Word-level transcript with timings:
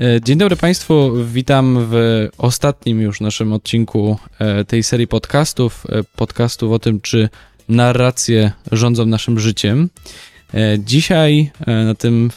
E, 0.00 0.20
dzień 0.20 0.38
dobry 0.38 0.56
Państwu, 0.56 1.12
witam 1.24 1.86
w 1.90 2.28
ostatnim 2.38 3.00
już 3.00 3.20
naszym 3.20 3.52
odcinku 3.52 4.18
e, 4.38 4.64
tej 4.64 4.82
serii 4.82 5.06
podcastów, 5.06 5.86
e, 5.88 6.02
podcastów 6.16 6.72
o 6.72 6.78
tym, 6.78 7.00
czy 7.00 7.28
narracje 7.68 8.52
rządzą 8.72 9.06
naszym 9.06 9.40
życiem. 9.40 9.88
Dzisiaj 10.78 11.50
na 11.66 11.94
tym, 11.94 12.30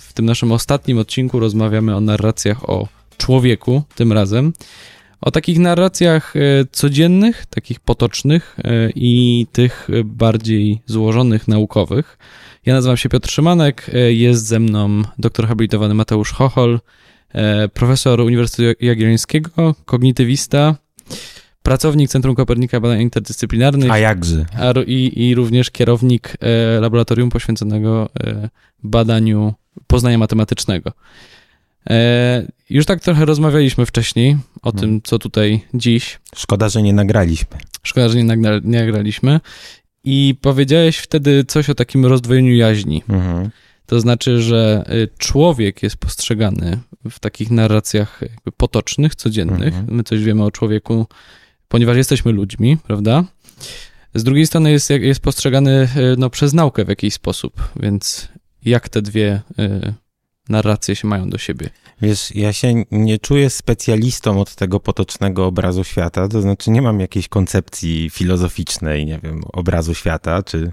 w 0.00 0.12
tym 0.12 0.26
naszym 0.26 0.52
ostatnim 0.52 0.98
odcinku 0.98 1.40
rozmawiamy 1.40 1.96
o 1.96 2.00
narracjach 2.00 2.70
o 2.70 2.88
człowieku, 3.18 3.82
tym 3.94 4.12
razem. 4.12 4.52
O 5.20 5.30
takich 5.30 5.58
narracjach 5.58 6.34
codziennych, 6.72 7.46
takich 7.46 7.80
potocznych 7.80 8.56
i 8.94 9.46
tych 9.52 9.88
bardziej 10.04 10.82
złożonych, 10.86 11.48
naukowych. 11.48 12.18
Ja 12.66 12.74
nazywam 12.74 12.96
się 12.96 13.08
Piotr 13.08 13.30
Szymanek, 13.30 13.90
jest 14.08 14.46
ze 14.46 14.60
mną 14.60 15.02
doktor 15.18 15.48
habilitowany 15.48 15.94
Mateusz 15.94 16.32
Chochol, 16.32 16.80
E, 17.32 17.68
profesor 17.68 18.20
Uniwersytetu 18.20 18.84
Jagiellońskiego, 18.84 19.74
kognitywista, 19.84 20.76
pracownik 21.62 22.10
Centrum 22.10 22.34
Kopernika 22.34 22.80
Badań 22.80 23.00
Interdyscyplinarnych. 23.00 23.90
A 23.90 23.98
jakże? 23.98 24.44
I, 24.86 25.28
I 25.28 25.34
również 25.34 25.70
kierownik 25.70 26.36
e, 26.40 26.80
laboratorium 26.80 27.30
poświęconego 27.30 28.08
e, 28.20 28.48
badaniu 28.82 29.54
poznania 29.86 30.18
matematycznego. 30.18 30.92
Już 32.70 32.86
tak 32.86 33.00
trochę 33.00 33.24
rozmawialiśmy 33.24 33.86
wcześniej 33.86 34.36
o 34.62 34.72
hmm. 34.72 34.80
tym, 34.80 35.02
co 35.02 35.18
tutaj 35.18 35.60
dziś. 35.74 36.20
Szkoda, 36.36 36.68
że 36.68 36.82
nie 36.82 36.92
nagraliśmy. 36.92 37.58
Szkoda, 37.82 38.08
że 38.08 38.16
nie, 38.16 38.24
nagra 38.24 38.60
nie 38.64 38.78
nagraliśmy. 38.78 39.40
I 40.04 40.34
powiedziałeś 40.40 40.98
wtedy 40.98 41.44
coś 41.44 41.70
o 41.70 41.74
takim 41.74 42.06
rozdwojeniu 42.06 42.54
jaźni. 42.54 43.02
Mhm. 43.08 43.50
To 43.86 44.00
znaczy, 44.00 44.42
że 44.42 44.84
y, 44.92 45.08
człowiek 45.18 45.82
jest 45.82 45.96
postrzegany 45.96 46.78
w 47.10 47.18
takich 47.18 47.50
narracjach 47.50 48.20
potocznych, 48.56 49.14
codziennych. 49.14 49.74
Mhm. 49.74 49.96
My 49.96 50.02
coś 50.02 50.24
wiemy 50.24 50.44
o 50.44 50.50
człowieku, 50.50 51.06
ponieważ 51.68 51.96
jesteśmy 51.96 52.32
ludźmi, 52.32 52.76
prawda? 52.86 53.24
Z 54.14 54.24
drugiej 54.24 54.46
strony 54.46 54.70
jest, 54.70 54.90
jest 54.90 55.20
postrzegany 55.20 55.88
y, 55.96 56.16
no, 56.18 56.30
przez 56.30 56.52
naukę 56.52 56.84
w 56.84 56.88
jakiś 56.88 57.14
sposób, 57.14 57.70
więc 57.76 58.28
jak 58.64 58.88
te 58.88 59.02
dwie 59.02 59.42
y, 59.58 59.94
narracje 60.50 60.96
się 60.96 61.08
mają 61.08 61.30
do 61.30 61.38
siebie? 61.38 61.70
Wiesz, 62.02 62.34
ja 62.34 62.52
się 62.52 62.84
nie 62.90 63.18
czuję 63.18 63.50
specjalistą 63.50 64.40
od 64.40 64.54
tego 64.54 64.80
potocznego 64.80 65.46
obrazu 65.46 65.84
świata, 65.84 66.28
to 66.28 66.42
znaczy 66.42 66.70
nie 66.70 66.82
mam 66.82 67.00
jakiejś 67.00 67.28
koncepcji 67.28 68.10
filozoficznej, 68.10 69.06
nie 69.06 69.18
wiem, 69.18 69.42
obrazu 69.52 69.94
świata, 69.94 70.42
czy 70.42 70.72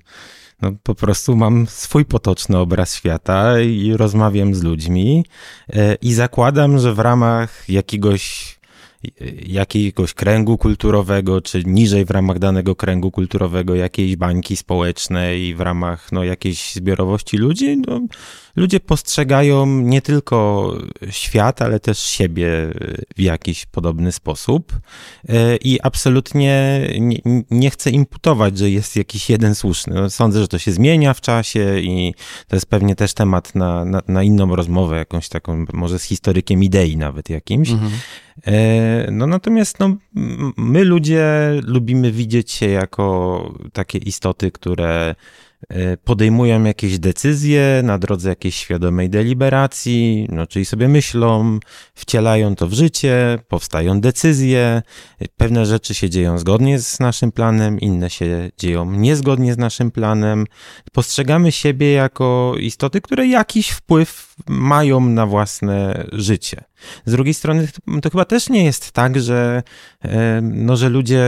no, 0.62 0.72
po 0.84 0.96
prostu 0.96 1.36
mam 1.36 1.68
swój 1.68 2.06
potoczny 2.06 2.58
obraz 2.58 2.96
świata 2.96 3.62
i 3.62 3.94
rozmawiam 3.94 4.56
z 4.56 4.64
ludźmi 4.64 5.26
e, 5.74 5.96
i 5.96 6.14
zakładam, 6.14 6.80
że 6.80 6.94
w 6.94 7.00
ramach 7.00 7.70
jakiegoś 7.70 8.58
jakiegoś 9.46 10.14
kręgu 10.14 10.58
kulturowego, 10.58 11.42
czy 11.42 11.64
niżej 11.64 12.06
w 12.06 12.12
ramach 12.12 12.40
danego 12.40 12.76
kręgu 12.76 13.12
kulturowego 13.12 13.76
jakiejś 13.76 14.16
bańki 14.16 14.56
społecznej, 14.56 15.56
w 15.56 15.62
ramach 15.62 16.12
no, 16.12 16.24
jakiejś 16.24 16.74
zbiorowości 16.74 17.38
ludzi, 17.38 17.78
no, 17.88 18.02
ludzie 18.58 18.80
postrzegają 18.80 19.66
nie 19.66 20.02
tylko 20.02 20.72
świat, 21.10 21.62
ale 21.62 21.80
też 21.80 22.00
siebie 22.00 22.48
w 23.18 23.22
jakiś 23.22 23.66
podobny 23.66 24.12
sposób. 24.12 24.80
E, 25.30 25.56
I 25.56 25.82
absolutnie 25.82 26.82
nie, 27.00 27.18
nie 27.52 27.70
chcę 27.70 27.90
imputować, 27.90 28.58
że 28.58 28.70
jest 28.70 28.96
jakiś 28.96 29.30
jeden 29.30 29.56
słuszny. 29.56 29.96
No, 29.96 30.10
sądzę, 30.10 30.42
że 30.42 30.48
to 30.48 30.58
się 30.58 30.72
zmienia 30.72 31.14
w 31.14 31.22
czasie 31.22 31.80
i 31.80 32.14
to 32.48 32.56
jest 32.56 32.66
pewnie 32.66 32.96
też 32.96 33.14
temat 33.14 33.56
na, 33.56 33.86
na, 33.86 34.02
na 34.08 34.24
inną 34.24 34.56
rozmowę, 34.56 34.98
jakąś 34.98 35.30
taką, 35.30 35.66
może 35.74 36.00
z 36.00 36.04
historykiem 36.04 36.64
idei 36.64 36.98
nawet 36.98 37.30
jakimś. 37.30 37.70
Mhm. 37.70 37.92
E, 38.48 39.12
no 39.12 39.28
natomiast 39.28 39.80
no, 39.80 39.98
my 40.58 40.84
ludzie 40.84 41.28
lubimy 41.64 42.12
widzieć 42.12 42.52
się 42.52 42.70
jako 42.70 43.54
takie 43.74 43.98
istoty, 43.98 44.52
które 44.52 45.16
podejmują 46.04 46.64
jakieś 46.64 47.00
decyzje 47.00 47.82
na 47.84 47.98
drodze 47.98 48.30
jakiejś 48.30 48.56
świadomej 48.56 49.10
deliberacji, 49.10 50.28
no, 50.32 50.48
czyli 50.48 50.66
sobie 50.66 50.88
myślą, 50.88 51.60
wcielają 51.94 52.56
to 52.56 52.68
w 52.68 52.74
życie, 52.74 53.40
powstają 53.48 54.02
decyzje, 54.02 54.82
pewne 55.38 55.66
rzeczy 55.66 55.94
się 55.94 56.10
dzieją 56.10 56.38
zgodnie 56.38 56.80
z 56.80 57.00
naszym 57.00 57.32
planem, 57.32 57.80
inne 57.80 58.10
się 58.10 58.50
dzieją 58.58 58.92
niezgodnie 58.92 59.54
z 59.54 59.58
naszym 59.58 59.92
planem. 59.92 60.46
Postrzegamy 60.92 61.52
siebie 61.52 61.94
jako 61.94 62.56
istoty, 62.60 63.02
które 63.02 63.28
jakiś 63.28 63.70
wpływ 63.70 64.36
mają 64.48 65.00
na 65.00 65.26
własne 65.26 66.08
życie. 66.12 66.64
Z 67.06 67.12
drugiej 67.12 67.34
strony 67.34 67.68
to 68.02 68.10
chyba 68.10 68.26
też 68.26 68.50
nie 68.50 68.66
jest 68.66 68.92
tak, 68.92 69.20
że, 69.20 69.64
no, 70.42 70.76
że 70.76 70.90
ludzie 70.90 71.24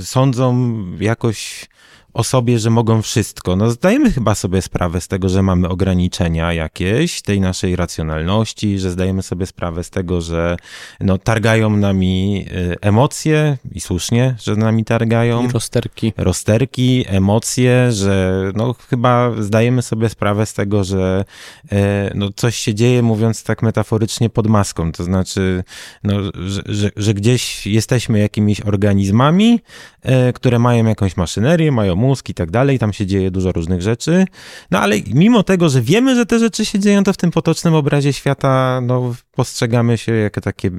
sądzą 0.00 0.74
jakoś 1.00 1.68
o 2.14 2.24
sobie, 2.24 2.58
że 2.58 2.70
mogą 2.70 3.02
wszystko. 3.02 3.56
No 3.56 3.70
zdajemy 3.70 4.12
chyba 4.12 4.34
sobie 4.34 4.62
sprawę 4.62 5.00
z 5.00 5.08
tego, 5.08 5.28
że 5.28 5.42
mamy 5.42 5.68
ograniczenia 5.68 6.52
jakieś 6.52 7.22
tej 7.22 7.40
naszej 7.40 7.76
racjonalności, 7.76 8.78
że 8.78 8.90
zdajemy 8.90 9.22
sobie 9.22 9.46
sprawę 9.46 9.84
z 9.84 9.90
tego, 9.90 10.20
że 10.20 10.56
no, 11.00 11.18
targają 11.18 11.70
nami 11.70 12.46
y, 12.52 12.76
emocje 12.80 13.58
i 13.72 13.80
słusznie, 13.80 14.34
że 14.42 14.56
nami 14.56 14.84
targają. 14.84 15.48
I 15.48 15.52
rozterki. 15.52 16.12
Rozterki, 16.16 17.04
emocje, 17.08 17.92
że 17.92 18.42
no 18.54 18.74
chyba 18.90 19.30
zdajemy 19.38 19.82
sobie 19.82 20.08
sprawę 20.08 20.46
z 20.46 20.54
tego, 20.54 20.84
że 20.84 21.24
e, 21.72 22.10
no, 22.14 22.30
coś 22.36 22.56
się 22.56 22.74
dzieje, 22.74 23.02
mówiąc 23.02 23.44
tak 23.44 23.62
metaforycznie, 23.62 24.30
pod 24.30 24.46
maską. 24.46 24.92
To 24.92 25.04
znaczy, 25.04 25.64
no, 26.04 26.14
że, 26.34 26.62
że, 26.66 26.90
że 26.96 27.14
gdzieś 27.14 27.66
jesteśmy 27.66 28.18
jakimiś 28.18 28.60
organizmami, 28.60 29.60
e, 30.02 30.32
które 30.32 30.58
mają 30.58 30.86
jakąś 30.86 31.16
maszynerię, 31.16 31.72
mają 31.72 32.03
mózg 32.04 32.28
i 32.28 32.34
tak 32.34 32.50
dalej, 32.50 32.78
tam 32.78 32.92
się 32.92 33.06
dzieje 33.06 33.30
dużo 33.30 33.52
różnych 33.52 33.82
rzeczy. 33.82 34.24
No 34.70 34.80
ale 34.80 34.96
mimo 35.14 35.42
tego, 35.42 35.68
że 35.68 35.82
wiemy, 35.82 36.14
że 36.14 36.26
te 36.26 36.38
rzeczy 36.38 36.64
się 36.64 36.78
dzieją, 36.78 37.04
to 37.04 37.12
w 37.12 37.16
tym 37.16 37.30
potocznym 37.30 37.74
obrazie 37.74 38.12
świata 38.12 38.80
no, 38.82 39.14
postrzegamy 39.32 39.98
się 39.98 40.12
jako 40.12 40.40
takie 40.40 40.70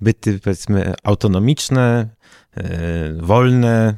byty, 0.00 0.38
powiedzmy, 0.38 0.94
autonomiczne, 1.02 2.08
yy, 2.56 2.62
wolne, 3.20 3.96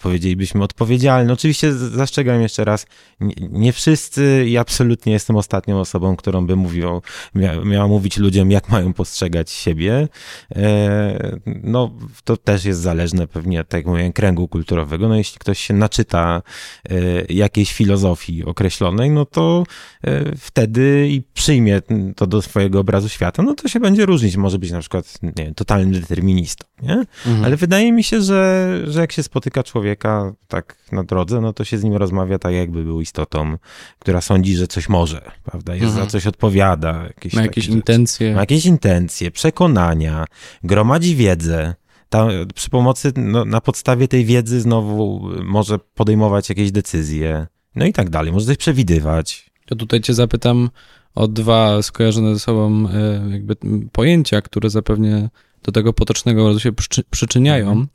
powiedzielibyśmy 0.00 0.62
odpowiedzialny. 0.62 1.32
Oczywiście 1.32 1.72
zastrzegam 1.72 2.42
jeszcze 2.42 2.64
raz, 2.64 2.86
nie, 3.20 3.34
nie, 3.50 3.72
wszyscy 3.72 4.44
i 4.48 4.56
absolutnie 4.56 5.12
jestem 5.12 5.36
ostatnią 5.36 5.80
osobą, 5.80 6.16
którą 6.16 6.46
by 6.46 6.56
mówił, 6.56 7.02
mia, 7.34 7.60
miała 7.64 7.88
mówić 7.88 8.16
ludziom, 8.16 8.50
jak 8.50 8.68
mają 8.68 8.92
postrzegać 8.92 9.50
siebie. 9.50 10.08
E, 10.56 11.38
no, 11.46 11.90
to 12.24 12.36
też 12.36 12.64
jest 12.64 12.80
zależne 12.80 13.26
pewnie, 13.26 13.64
tak 13.64 13.78
jak 13.78 13.86
mówię, 13.86 14.12
kręgu 14.12 14.48
kulturowego. 14.48 15.08
No, 15.08 15.16
jeśli 15.16 15.38
ktoś 15.38 15.58
się 15.58 15.74
naczyta 15.74 16.42
e, 16.90 16.94
jakiejś 17.28 17.72
filozofii 17.72 18.44
określonej, 18.44 19.10
no 19.10 19.24
to 19.24 19.64
e, 20.04 20.36
wtedy 20.36 21.08
i 21.10 21.22
przyjmie 21.34 21.82
to 22.16 22.26
do 22.26 22.42
swojego 22.42 22.80
obrazu 22.80 23.08
świata, 23.08 23.42
no 23.42 23.54
to 23.54 23.68
się 23.68 23.80
będzie 23.80 24.06
różnić. 24.06 24.36
Może 24.36 24.58
być 24.58 24.70
na 24.70 24.80
przykład, 24.80 25.18
nie 25.22 25.54
totalnym 25.54 25.92
deterministą, 25.92 26.64
nie? 26.82 27.04
Mhm. 27.26 27.44
Ale 27.44 27.56
wydaje 27.56 27.92
mi 27.92 28.04
się, 28.04 28.22
że, 28.22 28.80
że 28.86 29.00
jak 29.00 29.12
się 29.12 29.22
spotyka 29.22 29.45
spotyka 29.46 29.62
człowieka 29.62 30.32
tak 30.48 30.76
na 30.92 31.04
drodze, 31.04 31.40
no 31.40 31.52
to 31.52 31.64
się 31.64 31.78
z 31.78 31.84
nim 31.84 31.96
rozmawia 31.96 32.38
tak, 32.38 32.54
jakby 32.54 32.84
był 32.84 33.00
istotą, 33.00 33.56
która 33.98 34.20
sądzi, 34.20 34.56
że 34.56 34.66
coś 34.66 34.88
może, 34.88 35.30
prawda? 35.44 35.74
Jest 35.74 35.86
mhm. 35.86 36.04
za 36.04 36.10
coś 36.10 36.26
odpowiada. 36.26 37.04
Jakieś, 37.06 37.34
ma 37.34 37.42
jakieś 37.42 37.66
intencje. 37.66 38.34
Ma 38.34 38.40
jakieś 38.40 38.66
intencje, 38.66 39.30
przekonania, 39.30 40.24
gromadzi 40.64 41.16
wiedzę. 41.16 41.74
Ta, 42.08 42.28
przy 42.54 42.70
pomocy, 42.70 43.12
no, 43.16 43.44
na 43.44 43.60
podstawie 43.60 44.08
tej 44.08 44.24
wiedzy 44.24 44.60
znowu 44.60 45.28
może 45.44 45.78
podejmować 45.78 46.48
jakieś 46.48 46.72
decyzje, 46.72 47.46
no 47.74 47.86
i 47.86 47.92
tak 47.92 48.10
dalej, 48.10 48.32
może 48.32 48.46
coś 48.46 48.56
przewidywać. 48.56 49.50
To 49.66 49.76
tutaj 49.76 50.00
cię 50.00 50.14
zapytam 50.14 50.70
o 51.14 51.28
dwa 51.28 51.82
skojarzone 51.82 52.34
ze 52.34 52.40
sobą 52.40 52.88
e, 52.88 53.30
jakby 53.32 53.56
pojęcia, 53.92 54.42
które 54.42 54.70
zapewne 54.70 55.28
do 55.62 55.72
tego 55.72 55.92
potocznego 55.92 56.58
się 56.58 56.70
przyczyniają. 57.10 57.68
Mhm. 57.68 57.86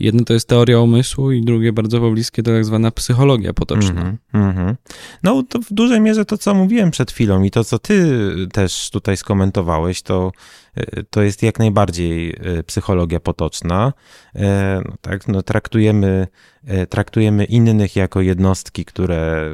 Jedno 0.00 0.24
to 0.24 0.32
jest 0.32 0.48
teoria 0.48 0.80
umysłu 0.80 1.32
i 1.32 1.44
drugie 1.44 1.72
bardzo 1.72 2.00
pobliskie 2.00 2.42
to 2.42 2.50
tak 2.50 2.64
zwana 2.64 2.90
psychologia 2.90 3.52
potoczna. 3.52 4.16
Mm 4.32 4.52
-hmm. 4.52 4.74
No 5.22 5.42
to 5.48 5.58
w 5.58 5.72
dużej 5.72 6.00
mierze 6.00 6.24
to, 6.24 6.38
co 6.38 6.54
mówiłem 6.54 6.90
przed 6.90 7.12
chwilą 7.12 7.42
i 7.42 7.50
to, 7.50 7.64
co 7.64 7.78
ty 7.78 8.08
też 8.52 8.90
tutaj 8.90 9.16
skomentowałeś, 9.16 10.02
to, 10.02 10.32
to 11.10 11.22
jest 11.22 11.42
jak 11.42 11.58
najbardziej 11.58 12.30
e, 12.30 12.62
psychologia 12.62 13.20
potoczna. 13.20 13.92
E, 14.34 14.82
no 14.88 14.94
tak, 15.00 15.28
no 15.28 15.42
traktujemy, 15.42 16.26
e, 16.64 16.86
traktujemy 16.86 17.44
innych 17.44 17.96
jako 17.96 18.20
jednostki, 18.20 18.84
które 18.84 19.50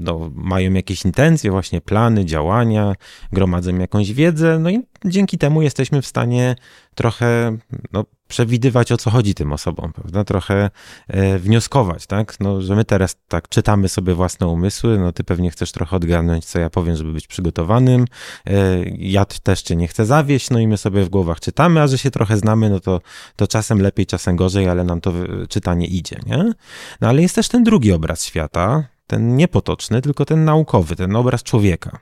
no, 0.00 0.30
mają 0.34 0.72
jakieś 0.72 1.04
intencje, 1.04 1.50
właśnie 1.50 1.80
plany, 1.80 2.24
działania, 2.24 2.94
gromadzą 3.32 3.78
jakąś 3.78 4.12
wiedzę, 4.12 4.58
no 4.58 4.70
i 4.70 4.82
dzięki 5.04 5.38
temu 5.38 5.62
jesteśmy 5.62 6.02
w 6.02 6.06
stanie 6.06 6.56
trochę 6.94 7.56
no, 7.92 8.04
przewidywać, 8.34 8.92
o 8.92 8.96
co 8.96 9.10
chodzi 9.10 9.34
tym 9.34 9.52
osobom, 9.52 9.92
prawda? 9.92 10.24
Trochę 10.24 10.70
e, 11.08 11.38
wnioskować, 11.38 12.06
tak? 12.06 12.40
No, 12.40 12.60
że 12.60 12.76
my 12.76 12.84
teraz 12.84 13.16
tak 13.28 13.48
czytamy 13.48 13.88
sobie 13.88 14.14
własne 14.14 14.46
umysły, 14.46 14.98
no 14.98 15.12
ty 15.12 15.24
pewnie 15.24 15.50
chcesz 15.50 15.72
trochę 15.72 15.96
odgadnąć, 15.96 16.44
co 16.44 16.58
ja 16.58 16.70
powiem, 16.70 16.96
żeby 16.96 17.12
być 17.12 17.26
przygotowanym. 17.26 18.04
E, 18.46 18.84
ja 18.98 19.24
też 19.24 19.62
cię 19.62 19.76
nie 19.76 19.88
chcę 19.88 20.06
zawieść, 20.06 20.50
no 20.50 20.58
i 20.58 20.66
my 20.66 20.76
sobie 20.76 21.04
w 21.04 21.08
głowach 21.08 21.40
czytamy, 21.40 21.80
a 21.80 21.86
że 21.86 21.98
się 21.98 22.10
trochę 22.10 22.36
znamy, 22.36 22.70
no 22.70 22.80
to, 22.80 23.00
to 23.36 23.46
czasem 23.46 23.80
lepiej, 23.82 24.06
czasem 24.06 24.36
gorzej, 24.36 24.68
ale 24.68 24.84
nam 24.84 25.00
to 25.00 25.12
czytanie 25.48 25.86
idzie, 25.86 26.20
nie? 26.26 26.52
No 27.00 27.08
ale 27.08 27.22
jest 27.22 27.34
też 27.34 27.48
ten 27.48 27.64
drugi 27.64 27.92
obraz 27.92 28.24
świata, 28.24 28.84
ten 29.06 29.36
niepotoczny, 29.36 30.02
tylko 30.02 30.24
ten 30.24 30.44
naukowy, 30.44 30.96
ten 30.96 31.16
obraz 31.16 31.42
człowieka. 31.42 31.98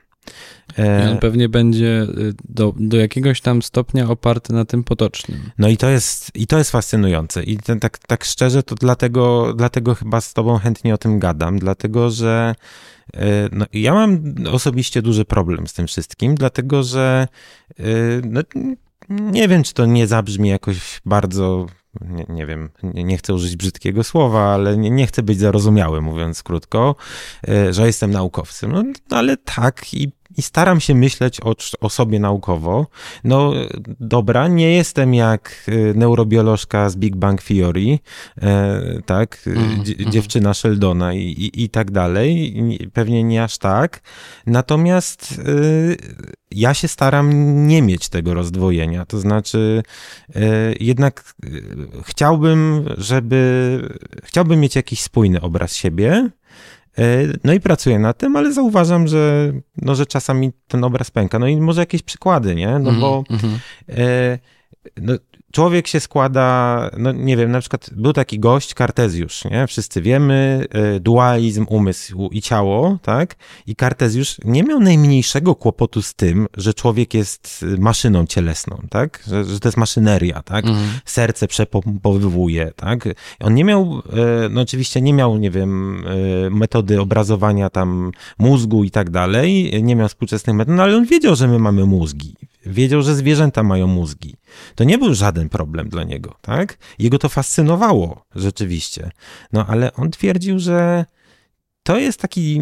I 0.77 1.11
on 1.11 1.17
pewnie 1.17 1.49
będzie 1.49 2.01
y, 2.01 2.33
do, 2.49 2.73
do 2.79 2.97
jakiegoś 2.97 3.41
tam 3.41 3.61
stopnia 3.61 4.09
oparty 4.09 4.53
na 4.53 4.65
tym 4.65 4.83
potocznym. 4.83 5.39
No 5.57 5.69
i 5.69 5.77
to 5.77 5.89
jest, 5.89 6.31
i 6.35 6.47
to 6.47 6.57
jest 6.57 6.71
fascynujące. 6.71 7.43
I 7.43 7.57
ten, 7.57 7.79
tak, 7.79 7.97
tak 7.97 8.25
szczerze, 8.25 8.63
to 8.63 8.75
dlatego, 8.75 9.53
dlatego 9.53 9.95
chyba 9.95 10.21
z 10.21 10.33
tobą 10.33 10.57
chętnie 10.57 10.93
o 10.93 10.97
tym 10.97 11.19
gadam, 11.19 11.59
dlatego 11.59 12.09
że 12.09 12.55
y, 13.15 13.19
no, 13.51 13.65
ja 13.73 13.93
mam 13.93 14.35
osobiście 14.51 15.01
duży 15.01 15.25
problem 15.25 15.67
z 15.67 15.73
tym 15.73 15.87
wszystkim, 15.87 16.35
dlatego 16.35 16.83
że 16.83 17.27
y, 17.79 18.21
no, 18.25 18.41
nie 19.09 19.47
wiem, 19.47 19.63
czy 19.63 19.73
to 19.73 19.85
nie 19.85 20.07
zabrzmi 20.07 20.49
jakoś 20.49 21.01
bardzo 21.05 21.65
nie, 22.01 22.25
nie 22.29 22.45
wiem, 22.45 22.69
nie, 22.83 23.17
chcę 23.17 23.33
użyć 23.33 23.55
brzydkiego 23.55 24.03
słowa, 24.03 24.53
ale 24.53 24.77
nie, 24.77 24.89
nie 24.89 25.07
chcę 25.07 25.23
być 25.23 25.39
zarozumiały, 25.39 26.01
mówiąc 26.01 26.43
krótko, 26.43 26.95
że 27.69 27.85
jestem 27.85 28.11
naukowcem. 28.11 28.71
No, 28.71 28.83
ale 29.09 29.37
tak 29.37 29.93
i 29.93 30.11
i 30.37 30.41
staram 30.41 30.79
się 30.79 30.95
myśleć 30.95 31.41
o, 31.41 31.55
o 31.79 31.89
sobie 31.89 32.19
naukowo. 32.19 32.87
No 33.23 33.53
dobra, 33.99 34.47
nie 34.47 34.73
jestem 34.73 35.13
jak 35.13 35.63
y, 35.67 35.93
neurobiolożka 35.95 36.89
z 36.89 36.95
Big 36.95 37.15
Bang 37.15 37.43
Theory, 37.43 37.99
e, 38.41 38.81
tak, 39.05 39.43
mm, 39.47 39.83
dziewczyna 40.11 40.53
Sheldona 40.53 41.13
i, 41.13 41.19
i, 41.19 41.63
i 41.63 41.69
tak 41.69 41.91
dalej, 41.91 42.55
pewnie 42.93 43.23
nie 43.23 43.43
aż 43.43 43.57
tak. 43.57 44.01
Natomiast 44.45 45.39
y, 45.47 45.97
ja 46.51 46.73
się 46.73 46.87
staram 46.87 47.67
nie 47.67 47.81
mieć 47.81 48.09
tego 48.09 48.33
rozdwojenia, 48.33 49.05
to 49.05 49.19
znaczy 49.19 49.83
y, 50.35 50.41
jednak 50.79 51.33
chciałbym, 52.03 52.85
żeby, 52.97 53.79
chciałbym 54.23 54.59
mieć 54.59 54.75
jakiś 54.75 55.01
spójny 55.01 55.41
obraz 55.41 55.75
siebie, 55.75 56.29
no 57.43 57.53
i 57.53 57.59
pracuję 57.59 57.99
nad 57.99 58.17
tym, 58.17 58.35
ale 58.35 58.53
zauważam, 58.53 59.07
że, 59.07 59.53
no, 59.81 59.95
że 59.95 60.05
czasami 60.05 60.51
ten 60.67 60.83
obraz 60.83 61.11
pęka. 61.11 61.39
No 61.39 61.47
i 61.47 61.57
może 61.57 61.81
jakieś 61.81 62.01
przykłady, 62.01 62.55
nie? 62.55 62.79
No 62.79 62.91
bo 62.91 63.23
mm 63.29 63.41
-hmm. 63.41 63.57
e, 63.89 64.39
no, 64.97 65.13
człowiek 65.53 65.87
się 65.87 65.99
składa, 65.99 66.89
no 66.97 67.11
nie 67.11 67.37
wiem, 67.37 67.51
na 67.51 67.59
przykład 67.59 67.89
był 67.91 68.13
taki 68.13 68.39
gość, 68.39 68.73
Kartezjusz, 68.73 69.45
nie? 69.45 69.67
Wszyscy 69.67 70.01
wiemy, 70.01 70.65
e, 70.71 70.99
dualizm 70.99 71.65
umysł 71.69 72.29
i 72.31 72.41
ciało, 72.41 72.97
tak? 73.01 73.35
I 73.67 73.75
Kartezjusz 73.75 74.37
nie 74.45 74.63
miał 74.63 74.79
najmniejszego 74.79 75.55
kłopotu 75.55 76.01
z 76.01 76.13
tym, 76.13 76.47
że 76.57 76.73
człowiek 76.73 77.13
jest 77.13 77.65
maszyną 77.77 78.25
cielesną, 78.25 78.81
tak? 78.89 79.23
Że, 79.27 79.45
że 79.45 79.59
to 79.59 79.67
jest 79.67 79.77
maszyneria, 79.77 80.41
tak? 80.41 80.65
Mhm. 80.65 80.87
Serce 81.05 81.47
przepompowywuje, 81.47 82.71
tak? 82.75 83.09
On 83.39 83.53
nie 83.53 83.63
miał, 83.63 84.01
e, 84.45 84.49
no 84.49 84.61
oczywiście 84.61 85.01
nie 85.01 85.13
miał, 85.13 85.37
nie 85.37 85.51
wiem, 85.51 86.03
metody 86.51 87.01
obrazowania 87.01 87.69
tam 87.69 88.11
mózgu 88.37 88.83
i 88.83 88.91
tak 88.91 89.09
dalej, 89.09 89.83
nie 89.83 89.95
miał 89.95 90.07
współczesnych 90.07 90.55
metod, 90.55 90.75
no 90.75 90.83
ale 90.83 90.97
on 90.97 91.05
wiedział, 91.05 91.35
że 91.35 91.47
my 91.47 91.59
mamy 91.59 91.85
mózgi. 91.85 92.35
Wiedział, 92.65 93.01
że 93.01 93.15
zwierzęta 93.15 93.63
mają 93.63 93.87
mózgi. 93.87 94.35
To 94.75 94.83
nie 94.83 94.97
był 94.97 95.13
żaden 95.13 95.49
problem 95.49 95.89
dla 95.89 96.03
niego, 96.03 96.35
tak? 96.41 96.77
Jego 96.99 97.19
to 97.19 97.29
fascynowało 97.29 98.25
rzeczywiście. 98.35 99.11
No 99.53 99.65
ale 99.67 99.93
on 99.93 100.11
twierdził, 100.11 100.59
że 100.59 101.05
to 101.83 101.97
jest 101.97 102.19
taki, 102.19 102.59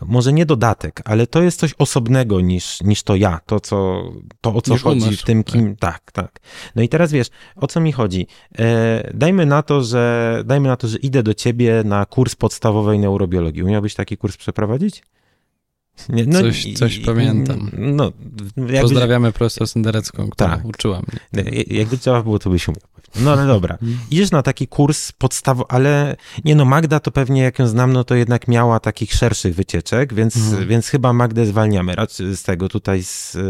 no, 0.00 0.06
może 0.08 0.32
nie 0.32 0.46
dodatek, 0.46 1.00
ale 1.04 1.26
to 1.26 1.42
jest 1.42 1.60
coś 1.60 1.74
osobnego 1.78 2.40
niż, 2.40 2.80
niż 2.80 3.02
to 3.02 3.16
ja, 3.16 3.40
to, 3.46 3.60
co, 3.60 4.02
to 4.40 4.54
o 4.54 4.62
co 4.62 4.72
niż 4.72 4.82
chodzi 4.82 5.16
w 5.16 5.22
tym, 5.22 5.44
kim. 5.44 5.76
Tak. 5.76 6.12
tak, 6.12 6.12
tak. 6.12 6.40
No 6.76 6.82
i 6.82 6.88
teraz 6.88 7.12
wiesz, 7.12 7.28
o 7.56 7.66
co 7.66 7.80
mi 7.80 7.92
chodzi? 7.92 8.26
E, 8.58 9.10
dajmy, 9.14 9.46
na 9.46 9.62
to, 9.62 9.82
że, 9.82 10.42
dajmy 10.46 10.68
na 10.68 10.76
to, 10.76 10.88
że 10.88 10.98
idę 10.98 11.22
do 11.22 11.34
ciebie 11.34 11.82
na 11.84 12.06
kurs 12.06 12.34
podstawowej 12.34 12.98
neurobiologii. 12.98 13.62
Umiałbyś 13.62 13.94
taki 13.94 14.16
kurs 14.16 14.36
przeprowadzić? 14.36 15.02
Nie, 16.08 16.26
no, 16.26 16.40
coś, 16.40 16.72
coś 16.74 16.96
i, 16.96 17.00
pamiętam. 17.00 17.70
No, 17.78 18.12
jakby, 18.56 18.80
Pozdrawiamy 18.80 19.32
profesor 19.32 19.68
Senderecką, 19.68 20.30
która 20.30 20.50
tak. 20.50 20.64
uczyła 20.64 21.00
mnie. 21.00 21.44
Jakby 21.66 21.98
trzeba 21.98 22.22
było, 22.22 22.38
to 22.38 22.50
byś 22.50 22.68
umiał. 22.68 22.80
No 23.16 23.32
ale 23.32 23.46
dobra. 23.46 23.74
Mhm. 23.74 23.98
Idziesz 24.10 24.30
na 24.30 24.42
taki 24.42 24.66
kurs 24.66 25.12
podstawowy, 25.12 25.68
ale 25.68 26.16
nie 26.44 26.54
no, 26.54 26.64
Magda 26.64 27.00
to 27.00 27.10
pewnie, 27.10 27.42
jak 27.42 27.58
ją 27.58 27.66
znam, 27.66 27.92
no 27.92 28.04
to 28.04 28.14
jednak 28.14 28.48
miała 28.48 28.80
takich 28.80 29.14
szerszych 29.14 29.54
wycieczek, 29.54 30.14
więc, 30.14 30.36
mhm. 30.36 30.68
więc 30.68 30.88
chyba 30.88 31.12
Magdę 31.12 31.46
zwalniamy 31.46 31.94
raczej 31.94 32.36
z 32.36 32.42
tego 32.42 32.68
tutaj 32.68 33.02
z, 33.02 33.36
e, 33.36 33.40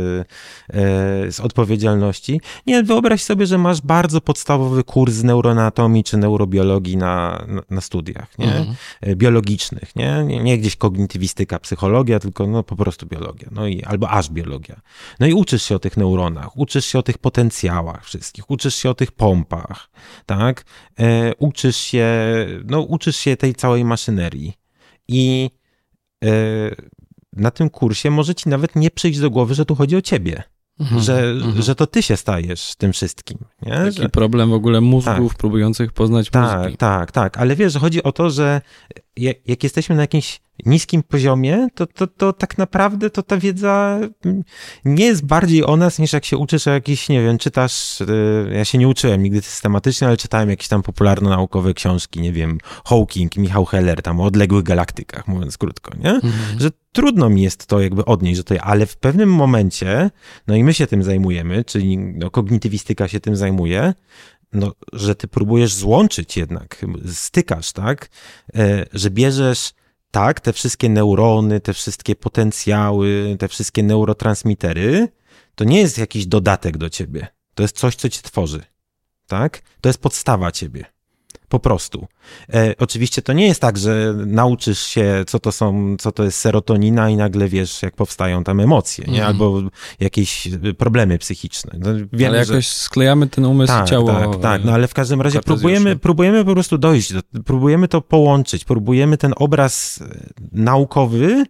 z 1.33 1.41
odpowiedzialności. 1.41 2.41
Nie, 2.67 2.83
wyobraź 2.83 3.23
sobie, 3.23 3.47
że 3.47 3.59
masz 3.59 3.81
bardzo 3.81 4.21
podstawowy 4.21 4.85
kurs 4.85 5.15
z 5.15 5.25
neuroanatomii 5.25 6.05
czy 6.05 6.17
neurobiologii 6.17 6.97
na, 6.97 7.45
na, 7.49 7.63
na 7.71 7.81
studiach, 7.81 8.39
nie? 8.39 8.57
Mhm. 8.57 8.77
E, 9.01 9.17
biologicznych, 9.17 9.97
nie? 9.97 10.25
nie? 10.27 10.43
Nie 10.43 10.59
gdzieś 10.59 10.77
kognitywistyka, 10.77 11.59
psychologia, 11.59 12.19
tylko 12.21 12.47
no 12.47 12.63
po 12.63 12.77
prostu 12.77 13.07
biologia, 13.07 13.49
no 13.53 13.67
i 13.67 13.83
albo 13.85 14.11
aż 14.11 14.31
biologia. 14.31 14.81
No 15.21 15.27
i 15.27 15.33
uczysz 15.33 15.63
się 15.63 15.77
o 15.77 15.79
tych 15.79 15.97
neuronach, 15.97 16.57
uczysz 16.57 16.87
się 16.87 16.99
o 16.99 17.03
tych 17.03 17.19
potencjałach 17.19 18.05
wszystkich, 18.05 18.51
uczysz 18.51 18.75
się 18.75 18.91
o 18.91 18.95
tych 18.95 19.13
pompach, 19.13 19.50
tak? 20.27 20.65
E, 21.01 21.35
uczysz 21.35 21.77
się, 21.77 22.07
no 22.65 22.81
uczysz 22.81 23.17
się 23.17 23.37
tej 23.37 23.55
całej 23.55 23.85
maszynerii 23.85 24.55
i 25.09 25.51
e, 26.25 26.29
na 27.33 27.51
tym 27.51 27.71
kursie 27.71 28.11
może 28.11 28.35
ci 28.35 28.49
nawet 28.49 28.77
nie 28.77 28.91
przyjść 28.91 29.21
do 29.21 29.31
głowy, 29.31 29.55
że 29.55 29.65
tu 29.65 29.75
chodzi 29.75 29.97
o 29.97 30.03
ciebie. 30.03 30.43
Mhm, 30.81 31.01
że, 31.01 31.31
mhm. 31.31 31.63
że 31.63 31.75
to 31.75 31.87
ty 31.87 32.03
się 32.03 32.17
stajesz 32.17 32.75
tym 32.77 32.93
wszystkim. 32.93 33.39
Nie? 33.63 33.73
Taki 33.73 34.03
że... 34.03 34.09
problem 34.09 34.51
w 34.51 34.53
ogóle 34.53 34.81
mózgów 34.81 35.33
tak. 35.33 35.39
próbujących 35.39 35.93
poznać 35.93 36.31
tak, 36.31 36.59
mózgi. 36.59 36.77
Tak, 36.77 37.13
tak, 37.13 37.39
ale 37.39 37.57
wiesz, 37.57 37.73
że 37.73 37.79
chodzi 37.79 38.03
o 38.03 38.13
to, 38.13 38.31
że 38.31 38.61
jak, 39.17 39.37
jak 39.49 39.63
jesteśmy 39.63 39.97
na 39.97 40.03
jakimś 40.03 40.41
niskim 40.67 41.03
poziomie, 41.03 41.69
to, 41.75 41.87
to, 41.87 42.07
to 42.07 42.33
tak 42.33 42.59
naprawdę 42.59 43.11
to 43.11 43.23
ta 43.23 43.37
wiedza 43.37 44.01
nie 44.85 45.05
jest 45.05 45.27
bardziej 45.27 45.67
o 45.67 45.77
nas, 45.77 45.99
niż 45.99 46.13
jak 46.13 46.25
się 46.25 46.37
uczysz 46.37 46.67
o 46.67 46.71
jakiś, 46.71 47.09
nie 47.09 47.23
wiem, 47.23 47.39
czytasz, 47.39 48.01
y, 48.01 48.07
ja 48.53 48.65
się 48.65 48.79
nie 48.79 48.89
uczyłem 48.89 49.23
nigdy 49.23 49.43
systematycznie, 49.43 50.07
ale 50.07 50.17
czytałem 50.17 50.51
jakieś 50.51 50.69
tam 50.69 50.83
popularno-naukowe 50.83 51.75
książki, 51.75 52.21
nie 52.21 52.33
wiem, 52.33 52.59
Hawking, 52.85 53.37
Michał 53.37 53.65
Heller, 53.65 54.03
tam 54.03 54.21
o 54.21 54.25
odległych 54.25 54.65
galaktykach, 54.65 55.29
mówiąc 55.29 55.59
krótko, 55.59 55.93
nie? 55.99 56.11
Mhm. 56.11 56.61
Że 56.61 56.71
trudno 56.93 57.29
mi 57.29 57.43
jest 57.43 57.67
to 57.67 57.81
jakby 57.81 58.05
odnieść, 58.05 58.37
że 58.37 58.45
to, 58.45 58.63
ale 58.63 58.87
w 58.87 58.97
pewnym 58.97 59.33
momencie, 59.33 60.11
no 60.47 60.55
i 60.55 60.65
my 60.65 60.75
się 60.75 60.87
tym 60.87 61.03
zajmujemy, 61.03 61.65
czyli 61.65 61.99
no, 61.99 62.31
kognitywistyka 62.31 63.09
się 63.09 63.21
tym 63.21 63.37
zajmuje, 63.37 63.95
no, 64.53 64.73
że 64.93 65.15
ty 65.15 65.29
próbujesz 65.29 65.75
złączyć 65.75 66.37
jednak, 66.37 66.87
stykasz, 67.13 67.73
tak? 67.73 68.09
E, 68.55 68.87
że 68.93 69.11
bierzesz 69.11 69.73
tak, 70.11 70.41
te 70.41 70.53
wszystkie 70.53 70.89
neurony, 70.89 71.61
te 71.61 71.73
wszystkie 71.73 72.17
potencjały, 72.17 73.37
te 73.39 73.49
wszystkie 73.49 73.83
neurotransmitery, 73.83 75.09
to 75.55 75.65
nie 75.65 75.81
jest 75.81 75.99
jakiś 75.99 76.27
dodatek 76.27 76.79
do 76.79 76.91
ciebie. 76.91 77.27
To 77.55 77.63
jest 77.63 77.79
coś, 77.79 77.97
co 77.97 78.09
cię 78.09 78.23
tworzy. 78.23 78.63
Tak? 79.27 79.63
To 79.81 79.89
jest 79.89 80.01
podstawa 80.01 80.53
ciebie. 80.53 80.85
Po 81.51 81.59
prostu. 81.59 82.07
E, 82.55 82.75
oczywiście 82.79 83.23
to 83.23 83.33
nie 83.33 83.47
jest 83.47 83.61
tak, 83.61 83.79
że 83.79 84.15
nauczysz 84.27 84.79
się, 84.79 85.25
co 85.27 85.39
to 85.39 85.53
są, 85.53 85.97
co 85.99 86.13
to 86.13 86.25
jest 86.25 86.39
serotonina 86.39 87.11
i 87.11 87.17
nagle 87.17 87.49
wiesz, 87.49 87.83
jak 87.83 87.97
powstają 87.97 88.45
tam 88.45 88.61
emocje, 88.61 89.05
nie? 89.05 89.25
Mhm. 89.25 89.27
Albo 89.27 89.63
jakieś 90.01 90.49
problemy 90.79 91.19
psychiczne. 91.19 91.73
No, 91.79 91.91
wiemy, 92.13 92.29
ale 92.29 92.39
jakoś 92.39 92.67
że... 92.67 92.73
sklejamy 92.73 93.27
ten 93.27 93.45
umysł 93.45 93.73
tak, 93.73 93.87
i 93.87 93.91
ciało. 93.91 94.07
Tak, 94.07 94.41
tak, 94.43 94.65
no 94.65 94.73
ale 94.73 94.89
w 94.89 94.95
każdym 94.95 95.21
razie 95.21 95.41
próbujemy, 95.41 95.97
próbujemy 95.97 96.45
po 96.45 96.53
prostu 96.53 96.79
dojść, 96.79 97.13
do, 97.13 97.21
próbujemy 97.45 97.89
to 97.89 98.01
połączyć, 98.01 98.65
próbujemy 98.65 99.17
ten 99.17 99.33
obraz 99.37 100.03
naukowy 100.53 101.45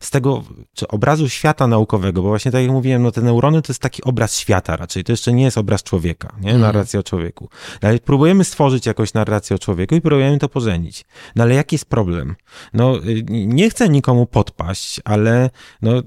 z 0.00 0.10
tego, 0.10 0.42
czy 0.74 0.88
obrazu 0.88 1.28
świata 1.28 1.66
naukowego, 1.66 2.22
bo 2.22 2.28
właśnie 2.28 2.52
tak 2.52 2.62
jak 2.62 2.70
mówiłem, 2.70 3.02
no 3.02 3.10
te 3.10 3.22
neurony 3.22 3.62
to 3.62 3.72
jest 3.72 3.82
taki 3.82 4.02
obraz 4.02 4.38
świata 4.38 4.76
raczej, 4.76 5.04
to 5.04 5.12
jeszcze 5.12 5.32
nie 5.32 5.44
jest 5.44 5.58
obraz 5.58 5.82
człowieka, 5.82 6.32
nie? 6.40 6.50
Mhm. 6.50 6.60
Narracja 6.60 7.00
o 7.00 7.02
człowieku. 7.02 7.48
No, 7.82 7.88
ale 7.88 7.98
próbujemy 7.98 8.44
stworzyć 8.44 8.86
jakąś 8.86 9.14
narrację 9.14 9.56
o 9.56 9.58
człowieku 9.58 9.94
i 9.94 10.00
próbujemy 10.00 10.38
to 10.38 10.48
pożenić. 10.48 11.04
No 11.36 11.42
ale 11.42 11.54
jaki 11.54 11.74
jest 11.74 11.84
problem? 11.84 12.36
No 12.72 12.96
y, 12.96 13.24
nie 13.28 13.70
chcę 13.70 13.88
nikomu 13.88 14.26
podpaść, 14.26 15.00
ale 15.04 15.50
no 15.82 15.98
y, 15.98 16.02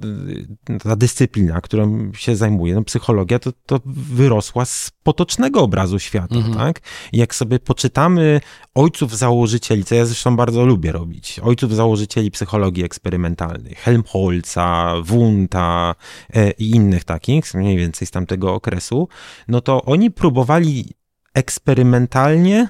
ta 0.83 0.95
dyscyplina, 0.95 1.61
którą 1.61 2.11
się 2.13 2.35
zajmuję, 2.35 2.75
no 2.75 2.83
psychologia, 2.83 3.39
to, 3.39 3.51
to 3.65 3.79
wyrosła 3.85 4.65
z 4.65 4.91
potocznego 5.03 5.61
obrazu 5.61 5.99
świata, 5.99 6.35
mhm. 6.35 6.55
tak? 6.55 6.81
I 7.11 7.17
jak 7.17 7.35
sobie 7.35 7.59
poczytamy 7.59 8.41
ojców 8.75 9.17
założycieli, 9.17 9.83
co 9.83 9.95
ja 9.95 10.05
zresztą 10.05 10.35
bardzo 10.35 10.65
lubię 10.65 10.91
robić, 10.91 11.39
ojców 11.39 11.75
założycieli 11.75 12.31
psychologii 12.31 12.83
eksperymentalnej, 12.83 13.75
Helmholtza, 13.83 14.93
Wundta 15.03 15.95
e, 16.33 16.51
i 16.51 16.71
innych 16.71 17.03
takich, 17.03 17.53
mniej 17.53 17.77
więcej 17.77 18.07
z 18.07 18.11
tamtego 18.11 18.53
okresu, 18.53 19.07
no 19.47 19.61
to 19.61 19.83
oni 19.83 20.11
próbowali 20.11 20.85
eksperymentalnie 21.33 22.67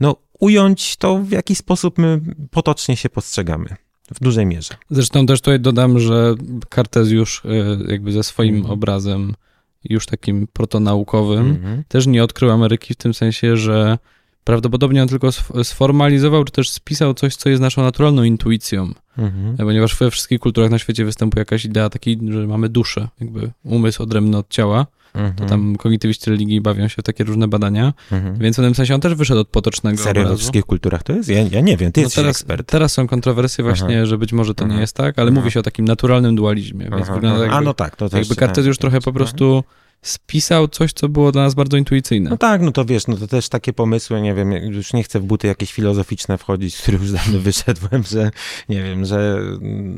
no, 0.00 0.16
ująć 0.40 0.96
to, 0.96 1.18
w 1.18 1.30
jaki 1.30 1.54
sposób 1.54 1.98
my 1.98 2.20
potocznie 2.50 2.96
się 2.96 3.08
postrzegamy. 3.08 3.76
W 4.14 4.20
dużej 4.20 4.46
mierze. 4.46 4.74
Zresztą 4.90 5.26
też 5.26 5.40
tutaj 5.40 5.60
dodam, 5.60 5.98
że 5.98 6.34
Kartezjusz 6.68 7.42
e, 7.44 7.48
jakby 7.92 8.12
ze 8.12 8.22
swoim 8.22 8.54
mhm. 8.54 8.72
obrazem 8.72 9.34
już 9.84 10.06
takim 10.06 10.46
protonaukowym 10.52 11.50
mhm. 11.50 11.84
też 11.88 12.06
nie 12.06 12.24
odkrył 12.24 12.50
Ameryki 12.50 12.94
w 12.94 12.96
tym 12.96 13.14
sensie, 13.14 13.56
że 13.56 13.98
prawdopodobnie 14.44 15.02
on 15.02 15.08
tylko 15.08 15.30
sformalizował, 15.64 16.44
czy 16.44 16.52
też 16.52 16.70
spisał 16.70 17.14
coś, 17.14 17.36
co 17.36 17.48
jest 17.48 17.62
naszą 17.62 17.82
naturalną 17.82 18.22
intuicją. 18.22 18.92
Mhm. 19.18 19.56
Ponieważ 19.56 19.96
we 19.96 20.10
wszystkich 20.10 20.40
kulturach 20.40 20.70
na 20.70 20.78
świecie 20.78 21.04
występuje 21.04 21.40
jakaś 21.40 21.64
idea 21.64 21.90
takiej, 21.90 22.18
że 22.28 22.46
mamy 22.46 22.68
duszę, 22.68 23.08
jakby 23.20 23.50
umysł 23.64 24.02
odrębny 24.02 24.36
od 24.36 24.48
ciała. 24.48 24.86
Mhm. 25.14 25.34
To 25.34 25.44
tam 25.44 25.76
kognitywiści 25.76 26.30
religii 26.30 26.60
bawią 26.60 26.88
się 26.88 27.02
w 27.02 27.04
takie 27.04 27.24
różne 27.24 27.48
badania, 27.48 27.92
mhm. 28.12 28.38
więc 28.38 28.56
w 28.56 28.60
tym 28.60 28.74
sensie 28.74 28.94
on 28.94 29.00
też 29.00 29.14
wyszedł 29.14 29.40
od 29.40 29.48
potocznego 29.48 29.98
Serio 29.98 30.10
obrazu. 30.10 30.34
we 30.34 30.38
wszystkich 30.38 30.64
kulturach 30.64 31.02
to 31.02 31.12
jest? 31.12 31.28
Ja, 31.28 31.40
ja 31.50 31.60
nie 31.60 31.76
wiem, 31.76 31.92
ty 31.92 32.00
no 32.00 32.04
jesteś 32.04 32.22
teraz, 32.22 32.36
ekspert. 32.36 32.66
Teraz 32.70 32.92
są 32.92 33.06
kontrowersje 33.06 33.64
właśnie, 33.64 33.96
Aha. 33.96 34.06
że 34.06 34.18
być 34.18 34.32
może 34.32 34.54
to 34.54 34.66
nie 34.66 34.80
jest 34.80 34.96
tak, 34.96 35.18
ale 35.18 35.30
mówi 35.30 35.50
się 35.50 35.60
o 35.60 35.62
takim 35.62 35.84
naturalnym 35.84 36.36
dualizmie, 36.36 36.90
więc 36.90 37.08
wygląda 37.08 37.30
tak, 37.30 37.40
jakby, 37.40 37.56
A 37.56 37.60
no 37.60 37.74
tak, 37.74 37.96
to 37.96 38.08
też 38.08 38.18
jakby 38.18 38.36
Kartez 38.36 38.66
już 38.66 38.78
trochę 38.78 39.00
po 39.00 39.12
prostu 39.12 39.64
spisał 40.02 40.68
coś, 40.68 40.92
co 40.92 41.08
było 41.08 41.32
dla 41.32 41.42
nas 41.42 41.54
bardzo 41.54 41.76
intuicyjne. 41.76 42.30
No 42.30 42.36
tak, 42.36 42.62
no 42.62 42.72
to 42.72 42.84
wiesz, 42.84 43.06
no 43.06 43.16
to 43.16 43.26
też 43.26 43.48
takie 43.48 43.72
pomysły, 43.72 44.20
nie 44.20 44.34
wiem, 44.34 44.52
już 44.52 44.92
nie 44.92 45.02
chcę 45.02 45.20
w 45.20 45.24
buty 45.24 45.46
jakieś 45.46 45.72
filozoficzne 45.72 46.38
wchodzić, 46.38 46.76
z 46.76 46.82
których 46.82 47.00
już 47.00 47.12
dawno 47.12 47.38
wyszedłem, 47.50 48.02
że 48.02 48.30
nie 48.68 48.82
wiem, 48.82 49.04
że 49.04 49.40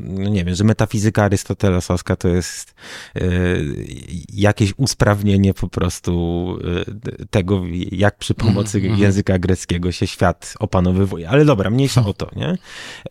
no 0.03 0.29
nie 0.29 0.45
wiem, 0.45 0.55
że 0.55 0.63
metafizyka 0.63 1.23
arystotelesowska 1.23 2.15
to 2.15 2.27
jest 2.27 2.73
y, 3.17 3.85
jakieś 4.33 4.73
usprawnienie 4.77 5.53
po 5.53 5.67
prostu 5.67 6.13
y, 7.21 7.25
tego, 7.27 7.61
jak 7.91 8.17
przy 8.17 8.33
pomocy 8.33 8.77
mm 8.77 8.95
-hmm. 8.95 8.99
języka 8.99 9.39
greckiego 9.39 9.91
się 9.91 10.07
świat 10.07 10.53
opanowywuje. 10.59 11.29
Ale 11.29 11.45
dobra, 11.45 11.69
mniejsza 11.69 12.05
o 12.05 12.13
to, 12.13 12.29
nie? 12.35 12.57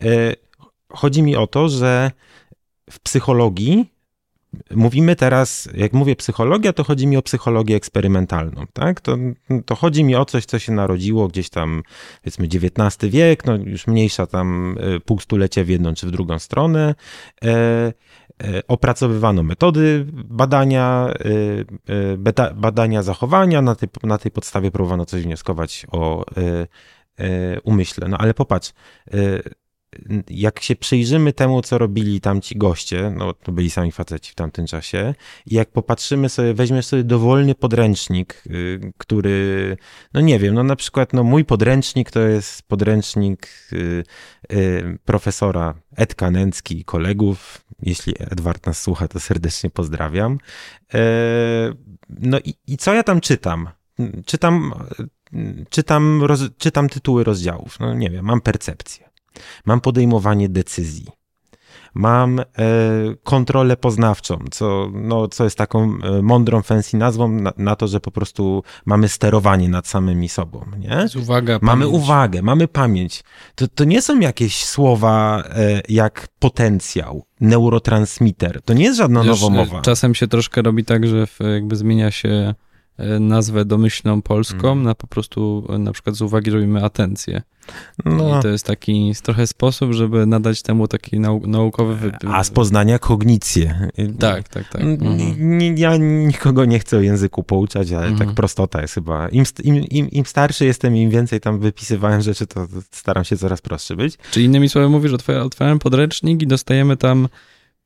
Y, 0.03 0.35
chodzi 0.91 1.23
mi 1.23 1.35
o 1.35 1.47
to, 1.47 1.69
że 1.69 2.11
w 2.89 2.99
psychologii 2.99 3.92
Mówimy 4.71 5.15
teraz, 5.15 5.69
jak 5.75 5.93
mówię 5.93 6.15
psychologia, 6.15 6.73
to 6.73 6.83
chodzi 6.83 7.07
mi 7.07 7.17
o 7.17 7.21
psychologię 7.21 7.75
eksperymentalną, 7.75 8.65
tak? 8.73 9.01
To, 9.01 9.17
to 9.65 9.75
chodzi 9.75 10.03
mi 10.03 10.15
o 10.15 10.25
coś, 10.25 10.45
co 10.45 10.59
się 10.59 10.71
narodziło 10.71 11.27
gdzieś 11.27 11.49
tam, 11.49 11.83
powiedzmy, 12.23 12.45
XIX 12.45 13.11
wiek, 13.11 13.45
no 13.45 13.55
już 13.55 13.87
mniejsza 13.87 14.27
tam 14.27 14.77
e, 14.79 14.99
pół 14.99 15.19
stulecia 15.19 15.63
w 15.63 15.67
jedną 15.67 15.93
czy 15.93 16.07
w 16.07 16.11
drugą 16.11 16.39
stronę. 16.39 16.95
E, 17.43 17.47
e, 17.49 17.93
opracowywano 18.67 19.43
metody 19.43 20.05
badania, 20.13 21.13
e 21.89 22.17
beta, 22.17 22.53
badania 22.53 23.03
zachowania, 23.03 23.61
na 23.61 23.75
tej, 23.75 23.89
na 24.03 24.17
tej 24.17 24.31
podstawie 24.31 24.71
próbowano 24.71 25.05
coś 25.05 25.23
wnioskować 25.23 25.85
o 25.91 26.25
umyśle. 27.63 28.07
No 28.07 28.17
ale 28.17 28.33
popatrz, 28.33 28.73
jak 30.29 30.61
się 30.61 30.75
przyjrzymy 30.75 31.33
temu, 31.33 31.61
co 31.61 31.77
robili 31.77 32.21
tamci 32.21 32.57
goście, 32.57 33.13
no 33.17 33.33
to 33.33 33.51
byli 33.51 33.69
sami 33.69 33.91
faceci 33.91 34.31
w 34.31 34.35
tamtym 34.35 34.67
czasie, 34.67 35.15
i 35.45 35.55
jak 35.55 35.71
popatrzymy 35.71 36.29
sobie, 36.29 36.53
weźmiesz 36.53 36.85
sobie 36.85 37.03
dowolny 37.03 37.55
podręcznik, 37.55 38.43
y, 38.47 38.93
który, 38.97 39.77
no 40.13 40.21
nie 40.21 40.39
wiem, 40.39 40.53
no 40.53 40.63
na 40.63 40.75
przykład, 40.75 41.13
no 41.13 41.23
mój 41.23 41.45
podręcznik 41.45 42.11
to 42.11 42.19
jest 42.19 42.63
podręcznik 42.63 43.47
y, 43.73 44.03
y, 44.53 44.97
profesora 45.05 45.73
Edka 45.95 46.31
Nęcki 46.31 46.79
i 46.79 46.85
kolegów. 46.85 47.65
Jeśli 47.81 48.13
Edward 48.19 48.65
nas 48.65 48.81
słucha, 48.81 49.07
to 49.07 49.19
serdecznie 49.19 49.69
pozdrawiam. 49.69 50.37
E, 50.93 50.99
no 52.09 52.39
i, 52.39 52.53
i 52.67 52.77
co 52.77 52.93
ja 52.93 53.03
tam 53.03 53.21
czytam? 53.21 53.69
Czytam, 54.25 54.73
czytam, 55.69 56.23
roz, 56.23 56.41
czytam 56.57 56.89
tytuły 56.89 57.23
rozdziałów. 57.23 57.79
No 57.79 57.93
nie 57.93 58.09
wiem, 58.09 58.25
mam 58.25 58.41
percepcję 58.41 59.12
mam 59.65 59.81
podejmowanie 59.81 60.49
decyzji, 60.49 61.07
mam 61.93 62.39
e, 62.39 62.45
kontrolę 63.23 63.77
poznawczą, 63.77 64.39
co, 64.51 64.91
no, 64.93 65.27
co 65.27 65.43
jest 65.43 65.57
taką 65.57 65.97
e, 66.03 66.21
mądrą, 66.21 66.61
fancy 66.61 66.97
nazwą 66.97 67.27
na, 67.27 67.53
na, 67.57 67.75
to, 67.75 67.87
że 67.87 67.99
po 67.99 68.11
prostu 68.11 68.63
mamy 68.85 69.09
sterowanie 69.09 69.69
nad 69.69 69.87
samymi 69.87 70.29
sobą. 70.29 70.65
Nie? 70.79 71.21
Uwaga, 71.21 71.59
mamy 71.61 71.85
pamięć. 71.85 72.03
uwagę, 72.03 72.41
mamy 72.41 72.67
pamięć. 72.67 73.23
To, 73.55 73.67
to 73.67 73.83
nie 73.83 74.01
są 74.01 74.19
jakieś 74.19 74.65
słowa 74.65 75.43
e, 75.49 75.81
jak 75.89 76.27
potencjał, 76.39 77.25
neurotransmitter. 77.41 78.61
To 78.61 78.73
nie 78.73 78.83
jest 78.83 78.97
żadna 78.97 79.23
Wiesz, 79.23 79.29
nowomowa. 79.29 79.81
Czasem 79.81 80.15
się 80.15 80.27
troszkę 80.27 80.61
robi 80.61 80.85
tak, 80.85 81.07
że 81.07 81.27
jakby 81.53 81.75
zmienia 81.75 82.11
się 82.11 82.55
nazwę 83.19 83.65
domyślną 83.65 84.21
polską 84.21 84.61
hmm. 84.61 84.83
na 84.83 84.95
po 84.95 85.07
prostu 85.07 85.67
na 85.79 85.91
przykład 85.91 86.15
z 86.15 86.21
uwagi 86.21 86.51
robimy 86.51 86.83
atencję. 86.83 87.41
No. 88.05 88.39
I 88.39 88.41
to 88.41 88.47
jest 88.47 88.65
taki 88.65 89.13
trochę 89.23 89.47
sposób, 89.47 89.93
żeby 89.93 90.25
nadać 90.25 90.61
temu 90.61 90.87
taki 90.87 91.19
nau 91.19 91.47
naukowy 91.47 91.95
wypływ. 91.95 92.33
A 92.33 92.43
z 92.43 92.49
poznania 92.49 92.99
kognicję. 92.99 93.89
Tak, 94.19 94.49
tak, 94.49 94.69
tak. 94.69 94.81
Mhm. 94.81 95.77
Ja 95.77 95.97
nikogo 95.97 96.65
nie 96.65 96.79
chcę 96.79 96.97
o 96.97 97.01
języku 97.01 97.43
pouczać, 97.43 97.91
ale 97.91 98.01
tak 98.01 98.11
mhm. 98.11 98.27
tak 98.27 98.35
prostota 98.35 98.81
jest 98.81 98.93
chyba. 98.93 99.29
Im, 99.29 99.43
im, 99.63 100.09
im, 100.09 100.25
starszy 100.25 100.65
jestem, 100.65 100.95
im 100.95 101.09
więcej 101.09 101.39
tam 101.39 101.59
wypisywałem 101.59 102.21
rzeczy, 102.21 102.47
to 102.47 102.67
staram 102.91 103.23
się 103.23 103.37
coraz 103.37 103.61
prostszy 103.61 103.95
być. 103.95 104.17
Czy 104.31 104.41
innymi 104.41 104.69
słowy 104.69 104.89
mówisz, 104.89 105.11
otwieramy 105.43 105.79
podręcznik 105.79 106.41
i 106.41 106.47
dostajemy 106.47 106.97
tam 106.97 107.27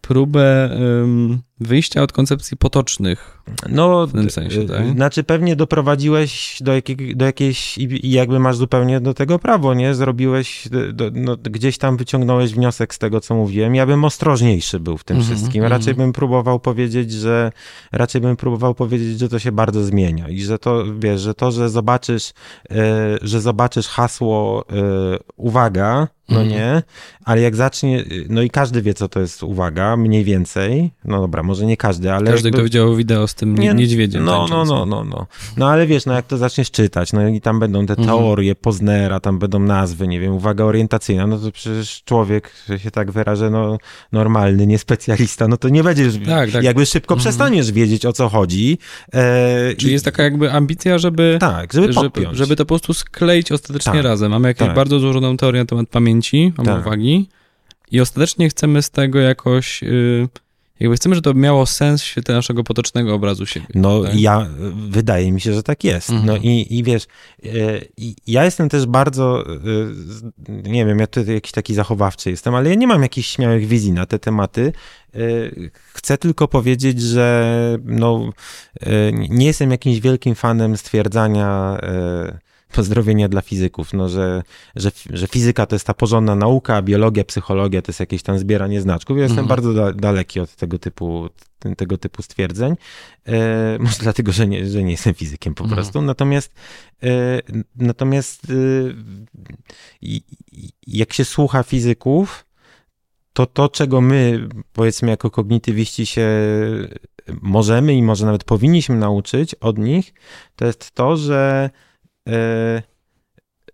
próbę 0.02 0.70
um, 1.02 1.42
wyjścia 1.60 2.02
od 2.02 2.12
koncepcji 2.12 2.58
potocznych. 2.58 3.38
No, 3.70 4.08
w 4.08 4.12
tym 4.12 4.30
sensie, 4.30 4.66
tak? 4.66 4.90
Znaczy, 4.90 5.24
pewnie 5.24 5.56
doprowadziłeś 5.56 6.58
do, 6.62 6.74
jakiej, 6.74 7.16
do 7.16 7.26
jakiejś, 7.26 7.78
i 7.78 8.12
jakby 8.12 8.40
masz 8.40 8.56
zupełnie 8.56 9.00
do 9.00 9.14
tego 9.14 9.40
prawo, 9.40 9.74
nie? 9.74 9.96
Zrobiłeś, 9.96 10.68
do, 10.94 11.12
no, 11.14 11.38
gdzieś 11.38 11.78
tam 11.78 11.98
wyciągnąłeś 11.98 12.54
wniosek 12.54 12.94
z 12.94 12.98
tego, 12.98 13.22
co 13.22 13.36
mówiłem. 13.36 13.76
Ja 13.76 13.86
bym 13.86 14.06
ostrożniejszy 14.06 14.80
był 14.80 14.98
w 14.98 15.04
tym 15.04 15.18
mm 15.18 15.28
-hmm, 15.28 15.36
wszystkim. 15.36 15.64
Raczej 15.64 15.94
mm 15.94 15.96
-hmm. 15.96 15.98
bym 15.98 16.14
próbował 16.14 16.60
powiedzieć, 16.60 17.12
że 17.12 17.52
raczej 17.92 18.22
bym 18.22 18.36
próbował 18.36 18.76
powiedzieć, 18.76 19.20
że 19.20 19.30
to 19.30 19.40
się 19.40 19.52
bardzo 19.52 19.84
zmienia 19.84 20.30
i 20.30 20.42
że 20.42 20.60
to, 20.60 20.84
wiesz, 21.00 21.22
że 21.22 21.34
to, 21.34 21.52
że 21.52 21.70
zobaczysz, 21.70 22.34
e, 22.72 23.18
że 23.22 23.42
zobaczysz 23.42 23.88
hasło 23.88 24.66
e, 24.70 24.74
uwaga, 25.36 26.08
no 26.30 26.42
mm 26.42 26.48
-hmm. 26.48 26.52
nie, 26.52 26.84
ale 27.26 27.42
jak 27.42 27.56
zacznie, 27.56 28.04
no 28.30 28.42
i 28.42 28.50
każdy 28.50 28.82
wie, 28.82 28.94
co 28.94 29.08
to 29.10 29.20
jest 29.20 29.44
uwaga, 29.44 29.98
mniej 29.98 30.24
więcej, 30.24 30.92
no 31.06 31.22
dobra, 31.22 31.44
może 31.48 31.66
nie 31.66 31.78
każdy, 31.78 32.14
ale... 32.14 32.32
Każdy, 32.32 32.48
jakby... 32.48 32.58
kto 32.58 32.64
widział 32.64 32.96
wideo 32.96 33.28
z 33.28 33.36
tym 33.36 33.58
nie, 33.58 33.74
niedźwiedziem. 33.74 34.26
No, 34.26 34.48
no, 34.50 34.66
no, 34.66 34.86
no, 34.86 35.04
no. 35.04 35.28
No 35.58 35.70
ale 35.70 35.88
wiesz, 35.88 36.06
no 36.06 36.14
jak 36.14 36.28
to 36.28 36.38
zaczniesz 36.38 36.72
czytać, 36.72 37.14
no 37.14 37.28
i 37.28 37.42
tam 37.42 37.60
będą 37.60 37.86
te 37.86 37.94
mhm. 37.94 38.08
teorie 38.08 38.56
Poznera, 38.56 39.20
tam 39.20 39.40
będą 39.40 39.60
nazwy, 39.60 40.08
nie 40.08 40.20
wiem, 40.20 40.34
uwaga 40.34 40.64
orientacyjna, 40.64 41.28
no 41.28 41.40
to 41.40 41.52
przecież 41.52 42.04
człowiek, 42.04 42.52
że 42.70 42.80
się 42.80 42.92
tak 42.92 43.12
wyrażę, 43.12 43.50
no 43.50 43.78
normalny, 44.12 44.68
nie 44.68 44.80
specjalista, 44.80 45.48
no 45.48 45.58
to 45.58 45.70
nie 45.70 45.84
będziesz, 45.84 46.14
tak, 46.26 46.52
tak. 46.52 46.64
jakby 46.64 46.86
szybko 46.86 47.14
mhm. 47.14 47.24
przestaniesz 47.24 47.72
wiedzieć, 47.72 48.06
o 48.06 48.14
co 48.14 48.30
chodzi. 48.30 48.78
E, 49.14 49.76
Czyli 49.76 49.90
i... 49.90 49.94
jest 49.94 50.06
taka 50.06 50.24
jakby 50.24 50.52
ambicja, 50.52 50.98
żeby... 50.98 51.38
Tak, 51.40 51.74
żeby 51.74 51.94
żeby, 51.94 52.28
żeby 52.32 52.56
to 52.56 52.66
po 52.66 52.68
prostu 52.68 52.94
skleić 52.94 53.52
ostatecznie 53.52 53.94
tak, 53.94 54.04
razem. 54.04 54.32
Mamy 54.32 54.48
jakąś 54.48 54.68
tak. 54.68 54.76
bardzo 54.76 55.00
złożoną 55.00 55.38
teorię 55.38 55.62
na 55.62 55.66
temat 55.66 55.90
pamięci, 55.90 56.54
mamy 56.58 56.70
tak. 56.70 56.88
uwagi 56.88 57.30
i 57.92 58.02
ostatecznie 58.02 58.50
chcemy 58.50 58.82
z 58.82 58.90
tego 58.90 59.20
jakoś... 59.20 59.82
Yy, 59.82 60.28
jakby 60.80 60.96
chcemy, 60.96 61.16
żeby 61.16 61.24
to 61.24 61.34
miało 61.34 61.66
sens 61.66 62.02
w 62.02 62.06
świetle 62.06 62.36
naszego 62.36 62.64
potocznego 62.64 63.14
obrazu 63.14 63.46
siebie. 63.46 63.66
No 63.74 64.04
tak? 64.04 64.16
ja, 64.16 64.48
wydaje 64.90 65.32
mi 65.32 65.42
się, 65.42 65.54
że 65.54 65.64
tak 65.64 65.84
jest. 65.84 66.10
No 66.10 66.16
mhm. 66.16 66.28
No 66.28 66.38
i, 66.44 66.68
i 66.70 66.84
wiesz, 66.84 67.08
e, 67.46 67.50
ja 68.28 68.46
jestem 68.46 68.70
też 68.70 68.86
bardzo, 68.86 69.46
e, 69.46 69.56
nie 70.48 70.86
wiem, 70.86 71.00
ja 71.00 71.08
tutaj 71.08 71.34
jakiś 71.34 71.52
taki 71.52 71.74
zachowawczy 71.74 72.30
jestem, 72.30 72.56
ale 72.56 72.70
ja 72.70 72.76
nie 72.76 72.88
mam 72.88 73.02
jakichś 73.02 73.30
śmiałych 73.30 73.68
wizji 73.68 73.92
na 73.92 74.06
te 74.06 74.20
tematy. 74.20 74.74
E, 75.16 75.20
chcę 75.94 76.18
tylko 76.18 76.48
powiedzieć, 76.48 77.02
że 77.02 77.78
no, 77.86 78.30
nie 79.30 79.46
jestem 79.46 79.72
jakimś 79.72 80.00
wielkim 80.00 80.36
fanem 80.36 80.78
stwierdzania 80.78 81.78
pozdrowienia 82.72 83.30
dla 83.30 83.42
fizyków, 83.42 83.94
no, 83.94 84.10
że, 84.10 84.44
że, 84.76 84.92
że 85.10 85.28
fizyka 85.28 85.66
to 85.66 85.76
jest 85.76 85.88
ta 85.88 85.94
porządna 85.94 86.36
nauka, 86.36 86.76
a 86.76 86.82
biologia, 86.82 87.24
psychologia 87.24 87.82
to 87.82 87.90
jest 87.90 88.00
jakieś 88.00 88.24
tam 88.24 88.40
zbieranie 88.40 88.82
znaczków. 88.82 89.18
Ja 89.18 89.24
jestem 89.24 89.40
mhm. 89.40 89.48
bardzo 89.48 89.74
da, 89.74 89.94
daleki 89.94 90.40
od 90.40 90.56
tego 90.56 90.80
typu, 90.80 91.30
tego 91.78 91.98
typu 91.98 92.22
stwierdzeń. 92.22 92.76
E, 93.28 93.78
może 93.80 93.98
dlatego, 94.00 94.32
że 94.32 94.48
nie, 94.48 94.66
że 94.66 94.84
nie 94.84 94.92
jestem 94.92 95.14
fizykiem 95.14 95.54
po 95.54 95.64
mhm. 95.64 95.76
prostu. 95.76 96.02
Natomiast, 96.02 96.54
e, 97.04 97.40
natomiast 97.76 98.48
e, 98.50 98.54
jak 100.88 101.14
się 101.14 101.26
słucha 101.26 101.64
fizyków, 101.64 102.46
to 103.34 103.46
to, 103.46 103.70
czego 103.70 104.02
my, 104.02 104.50
powiedzmy, 104.74 105.10
jako 105.10 105.32
kognitywiści 105.32 106.06
się 106.06 106.30
możemy 107.42 107.94
i 107.94 108.04
może 108.04 108.26
nawet 108.26 108.44
powinniśmy 108.44 108.96
nauczyć 108.96 109.56
od 109.56 109.78
nich, 109.78 110.14
to 110.56 110.66
jest 110.66 110.92
to, 110.92 111.18
że 111.18 111.70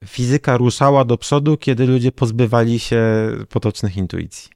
fizyka 0.05 0.57
ruszała 0.57 1.05
do 1.05 1.17
przodu, 1.17 1.57
kiedy 1.57 1.85
ludzie 1.85 2.11
pozbywali 2.11 2.79
się 2.79 3.01
potocznych 3.49 3.97
intuicji. 3.97 4.52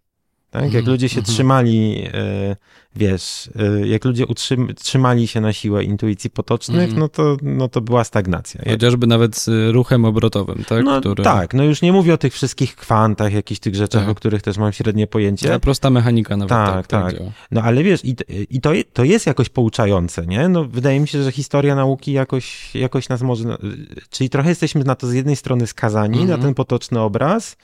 Tak? 0.52 0.64
Jak 0.64 0.76
Mhm, 0.76 0.86
ludzie 0.92 1.10
się 1.10 1.20
mhm. 1.20 1.34
trzymali, 1.34 2.04
e, 2.14 2.56
wiesz, 2.96 3.50
e, 3.82 3.88
jak 3.88 4.06
ludzie 4.06 4.26
utrzym, 4.26 4.74
trzymali 4.76 5.28
się 5.28 5.42
na 5.42 5.54
siłę 5.54 5.84
intuicji 5.84 6.30
potocznych, 6.30 6.82
Mhm. 6.84 7.00
no, 7.00 7.10
to, 7.10 7.38
no 7.42 7.68
to 7.68 7.82
była 7.82 8.04
stagnacja. 8.04 8.62
Chociażby 8.72 9.08
nawet 9.08 9.36
z 9.38 9.74
ruchem 9.74 10.06
obrotowym, 10.06 10.64
tak? 10.68 10.84
no 10.86 11.00
Który... 11.00 11.24
tak, 11.24 11.54
no 11.54 11.64
już 11.64 11.82
nie 11.82 11.94
mówię 11.94 12.14
o 12.14 12.18
tych 12.18 12.34
wszystkich 12.34 12.76
kwantach, 12.76 13.34
jakichś 13.34 13.60
tych 13.60 13.76
rzeczach, 13.76 14.02
Tak. 14.02 14.10
o 14.12 14.16
których 14.16 14.42
też 14.42 14.58
mam 14.58 14.72
średnie 14.74 15.08
pojęcie. 15.08 15.48
Ta 15.50 15.60
prosta 15.60 15.90
mechanika 15.90 16.38
nawet 16.38 16.50
Tak, 16.50 16.88
tak, 16.88 16.88
tak, 16.88 17.14
tak. 17.18 17.28
No 17.52 17.62
ale 17.62 17.84
wiesz, 17.84 18.06
i, 18.06 18.16
i 18.50 18.62
to, 18.62 18.72
to 18.94 19.04
jest 19.04 19.26
jakoś 19.28 19.50
pouczające, 19.50 20.28
nie? 20.28 20.50
No 20.50 20.66
wydaje 20.66 21.00
mi 21.00 21.08
się, 21.08 21.24
że 21.24 21.32
historia 21.32 21.76
nauki 21.76 22.12
jakoś, 22.12 22.76
jakoś 22.76 23.10
nas 23.10 23.22
może... 23.22 23.58
Czyli 24.10 24.30
trochę 24.30 24.50
jesteśmy 24.50 24.84
na 24.84 24.96
to 24.96 25.08
z 25.08 25.14
jednej 25.14 25.36
strony 25.36 25.68
skazani, 25.68 26.20
Mhm. 26.22 26.40
na 26.40 26.46
ten 26.46 26.54
potoczny 26.54 27.00
obraz, 27.00 27.58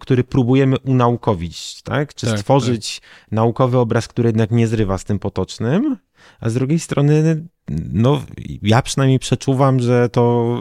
który 0.00 0.24
próbujemy 0.24 0.78
unaukowić, 0.78 1.82
tak? 1.82 2.14
Czy 2.14 2.26
Tak, 2.26 2.38
stworzyć 2.38 3.02
naukowy 3.30 3.78
obraz, 3.78 4.08
który 4.08 4.28
jednak 4.28 4.50
nie 4.50 4.66
zrywa 4.66 4.98
z 4.98 5.04
tym 5.04 5.18
potocznym, 5.18 5.96
a 6.40 6.50
z 6.50 6.54
drugiej 6.54 6.78
strony, 6.78 7.46
no 7.92 8.22
ja 8.62 8.82
przynajmniej 8.82 9.18
przeczuwam, 9.18 9.80
że 9.80 10.08
to, 10.08 10.56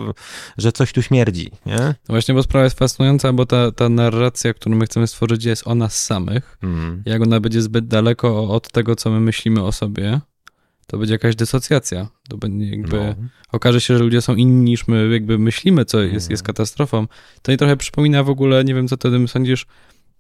że 0.58 0.72
coś 0.72 0.94
tu 0.94 1.02
śmierdzi, 1.02 1.52
nie? 1.66 1.78
No 1.78 1.94
właśnie, 2.08 2.34
bo 2.34 2.44
sprawa 2.44 2.64
jest 2.64 2.80
fascynująca, 2.80 3.34
bo 3.34 3.46
ta, 3.46 3.72
ta 3.72 3.90
narracja, 3.90 4.54
którą 4.54 4.76
my 4.76 4.86
chcemy 4.86 5.08
stworzyć, 5.08 5.46
jest 5.46 5.68
o 5.68 5.76
nas 5.76 6.02
samych. 6.02 6.58
Mm. 6.64 7.04
Jak 7.06 7.22
ona 7.22 7.40
będzie 7.40 7.62
zbyt 7.62 7.88
daleko 7.88 8.50
od 8.50 8.72
tego, 8.72 8.96
co 8.96 9.10
my 9.10 9.20
myślimy 9.20 9.64
o 9.64 9.72
sobie, 9.72 10.22
to 10.94 10.98
będzie 10.98 11.14
jakaś 11.14 11.36
dysocjacja. 11.36 12.08
To 12.30 12.38
będzie 12.38 12.66
jakby... 12.70 12.98
No. 12.98 13.16
okaże 13.52 13.82
się, 13.82 13.98
że 13.98 14.04
ludzie 14.04 14.22
są 14.22 14.36
inni 14.36 14.64
niż 14.64 14.88
my 14.88 15.10
jakby 15.12 15.40
myślimy, 15.40 15.86
co 15.86 16.02
jest, 16.02 16.14
Mhm. 16.14 16.32
jest 16.32 16.44
katastrofą, 16.44 17.08
to 17.42 17.52
mi 17.52 17.58
trochę 17.58 17.78
przypomina 17.78 18.24
w 18.24 18.30
ogóle, 18.30 18.64
nie 18.64 18.76
wiem 18.76 18.88
co 18.88 18.98
ty 18.98 19.08
o 19.08 19.12
tym 19.12 19.28
sądzisz, 19.28 19.66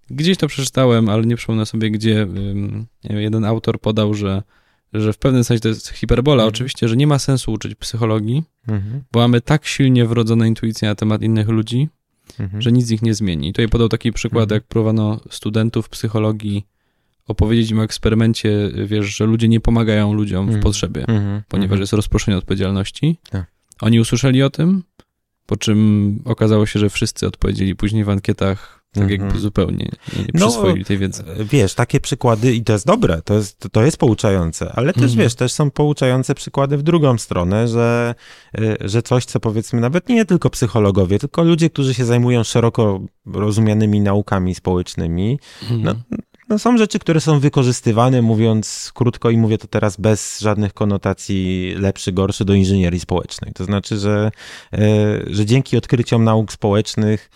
gdzieś 0.09 0.37
to 0.37 0.47
przeczytałem, 0.47 1.09
ale 1.09 1.25
nie 1.25 1.35
przypomnę 1.35 1.65
sobie, 1.65 1.91
gdzie 1.91 2.27
wiem, 2.33 2.85
jeden 3.03 3.45
autor 3.45 3.79
podał, 3.81 4.13
że, 4.13 4.43
że 4.93 5.13
w 5.13 5.17
pewnym 5.17 5.43
sensie 5.43 5.61
to 5.61 5.67
jest 5.67 5.89
hiperbola, 5.89 6.43
Mhm. 6.43 6.49
oczywiście, 6.49 6.87
że 6.87 6.97
nie 6.97 7.07
ma 7.07 7.19
sensu 7.19 7.51
uczyć 7.51 7.75
psychologii, 7.75 8.43
Mhm. 8.67 9.03
bo 9.11 9.19
mamy 9.19 9.41
tak 9.41 9.65
silnie 9.65 10.05
wrodzone 10.05 10.47
intuicje 10.47 10.87
na 10.87 10.95
temat 10.95 11.21
innych 11.21 11.47
ludzi, 11.49 11.89
Mhm. 12.39 12.61
że 12.61 12.71
nic 12.71 12.91
ich 12.91 13.01
nie 13.01 13.13
zmieni. 13.13 13.47
I 13.49 13.53
tutaj 13.53 13.67
podał 13.69 13.89
taki 13.89 14.11
przykład, 14.11 14.51
jak 14.51 14.63
próbowano 14.63 15.19
studentów 15.29 15.89
psychologii 15.89 16.65
opowiedzieć 17.27 17.71
im 17.71 17.79
o 17.79 17.83
eksperymencie, 17.83 18.71
wiesz, 18.85 19.17
że 19.17 19.25
ludzie 19.25 19.47
nie 19.47 19.59
pomagają 19.59 20.13
ludziom 20.13 20.45
w 20.45 20.49
Mhm. 20.49 20.63
potrzebie 20.63 21.01
Mhm. 21.07 21.41
ponieważ 21.47 21.65
Mhm. 21.71 21.81
jest 21.81 21.93
rozproszenie 21.93 22.37
odpowiedzialności. 22.37 23.19
Tak. 23.29 23.45
Oni 23.81 23.99
usłyszeli 23.99 24.43
o 24.43 24.49
tym, 24.49 24.83
po 25.45 25.57
czym 25.57 26.19
okazało 26.25 26.65
się, 26.65 26.79
że 26.79 26.89
wszyscy 26.89 27.27
odpowiedzieli 27.27 27.75
później 27.75 28.03
w 28.03 28.09
ankietach 28.09 28.83
tak 28.93 29.03
Mhm. 29.03 29.21
jakby 29.21 29.39
zupełnie 29.39 29.77
nie, 30.13 30.19
nie 30.23 30.27
No, 30.33 30.47
przyswoili 30.47 30.85
tej 30.85 30.97
wiedzy. 30.97 31.23
Wiesz, 31.51 31.73
takie 31.73 31.99
przykłady, 31.99 32.53
i 32.55 32.63
to 32.63 32.73
jest 32.73 32.85
dobre, 32.85 33.21
to 33.25 33.33
jest, 33.33 33.67
to 33.71 33.83
jest 33.83 33.97
pouczające, 33.97 34.71
ale 34.75 34.93
też 34.93 35.03
Mhm. 35.03 35.19
wiesz, 35.19 35.35
też 35.35 35.51
są 35.51 35.71
pouczające 35.71 36.35
przykłady 36.35 36.77
w 36.77 36.83
drugą 36.83 37.17
stronę, 37.17 37.67
że, 37.67 38.15
y, 38.59 38.77
że 38.81 39.01
coś, 39.01 39.25
co 39.25 39.39
powiedzmy 39.39 39.79
nawet 39.81 40.09
nie 40.09 40.25
tylko 40.25 40.49
psychologowie, 40.49 41.19
tylko 41.19 41.43
ludzie, 41.43 41.69
którzy 41.69 41.93
się 41.93 42.05
zajmują 42.05 42.43
szeroko 42.43 43.01
rozumianymi 43.25 44.01
naukami 44.01 44.55
społecznymi, 44.55 45.39
no, 45.69 45.75
Mhm. 45.75 46.03
No 46.53 46.59
są 46.59 46.77
rzeczy, 46.77 46.99
które 46.99 47.21
są 47.21 47.39
wykorzystywane, 47.39 48.21
mówiąc 48.21 48.91
krótko 48.95 49.29
i 49.29 49.37
mówię 49.37 49.57
to 49.57 49.67
teraz 49.67 49.97
bez 49.97 50.39
żadnych 50.39 50.73
konotacji 50.73 51.73
lepszy, 51.77 52.11
gorszy 52.11 52.45
do 52.45 52.53
inżynierii 52.53 52.99
społecznej. 52.99 53.53
To 53.53 53.65
znaczy, 53.65 53.97
że, 53.97 54.31
e, 54.73 54.79
że 55.27 55.45
dzięki 55.45 55.77
odkryciom 55.77 56.23
nauk 56.23 56.51
społecznych 56.51 57.29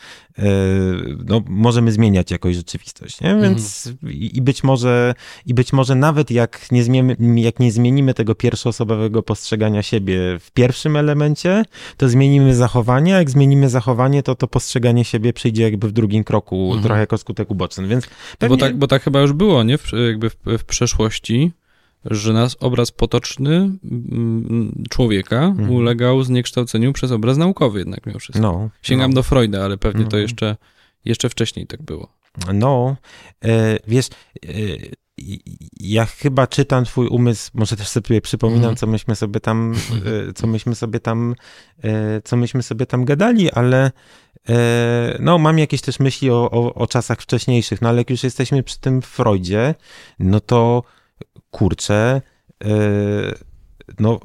no, 1.26 1.42
możemy 1.48 1.92
zmieniać 1.92 2.32
jakoś 2.32 2.56
rzeczywistość, 2.56 3.22
nie? 3.22 3.36
Więc 3.42 3.94
i, 4.10 4.38
i 4.38 4.42
być 4.42 4.64
może, 4.64 5.14
i 5.46 5.54
być 5.54 5.74
może 5.74 5.96
nawet 5.96 6.32
jak 6.32 6.72
nie, 6.72 6.84
zmiemy, 6.84 7.16
jak 7.36 7.60
nie 7.60 7.72
zmienimy 7.72 8.14
tego 8.14 8.36
pierwszoosobowego 8.36 9.24
postrzegania 9.24 9.84
siebie 9.84 10.20
w 10.40 10.52
pierwszym 10.52 10.96
elemencie, 10.98 11.64
to 11.98 12.10
zmienimy 12.10 12.56
zachowanie, 12.56 13.16
a 13.16 13.18
jak 13.18 13.30
zmienimy 13.30 13.70
zachowanie, 13.70 14.24
to 14.24 14.36
to 14.36 14.48
postrzeganie 14.48 15.06
siebie 15.06 15.34
przyjdzie 15.34 15.64
jakby 15.64 15.88
w 15.88 15.92
drugim 15.92 16.24
kroku, 16.24 16.66
Mhm. 16.66 16.84
trochę 16.84 17.00
jako 17.00 17.18
skutek 17.18 17.52
uboczny, 17.52 17.88
więc 17.88 18.06
Bo, 18.06 18.10
pewnie... 18.38 18.58
tak, 18.58 18.78
bo 18.78 18.88
tak 18.88 19.04
chyba 19.04 19.22
już 19.22 19.34
było, 19.34 19.64
nie? 19.64 19.78
W, 19.78 19.92
jakby 20.08 20.30
w, 20.30 20.36
w 20.46 20.64
przeszłości, 20.66 21.52
że 22.12 22.34
nas 22.34 22.58
obraz 22.60 22.92
potoczny 22.92 23.56
mm, 23.56 24.84
człowieka 24.90 25.44
Mhm. 25.44 25.72
ulegał 25.72 26.24
zniekształceniu 26.24 26.94
przez 26.94 27.12
obraz 27.12 27.38
naukowy 27.38 27.80
jednak 27.80 28.06
mimo 28.06 28.20
wszystko. 28.20 28.42
No, 28.42 28.70
Sięgam 28.82 29.12
no, 29.12 29.16
do 29.16 29.24
Freuda, 29.24 29.66
ale 29.66 29.78
pewnie 29.78 30.02
to 30.02 30.06
Mhm. 30.06 30.22
jeszcze, 30.22 30.56
jeszcze 31.06 31.30
wcześniej 31.30 31.68
tak 31.68 31.82
było. 31.82 32.08
No, 32.54 32.96
e, 33.46 33.80
wiesz, 33.88 34.08
e, 34.46 34.50
ja 35.80 36.06
chyba 36.06 36.48
czytam 36.48 36.86
twój 36.86 37.08
umysł, 37.08 37.52
może 37.54 37.76
też 37.76 37.88
sobie 37.88 38.22
przypominam, 38.22 38.60
Mhm. 38.64 38.76
co 38.76 38.88
myśmy 38.88 39.16
sobie 39.16 39.40
tam, 39.40 39.76
e, 40.30 40.34
co 40.34 40.48
myśmy 40.48 40.76
sobie 40.76 41.00
tam, 41.00 41.36
e, 41.84 42.22
co 42.24 42.38
myśmy 42.38 42.64
sobie 42.64 42.86
tam 42.86 43.06
gadali, 43.06 43.52
ale 43.52 43.92
e, 44.50 45.18
no, 45.20 45.38
mam 45.38 45.60
jakieś 45.60 45.82
też 45.82 46.00
myśli 46.00 46.30
o, 46.32 46.52
o, 46.52 46.74
o 46.74 46.88
czasach 46.88 47.22
wcześniejszych, 47.22 47.82
no 47.82 47.90
ale 47.90 47.98
jak 47.98 48.10
już 48.10 48.24
jesteśmy 48.24 48.64
przy 48.64 48.80
tym 48.80 49.02
Freudzie, 49.02 49.76
no 50.20 50.40
to 50.40 50.84
kurczę, 51.52 52.22
e, 52.64 52.70
no 54.00 54.20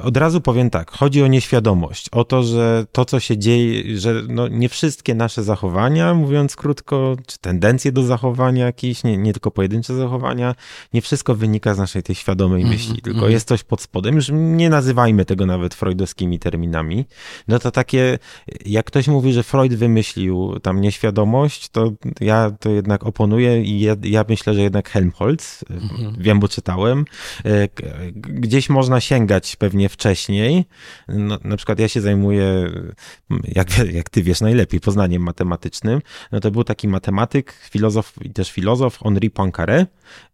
od 0.00 0.16
razu 0.16 0.40
powiem 0.40 0.70
tak, 0.70 0.90
chodzi 0.90 1.22
o 1.22 1.26
nieświadomość, 1.26 2.08
o 2.12 2.24
to, 2.24 2.42
że 2.42 2.86
to, 2.92 3.04
co 3.04 3.20
się 3.20 3.38
dzieje, 3.38 3.98
że 3.98 4.22
no 4.28 4.48
nie 4.48 4.68
wszystkie 4.68 5.14
nasze 5.14 5.42
zachowania, 5.42 6.14
mówiąc 6.14 6.56
krótko, 6.56 7.16
czy 7.26 7.38
tendencje 7.38 7.92
do 7.92 8.02
zachowania 8.02 8.66
jakieś, 8.66 9.04
nie, 9.04 9.16
nie 9.16 9.32
tylko 9.32 9.50
pojedyncze 9.50 9.94
zachowania, 9.94 10.54
nie 10.92 11.02
wszystko 11.02 11.34
wynika 11.34 11.74
z 11.74 11.78
naszej 11.78 12.02
tej 12.02 12.14
świadomej 12.14 12.62
Mhm, 12.62 12.78
myśli, 12.78 13.02
tylko 13.02 13.16
mhm. 13.18 13.32
jest 13.32 13.48
coś 13.48 13.64
pod 13.64 13.80
spodem, 13.80 14.14
już 14.14 14.30
nie 14.32 14.70
nazywajmy 14.70 15.24
tego 15.24 15.46
nawet 15.46 15.74
freudowskimi 15.74 16.38
terminami, 16.38 17.04
no 17.48 17.58
to 17.58 17.70
takie, 17.70 18.18
jak 18.66 18.86
ktoś 18.86 19.08
mówi, 19.08 19.32
że 19.32 19.42
Freud 19.42 19.74
wymyślił 19.74 20.58
tam 20.62 20.80
nieświadomość, 20.80 21.68
to 21.68 21.92
ja 22.20 22.50
to 22.60 22.70
jednak 22.70 23.06
oponuję 23.06 23.62
i 23.62 23.80
ja, 23.80 23.96
ja 24.02 24.24
myślę, 24.28 24.54
że 24.54 24.60
jednak 24.62 24.88
Helmholtz, 24.90 25.64
Mhm. 25.70 26.14
wiem, 26.18 26.40
bo 26.40 26.48
czytałem, 26.48 27.04
g- 27.44 27.70
gdzieś 28.16 28.68
można 28.70 29.00
sięgać 29.00 29.35
pewnie 29.58 29.88
wcześniej. 29.88 30.64
No, 31.08 31.38
na 31.44 31.56
przykład 31.56 31.78
ja 31.78 31.88
się 31.88 32.00
zajmuję, 32.00 32.70
jak, 33.44 33.68
jak 33.92 34.10
ty 34.10 34.22
wiesz 34.22 34.40
najlepiej, 34.40 34.80
poznaniem 34.80 35.22
matematycznym. 35.22 36.00
No 36.32 36.40
to 36.40 36.50
był 36.50 36.64
taki 36.64 36.88
matematyk, 36.88 37.52
filozof 37.70 38.12
i 38.22 38.30
też 38.30 38.52
filozof 38.52 38.98
Henri 38.98 39.30
Poincaré 39.30 39.86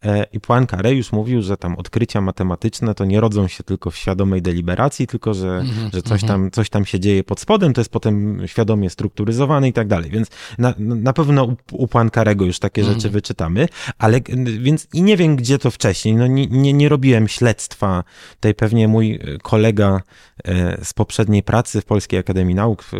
e, 0.04 0.24
i 0.32 0.40
Poincaré 0.40 0.88
już 0.88 1.12
mówił, 1.12 1.42
że 1.42 1.56
tam 1.56 1.76
odkrycia 1.76 2.20
matematyczne 2.20 2.94
to 2.94 3.04
nie 3.04 3.20
rodzą 3.20 3.48
się 3.48 3.64
tylko 3.64 3.90
w 3.90 3.96
świadomej 3.96 4.42
deliberacji, 4.42 5.06
tylko 5.06 5.34
że, 5.34 5.48
Mhm, 5.48 5.90
że 5.92 6.02
coś, 6.02 6.22
mhm. 6.22 6.28
tam, 6.28 6.50
coś 6.50 6.70
tam 6.70 6.84
się 6.84 7.00
dzieje 7.00 7.24
pod 7.24 7.40
spodem, 7.40 7.72
to 7.72 7.80
jest 7.80 7.90
potem 7.90 8.42
świadomie 8.46 8.90
strukturyzowane 8.90 9.68
i 9.68 9.72
tak 9.72 9.88
dalej. 9.88 10.10
Więc 10.10 10.28
na, 10.58 10.74
na 10.78 11.12
pewno 11.12 11.44
u, 11.44 11.56
u 11.72 11.88
Poincarego 11.88 12.44
już 12.44 12.58
takie 12.58 12.84
rzeczy 12.84 12.94
Mhm. 12.94 13.12
wyczytamy, 13.12 13.68
ale 13.98 14.20
więc 14.58 14.88
i 14.92 15.02
nie 15.02 15.16
wiem, 15.16 15.36
gdzie 15.36 15.58
to 15.58 15.70
wcześniej. 15.70 16.14
No 16.14 16.26
nie, 16.26 16.46
nie, 16.46 16.72
nie 16.72 16.88
robiłem 16.88 17.28
śledztwa. 17.28 18.04
Tutaj 18.34 18.54
pewnie 18.54 18.88
mój 18.92 19.14
e, 19.14 19.18
kolega 19.42 20.00
e, 20.44 20.84
z 20.84 20.92
poprzedniej 20.94 21.42
pracy 21.42 21.80
w 21.80 21.84
Polskiej 21.84 22.18
Akademii 22.20 22.54
Nauk 22.54 22.82
w, 22.82 22.92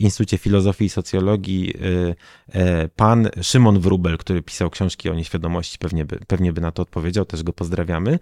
Instytucie 0.00 0.38
Filozofii 0.38 0.84
i 0.84 0.88
Socjologii, 0.88 1.74
e, 2.54 2.88
pan 2.96 3.28
Szymon 3.42 3.80
Wrubel, 3.80 4.18
który 4.18 4.42
pisał 4.42 4.70
książki 4.70 5.10
o 5.10 5.14
nieświadomości, 5.14 5.78
pewnie 5.78 6.04
by, 6.04 6.18
pewnie 6.26 6.52
by 6.52 6.60
na 6.60 6.70
to 6.70 6.82
odpowiedział, 6.82 7.24
też 7.24 7.42
go 7.42 7.52
pozdrawiamy. 7.52 8.18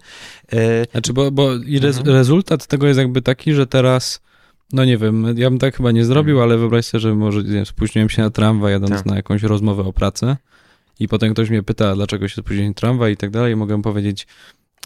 Znaczy, 0.91 1.13
bo, 1.13 1.31
bo 1.31 1.55
i 1.55 1.79
rez, 1.79 1.97
Mhm. 1.97 2.15
rezultat 2.15 2.67
tego 2.67 2.87
jest 2.87 2.99
jakby 2.99 3.21
taki, 3.21 3.53
że 3.53 3.67
teraz, 3.67 4.21
no 4.73 4.85
nie 4.85 4.97
wiem, 4.97 5.25
ja 5.37 5.49
bym 5.49 5.59
tak 5.59 5.77
chyba 5.77 5.91
nie 5.91 6.05
zrobił, 6.05 6.41
ale 6.41 6.57
wyobraź 6.57 6.85
sobie, 6.85 7.01
że 7.01 7.15
może 7.15 7.43
wiem, 7.43 7.65
spóźniłem 7.65 8.09
się 8.09 8.21
na 8.21 8.29
tramwaj, 8.29 8.71
jadąc 8.71 8.91
Tak. 8.91 9.05
na 9.05 9.15
jakąś 9.15 9.43
rozmowę 9.43 9.83
o 9.83 9.93
pracę 9.93 10.37
i 10.99 11.07
potem 11.07 11.33
ktoś 11.33 11.49
mnie 11.49 11.63
pyta, 11.63 11.95
dlaczego 11.95 12.27
się 12.27 12.41
spóźniłem 12.41 12.69
na 12.69 12.73
tramwaj 12.73 13.13
i 13.13 13.17
tak 13.17 13.29
dalej, 13.29 13.53
i 13.53 13.55
mogę 13.55 13.81
powiedzieć, 13.81 14.27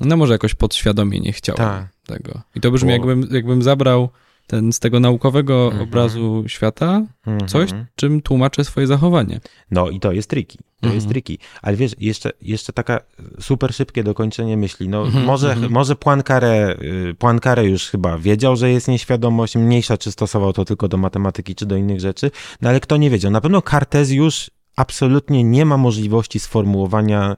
no 0.02 0.18
może 0.18 0.34
jakoś 0.34 0.54
podświadomie 0.56 1.20
nie 1.20 1.34
chciałem 1.34 1.58
Tak. 1.58 1.88
tego. 2.06 2.42
I 2.56 2.60
to 2.62 2.72
brzmi, 2.72 2.88
Bo- 2.88 2.94
jakbym, 2.94 3.28
jakbym 3.32 3.62
zabrał 3.62 4.10
ten 4.48 4.74
z 4.74 4.80
tego 4.80 5.00
naukowego 5.00 5.66
Mhm. 5.66 5.84
obrazu 5.84 6.44
świata, 6.48 7.02
coś, 7.48 7.64
mhm. 7.70 7.86
czym 7.96 8.22
tłumaczę 8.22 8.64
swoje 8.64 8.88
zachowanie. 8.88 9.40
No 9.72 9.90
i 9.90 10.00
to 10.00 10.12
jest 10.12 10.30
tricky. 10.30 10.58
To 10.58 10.64
Mhm. 10.88 10.96
jest 10.96 11.08
tricky. 11.08 11.38
Ale 11.62 11.78
wiesz, 11.78 11.92
jeszcze, 12.00 12.32
jeszcze 12.42 12.74
taka 12.74 13.00
super 13.40 13.74
szybkie 13.74 14.04
dokończenie 14.04 14.58
myśli. 14.58 14.90
No 14.90 15.06
Mhm, 15.06 15.26
może, 15.26 15.52
mhm. 15.54 15.72
może 15.72 15.94
Poincaré, 15.96 16.70
y, 17.12 17.16
Poincaré 17.20 17.62
już 17.62 17.90
chyba 17.90 18.18
wiedział, 18.18 18.56
że 18.56 18.70
jest 18.72 18.88
nieświadomość, 18.88 19.56
mniejsza 19.56 19.98
czy 19.98 20.12
stosował 20.12 20.54
to 20.54 20.66
tylko 20.66 20.88
do 20.88 20.98
matematyki 20.98 21.56
czy 21.56 21.66
do 21.66 21.76
innych 21.76 22.00
rzeczy, 22.00 22.32
no 22.62 22.70
ale 22.70 22.80
kto 22.80 22.98
nie 22.98 23.10
wiedział? 23.10 23.32
Na 23.32 23.42
pewno 23.42 23.62
Kartezjusz 23.62 24.52
absolutnie 24.76 25.44
nie 25.44 25.66
ma 25.66 25.78
możliwości 25.78 26.40
sformułowania 26.40 27.36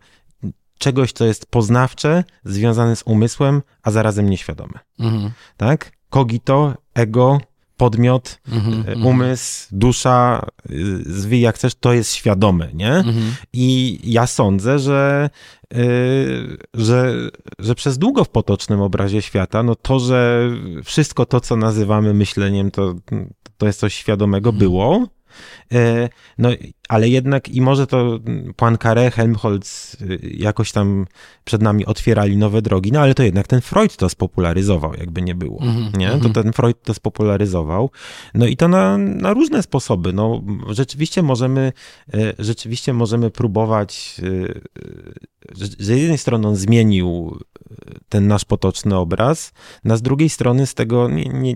czegoś, 0.78 1.12
co 1.12 1.26
jest 1.26 1.46
poznawcze, 1.46 2.24
związane 2.46 2.96
z 2.96 3.04
umysłem, 3.06 3.62
a 3.84 3.92
zarazem 3.92 4.30
nieświadome. 4.30 4.80
Mhm. 5.00 5.32
Tak? 5.58 5.92
Cogito, 6.10 6.74
ego, 6.94 7.40
podmiot, 7.78 8.40
mhm, 8.52 9.06
umysł, 9.06 9.68
dusza, 9.72 10.46
zwij 11.06 11.42
jak 11.42 11.56
chcesz, 11.56 11.76
to 11.76 11.94
jest 11.94 12.14
świadome, 12.14 12.70
nie? 12.74 12.92
Mhm. 12.92 13.36
I 13.54 14.00
ja 14.04 14.28
sądzę, 14.28 14.80
że 14.80 15.30
że, 16.74 17.14
że 17.60 17.76
przez 17.76 17.98
długo 17.98 18.24
w 18.24 18.30
potocznym 18.30 18.82
obrazie 18.82 19.22
świata, 19.22 19.64
no 19.64 19.76
to, 19.76 20.00
że 20.00 20.50
wszystko 20.84 21.26
to, 21.26 21.40
co 21.40 21.56
nazywamy 21.56 22.14
myśleniem, 22.14 22.72
to, 22.72 22.96
to 23.58 23.66
jest 23.66 23.80
coś 23.80 23.94
świadomego, 23.94 24.50
mhm. 24.50 24.60
było. 24.60 25.08
No 26.38 26.50
ale 26.90 27.10
jednak 27.10 27.50
i 27.50 27.62
może 27.62 27.88
to 27.88 28.20
Poincaré, 28.58 29.12
Helmholtz 29.12 29.98
y, 30.02 30.20
jakoś 30.38 30.72
tam 30.72 31.06
przed 31.44 31.62
nami 31.62 31.86
otwierali 31.86 32.38
nowe 32.38 32.62
drogi, 32.62 32.92
no 32.92 33.00
ale 33.00 33.14
to 33.14 33.24
jednak 33.24 33.48
ten 33.48 33.62
Freud 33.62 33.98
to 33.98 34.10
spopularyzował, 34.10 34.94
jakby 34.94 35.22
nie 35.22 35.36
było, 35.36 35.62
mm 35.62 35.76
-hmm, 35.76 35.98
nie? 35.98 36.08
To 36.08 36.14
mhm. 36.14 36.34
ten 36.34 36.54
Freud 36.54 36.82
to 36.84 36.94
spopularyzował. 36.94 37.90
No 38.34 38.46
i 38.46 38.58
to 38.58 38.68
na, 38.68 38.98
na 38.98 39.34
różne 39.34 39.64
sposoby. 39.64 40.14
No 40.14 40.42
rzeczywiście 40.70 41.22
możemy, 41.22 41.74
y, 42.16 42.34
rzeczywiście 42.40 42.94
możemy 42.94 43.32
próbować, 43.32 44.22
z 45.80 45.88
jednej 45.88 46.18
strony 46.18 46.48
on 46.48 46.56
zmienił 46.56 47.38
ten 48.10 48.28
nasz 48.28 48.46
potoczny 48.46 48.96
obraz, 48.98 49.54
na 49.84 49.98
z 49.98 50.02
drugiej 50.02 50.30
strony 50.30 50.68
z 50.68 50.74
tego, 50.74 51.10
nie, 51.10 51.24
nie, 51.24 51.56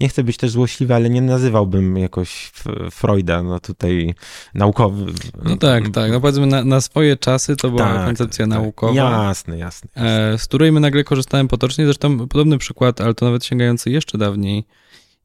nie 0.00 0.08
chcę 0.08 0.24
być 0.24 0.36
też 0.36 0.50
złośliwy, 0.50 0.94
ale 0.94 1.10
nie 1.10 1.22
nazywałbym 1.22 1.96
jakoś 1.98 2.52
Freuda, 2.90 3.31
no 3.42 3.60
tutaj 3.60 4.14
naukowy. 4.54 5.12
No 5.44 5.56
tak, 5.56 5.90
tak. 5.90 6.12
No 6.12 6.20
powiedzmy, 6.20 6.46
na, 6.46 6.64
na 6.64 6.80
swoje 6.80 7.16
czasy 7.16 7.56
to 7.56 7.70
była 7.70 7.94
tak, 7.94 8.06
koncepcja 8.06 8.46
tak, 8.46 8.50
naukowa. 8.50 8.94
Jasne, 8.94 9.58
jasne. 9.58 9.88
jasne. 9.94 10.32
E, 10.34 10.38
z 10.38 10.44
której 10.44 10.72
my 10.72 10.80
nagle 10.80 11.04
korzystałem 11.04 11.48
potocznie. 11.48 11.84
Zresztą 11.84 12.28
podobny 12.28 12.58
przykład, 12.58 13.00
ale 13.00 13.14
to 13.14 13.24
nawet 13.26 13.44
sięgający 13.44 13.90
jeszcze 13.90 14.18
dawniej, 14.18 14.64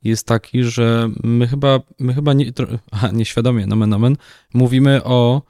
jest 0.03 0.27
taki, 0.27 0.63
że 0.63 1.09
my 1.23 1.47
chyba, 1.47 1.79
my 1.99 2.13
chyba 2.13 2.33
nie, 2.33 2.45
aha, 2.91 3.09
nieświadomie, 3.13 3.67
nomen 3.67 3.93
omen, 3.93 4.17
mówimy 4.53 5.03
o 5.03 5.41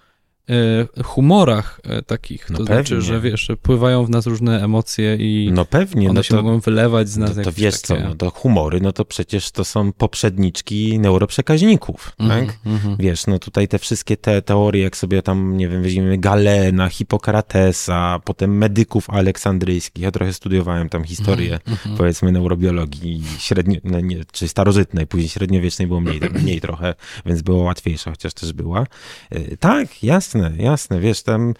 humorach 1.03 1.81
e, 1.83 2.01
takich. 2.01 2.49
No 2.49 2.57
to 2.57 2.65
pewnie. 2.65 2.75
znaczy, 2.75 3.01
że 3.01 3.21
wiesz, 3.21 3.51
pływają 3.61 4.05
w 4.05 4.09
nas 4.09 4.27
różne 4.27 4.63
emocje 4.63 5.15
i 5.15 5.49
no 5.53 5.65
pewnie, 5.65 6.09
one 6.09 6.19
no 6.19 6.23
się 6.23 6.35
to, 6.35 6.43
mogą 6.43 6.59
wylewać 6.59 7.09
z 7.09 7.17
nas. 7.17 7.35
To, 7.35 7.41
to 7.41 7.51
wiesz 7.51 7.81
takie... 7.81 8.01
co, 8.01 8.09
no 8.09 8.15
to 8.15 8.29
humory, 8.29 8.81
no 8.81 8.91
to 8.91 9.05
przecież 9.05 9.51
to 9.51 9.65
są 9.65 9.93
poprzedniczki 9.93 10.99
neuroprzekaźników, 10.99 12.11
mm, 12.19 12.29
tak? 12.31 12.57
Mm 12.65 12.77
-hmm. 12.79 12.95
Wiesz, 12.99 13.27
no 13.27 13.39
tutaj 13.39 13.67
te 13.67 13.79
wszystkie 13.79 14.17
te 14.17 14.41
teorie, 14.41 14.83
jak 14.83 14.97
sobie 14.97 15.21
tam, 15.21 15.57
nie 15.57 15.69
wiem, 15.69 15.83
weźmiemy 15.83 16.17
Galena, 16.17 16.89
Hipokratesa, 16.89 18.19
potem 18.25 18.57
medyków 18.57 19.09
aleksandryjskich, 19.09 20.03
ja 20.03 20.11
trochę 20.11 20.33
studiowałem 20.33 20.89
tam 20.89 21.03
historię, 21.03 21.59
mm 21.67 21.77
-hmm. 21.77 21.97
powiedzmy, 21.97 22.31
neurobiologii 22.31 23.23
średnio, 23.39 23.79
no 23.83 23.99
nie, 23.99 24.25
czy 24.31 24.47
starożytnej, 24.47 25.07
później 25.07 25.29
średniowiecznej 25.29 25.87
było 25.87 26.01
mniej, 26.01 26.19
mniej 26.43 26.61
trochę, 26.61 26.93
więc 27.25 27.41
było 27.41 27.63
łatwiejsza, 27.63 28.11
chociaż 28.11 28.33
też 28.33 28.53
była. 28.53 28.85
E, 29.29 29.57
tak, 29.57 30.03
jasne, 30.03 30.36
jasne, 30.37 30.63
jasne, 30.63 30.99
wiesz, 30.99 31.23
tam... 31.23 31.53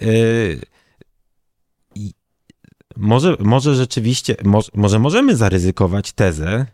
Yy, 0.00 0.60
może, 2.96 3.36
może 3.40 3.74
rzeczywiście, 3.74 4.36
może, 4.44 4.70
może 4.74 4.98
możemy 4.98 5.36
zaryzykować 5.36 6.12
tezę, 6.12 6.66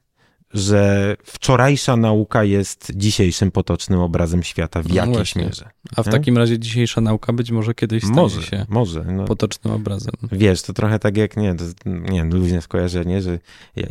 że 0.55 1.17
wczorajsza 1.25 1.97
nauka 1.97 2.45
jest 2.45 2.93
dzisiejszym 2.95 3.51
potocznym 3.51 4.01
obrazem 4.01 4.43
świata 4.43 4.83
w 4.83 4.89
no 4.89 4.95
jakiejś 4.95 5.37
mierze. 5.37 5.71
A 5.97 6.03
w 6.03 6.07
nie? 6.07 6.13
takim 6.13 6.39
razie 6.39 6.59
dzisiejsza 6.59 7.01
nauka 7.01 7.33
być 7.33 7.51
może 7.51 7.75
kiedyś 7.75 8.03
stanie 8.03 8.17
może, 8.17 8.43
się 8.43 8.67
może, 8.69 9.05
no. 9.05 9.25
potocznym 9.25 9.75
obrazem. 9.75 10.15
Wiesz, 10.33 10.63
to 10.63 10.73
trochę 10.73 10.99
tak 10.99 11.17
jak, 11.17 11.37
nie, 11.37 11.55
to, 11.55 11.65
nie 11.85 12.25
luźne 12.25 12.63
skojarzenie, 12.63 13.23
że 13.23 13.39
ja, 13.77 13.87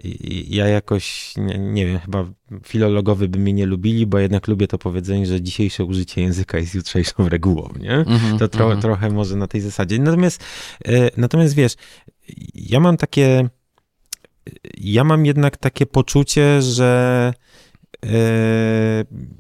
ja 0.48 0.68
jakoś, 0.68 1.34
nie, 1.38 1.58
nie, 1.58 1.86
wiem, 1.86 2.00
chyba 2.00 2.26
filologowie 2.64 3.28
by 3.28 3.40
mnie 3.40 3.54
nie 3.54 3.66
lubili, 3.66 4.08
bo 4.08 4.20
jednak 4.20 4.48
lubię 4.48 4.68
to 4.68 4.78
powiedzenie, 4.78 5.26
że 5.26 5.42
dzisiejsze 5.42 5.84
użycie 5.84 6.22
języka 6.22 6.58
jest 6.58 6.76
jutrzejszą 6.76 7.30
regułą, 7.30 7.70
nie? 7.80 7.92
Mm 7.92 8.06
-hmm, 8.06 8.40
to 8.40 8.48
tro, 8.48 8.66
mm 8.66 8.78
-hmm. 8.78 8.82
trochę 8.82 9.10
może 9.10 9.36
na 9.36 9.48
tej 9.48 9.62
zasadzie. 9.62 10.00
Natomiast, 10.00 10.44
e, 10.86 11.10
natomiast 11.18 11.56
wiesz, 11.56 11.76
ja 12.56 12.80
mam 12.80 12.98
takie 12.98 13.50
ja 14.78 15.04
mam 15.04 15.26
jednak 15.26 15.58
takie 15.58 15.86
poczucie, 15.86 16.62
że 16.62 17.34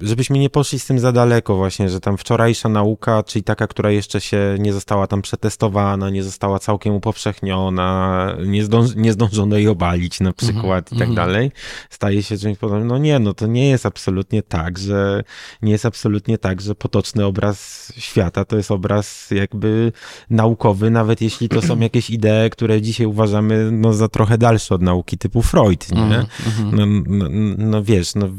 żebyśmy 0.01 0.39
nie 0.39 0.49
poszli 0.49 0.79
z 0.79 0.85
tym 0.85 0.99
za 0.99 1.11
daleko 1.11 1.55
właśnie, 1.55 1.89
że 1.89 1.99
tam 1.99 2.17
wczorajsza 2.17 2.69
nauka, 2.69 3.23
czyli 3.23 3.43
taka, 3.43 3.67
która 3.67 3.91
jeszcze 3.91 4.21
się 4.21 4.55
nie 4.59 4.73
została 4.73 5.07
tam 5.07 5.21
przetestowana, 5.21 6.09
nie 6.09 6.23
została 6.23 6.59
całkiem 6.59 6.93
upowszechniona, 6.93 8.35
nie, 8.45 8.63
zdąż, 8.63 8.95
nie 8.95 9.13
zdążono 9.13 9.57
jej 9.57 9.67
obalić 9.67 10.19
na 10.19 10.33
przykład 10.33 10.63
mm 10.63 10.83
-hmm, 10.83 10.95
i 10.95 10.99
tak 10.99 11.09
-hmm. 11.09 11.15
dalej, 11.15 11.51
staje 11.89 12.23
się 12.23 12.37
czymś 12.37 12.57
podobnym. 12.57 12.87
No 12.87 12.97
nie, 12.97 13.19
no 13.19 13.33
to 13.33 13.47
nie 13.47 13.69
jest 13.69 13.85
absolutnie 13.85 14.43
tak, 14.43 14.77
że 14.77 15.23
nie 15.61 15.71
jest 15.71 15.85
absolutnie 15.85 16.37
tak, 16.37 16.61
że 16.61 16.75
potoczny 16.75 17.25
obraz 17.25 17.89
świata 17.97 18.45
to 18.45 18.57
jest 18.57 18.71
obraz 18.71 19.31
jakby 19.31 19.91
naukowy, 20.29 20.89
nawet 20.89 21.21
jeśli 21.21 21.49
to 21.49 21.61
są 21.61 21.79
jakieś 21.79 22.09
idee, 22.09 22.49
które 22.51 22.81
dzisiaj 22.81 23.07
uważamy 23.07 23.71
no 23.71 23.93
za 23.93 24.07
trochę 24.07 24.37
dalsze 24.37 24.75
od 24.75 24.81
nauki 24.81 25.17
typu 25.17 25.41
Freud, 25.41 25.91
nie? 25.91 26.01
Mm 26.01 26.25
-hmm. 26.25 26.71
no, 26.71 26.85
no, 27.17 27.29
no 27.57 27.83
wiesz, 27.83 28.15
no 28.15 28.29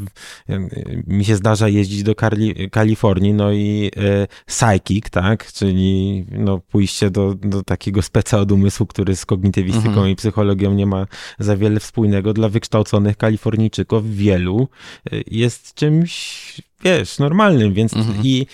mi 1.06 1.24
się 1.24 1.36
zdarza 1.36 1.68
jeździć 1.68 2.02
do 2.02 2.14
Kali 2.14 2.70
Kalifornii, 2.70 3.34
no 3.34 3.52
i 3.52 3.90
e, 3.96 4.26
psychic, 4.46 5.10
tak, 5.10 5.52
czyli 5.52 6.24
no 6.30 6.58
pójście 6.58 7.10
do, 7.10 7.34
do 7.34 7.62
takiego 7.62 8.02
speca 8.02 8.38
od 8.38 8.52
umysłu, 8.52 8.86
który 8.86 9.16
z 9.16 9.26
kognitywistyką 9.26 9.90
mhm. 9.90 10.08
i 10.08 10.16
psychologią 10.16 10.74
nie 10.74 10.86
ma 10.86 11.06
za 11.38 11.56
wiele 11.56 11.80
wspólnego, 11.80 12.32
dla 12.32 12.48
wykształconych 12.48 13.16
Kalifornijczyków 13.16 14.16
wielu 14.16 14.68
e, 15.12 15.16
jest 15.26 15.74
czymś, 15.74 16.62
wiesz, 16.84 17.18
normalnym, 17.18 17.74
więc 17.74 17.96
mhm. 17.96 18.18
i 18.24 18.46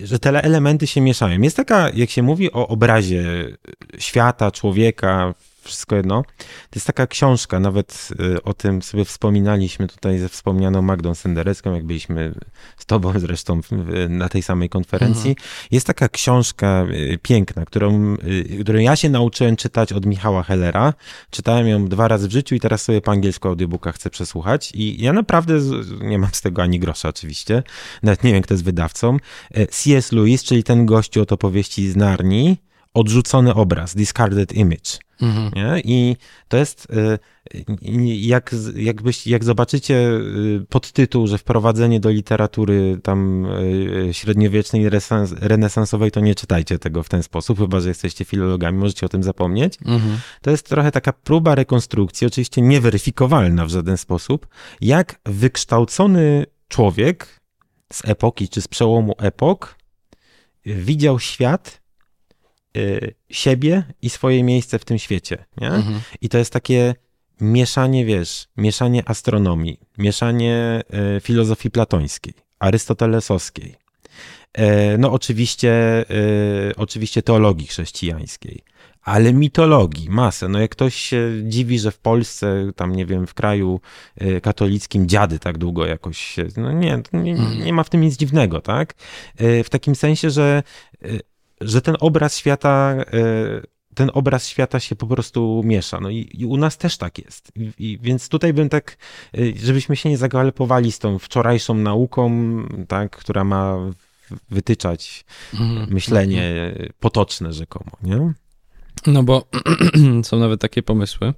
że 0.00 0.18
te 0.18 0.44
elementy 0.44 0.86
się 0.86 1.00
mieszają. 1.00 1.40
Jest 1.40 1.56
taka, 1.56 1.90
jak 1.94 2.10
się 2.10 2.22
mówi 2.22 2.52
o 2.52 2.68
obrazie 2.68 3.24
świata, 3.98 4.50
człowieka, 4.50 5.34
wszystko 5.66 5.96
jedno. 5.96 6.22
To 6.70 6.74
jest 6.74 6.86
taka 6.86 7.06
książka, 7.06 7.60
nawet 7.60 8.08
y, 8.20 8.42
o 8.42 8.54
tym 8.54 8.82
sobie 8.82 9.04
wspominaliśmy 9.04 9.88
tutaj 9.88 10.18
ze 10.18 10.28
wspomnianą 10.28 10.82
Magdą 10.82 11.14
Senderecką, 11.14 11.74
jak 11.74 11.84
byliśmy 11.84 12.34
z 12.76 12.86
tobą 12.86 13.12
zresztą 13.18 13.60
na 14.08 14.28
tej 14.28 14.42
samej 14.42 14.68
konferencji. 14.68 15.30
Mhm. 15.30 15.48
Jest 15.70 15.86
taka 15.86 16.08
książka 16.08 16.86
y, 16.90 17.18
piękna, 17.22 17.64
którą, 17.64 18.14
y, 18.14 18.58
którą 18.60 18.78
ja 18.78 18.96
się 18.96 19.08
nauczyłem 19.08 19.56
czytać 19.56 19.92
od 19.92 20.06
Michała 20.06 20.42
Hellera. 20.42 20.94
Czytałem 21.30 21.68
ją 21.68 21.88
dwa 21.88 22.08
razy 22.08 22.28
w 22.28 22.32
życiu 22.32 22.54
i 22.54 22.60
teraz 22.60 22.82
sobie 22.82 23.00
po 23.00 23.12
angielsku 23.12 23.48
audiobooka 23.48 23.92
chcę 23.92 24.10
przesłuchać 24.10 24.72
i 24.74 25.02
ja 25.02 25.12
naprawdę 25.12 25.60
nie 26.00 26.18
mam 26.18 26.30
z 26.32 26.40
tego 26.40 26.62
ani 26.62 26.80
grosza 26.80 27.08
oczywiście. 27.08 27.62
Nawet 28.02 28.24
nie 28.24 28.32
wiem, 28.32 28.42
kto 28.42 28.54
jest 28.54 28.64
wydawcą. 28.64 29.16
C.S. 29.70 30.12
Lewis, 30.12 30.44
czyli 30.44 30.64
ten 30.64 30.86
gościu 30.86 31.22
od 31.22 31.32
opowieści 31.32 31.90
z 31.90 31.96
Narni, 31.96 32.56
odrzucony 32.96 33.54
obraz, 33.54 33.94
discarded 33.94 34.52
image. 34.52 34.98
Mhm. 35.20 35.50
Nie? 35.56 35.80
I 35.84 36.16
to 36.48 36.56
jest, 36.56 36.88
y, 36.90 37.18
jak, 38.16 38.54
jakbyś, 38.74 39.26
jak 39.26 39.44
zobaczycie 39.44 39.94
y, 39.94 40.66
podtytuł, 40.68 41.26
że 41.26 41.38
wprowadzenie 41.38 42.00
do 42.00 42.10
literatury 42.10 42.98
tam 43.02 43.46
y, 43.46 44.08
średniowiecznej, 44.12 44.90
renesansowej, 45.40 46.10
to 46.10 46.20
nie 46.20 46.34
czytajcie 46.34 46.78
tego 46.78 47.02
w 47.02 47.08
ten 47.08 47.22
sposób, 47.22 47.58
chyba 47.58 47.80
że 47.80 47.88
jesteście 47.88 48.24
filologami, 48.24 48.78
możecie 48.78 49.06
o 49.06 49.08
tym 49.08 49.22
zapomnieć. 49.22 49.78
Mhm. 49.84 50.18
To 50.42 50.50
jest 50.50 50.68
trochę 50.68 50.92
taka 50.92 51.12
próba 51.12 51.54
rekonstrukcji, 51.54 52.26
oczywiście 52.26 52.62
nieweryfikowalna 52.62 53.66
w 53.66 53.68
żaden 53.68 53.96
sposób, 53.96 54.46
jak 54.80 55.20
wykształcony 55.24 56.46
człowiek 56.68 57.40
z 57.92 58.04
epoki 58.04 58.48
czy 58.48 58.62
z 58.62 58.68
przełomu 58.68 59.14
epok 59.18 59.76
widział 60.66 61.20
świat 61.20 61.85
siebie 63.30 63.82
i 64.02 64.10
swoje 64.10 64.42
miejsce 64.42 64.78
w 64.78 64.84
tym 64.84 64.98
świecie, 64.98 65.44
nie? 65.60 65.68
Mhm. 65.68 66.00
I 66.20 66.28
to 66.28 66.38
jest 66.38 66.52
takie 66.52 66.94
mieszanie, 67.40 68.04
wiesz, 68.04 68.48
mieszanie 68.56 69.08
astronomii, 69.08 69.80
mieszanie 69.98 70.82
y, 71.16 71.20
filozofii 71.20 71.70
platońskiej, 71.70 72.34
arystotelesowskiej, 72.58 73.74
y, 74.58 74.62
no 74.98 75.12
oczywiście, 75.12 76.04
oczywiście 76.76 77.22
teologii 77.22 77.66
chrześcijańskiej, 77.66 78.62
ale 79.02 79.32
mitologii, 79.32 80.10
masę. 80.10 80.48
No 80.48 80.60
jak 80.60 80.70
ktoś 80.70 80.94
się 80.94 81.30
dziwi, 81.42 81.78
że 81.78 81.90
w 81.90 81.98
Polsce, 81.98 82.70
tam 82.76 82.96
nie 82.96 83.06
wiem, 83.06 83.26
w 83.26 83.34
kraju 83.34 83.80
katolickim 84.42 85.08
dziady 85.08 85.38
tak 85.38 85.58
długo 85.58 85.86
jakoś 85.86 86.18
się, 86.18 86.46
no 86.56 86.72
nie, 86.72 87.02
nie, 87.12 87.32
mhm. 87.32 87.64
nie 87.64 87.72
ma 87.72 87.82
w 87.82 87.90
tym 87.90 88.00
nic 88.00 88.16
dziwnego, 88.16 88.60
tak? 88.60 88.94
W 89.38 89.66
takim 89.70 89.94
sensie, 89.94 90.30
że 90.30 90.62
że 91.60 91.82
ten 91.82 91.96
obraz 92.00 92.38
świata, 92.38 92.94
e, 93.12 93.62
ten 93.94 94.10
obraz 94.14 94.48
świata 94.48 94.80
się 94.80 94.96
po 94.96 95.06
prostu 95.06 95.62
miesza. 95.64 96.00
No 96.00 96.10
i, 96.10 96.30
i 96.34 96.46
u 96.46 96.56
nas 96.56 96.78
też 96.78 96.96
tak 96.96 97.18
jest. 97.18 97.52
I, 97.56 97.72
I, 97.78 97.98
więc 98.02 98.28
tutaj 98.28 98.52
bym 98.52 98.68
tak, 98.68 98.96
e, 99.34 99.38
żebyśmy 99.56 99.96
się 99.96 100.08
nie 100.08 100.18
zagalepowali 100.18 100.92
z 100.92 100.98
tą 100.98 101.18
wczorajszą 101.18 101.74
nauką, 101.74 102.30
tak, 102.88 103.16
która 103.16 103.44
ma 103.44 103.76
wytyczać 104.50 105.24
mhm. 105.54 105.92
myślenie 105.94 106.74
potoczne 107.00 107.52
rzekomo, 107.52 107.90
nie? 108.02 108.32
No 109.06 109.22
bo 109.22 109.48
są 110.28 110.38
nawet 110.38 110.60
takie 110.60 110.82
pomysły, 110.82 111.34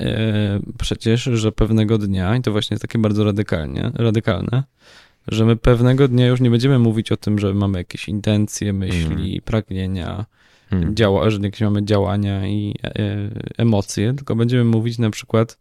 e, 0.00 0.60
przecież, 0.78 1.22
że 1.22 1.52
pewnego 1.52 1.98
dnia, 1.98 2.36
i 2.36 2.42
to 2.42 2.52
właśnie 2.52 2.74
jest 2.74 2.82
takie 2.82 2.98
bardzo 2.98 3.24
radykalnie, 3.24 3.90
radykalne, 3.94 4.62
że 5.28 5.44
my 5.44 5.56
pewnego 5.56 6.08
dnia 6.08 6.26
już 6.26 6.40
nie 6.40 6.50
będziemy 6.50 6.78
mówić 6.78 7.12
o 7.12 7.16
tym, 7.16 7.38
że 7.38 7.54
mamy 7.54 7.78
jakieś 7.78 8.08
intencje, 8.08 8.72
myśli, 8.72 9.30
Mm. 9.30 9.40
pragnienia, 9.44 10.26
Hmm. 10.70 10.96
działa, 10.96 11.30
że 11.30 11.38
jakieś 11.42 11.60
mamy 11.60 11.84
działania 11.84 12.46
i 12.46 12.74
e, 12.84 13.16
emocje, 13.58 14.14
tylko 14.14 14.36
będziemy 14.36 14.64
mówić 14.64 14.98
na 14.98 15.10
przykład, 15.10 15.58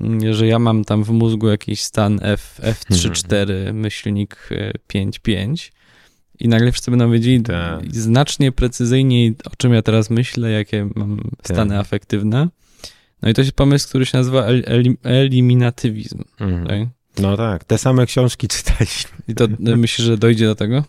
mm, 0.00 0.34
że 0.34 0.46
ja 0.46 0.58
mam 0.58 0.84
tam 0.84 1.04
w 1.04 1.10
mózgu 1.10 1.48
jakiś 1.48 1.82
stan 1.82 2.18
F, 2.22 2.60
F3-4, 2.62 3.72
myślnik 3.74 4.48
e, 4.50 4.72
5-5 4.88 5.72
i 6.40 6.48
nagle 6.48 6.72
wszyscy 6.72 6.90
będą 6.90 7.10
wiedzieli 7.10 7.42
Tak. 7.42 7.94
znacznie 7.94 8.52
precyzyjniej, 8.52 9.34
o 9.52 9.56
czym 9.56 9.72
ja 9.74 9.82
teraz 9.82 10.10
myślę, 10.10 10.50
jakie 10.50 10.88
mam 10.94 11.20
stany 11.42 11.70
Tak. 11.70 11.80
afektywne. 11.80 12.48
No 13.22 13.28
i 13.28 13.34
to 13.34 13.40
jest 13.40 13.52
pomysł, 13.52 13.88
który 13.88 14.06
się 14.06 14.18
nazywa 14.18 14.44
el, 14.44 14.62
elim, 14.66 14.96
eliminatywizm. 15.02 16.22
Mhm. 16.40 16.66
Tak? 16.66 16.88
No 17.18 17.36
tak, 17.36 17.64
te 17.64 17.78
same 17.78 18.06
książki 18.06 18.48
czytaliśmy. 18.56 19.10
I 19.28 19.34
to 19.34 19.48
myślisz, 19.58 20.06
że 20.06 20.18
dojdzie 20.18 20.46
do 20.46 20.54
tego? 20.54 20.84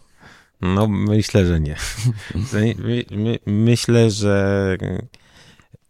No, 0.62 0.88
myślę, 0.88 1.46
że 1.46 1.60
nie. 1.60 1.76
My, 2.54 2.76
my, 3.12 3.40
myślę, 3.46 4.12
że. 4.12 4.78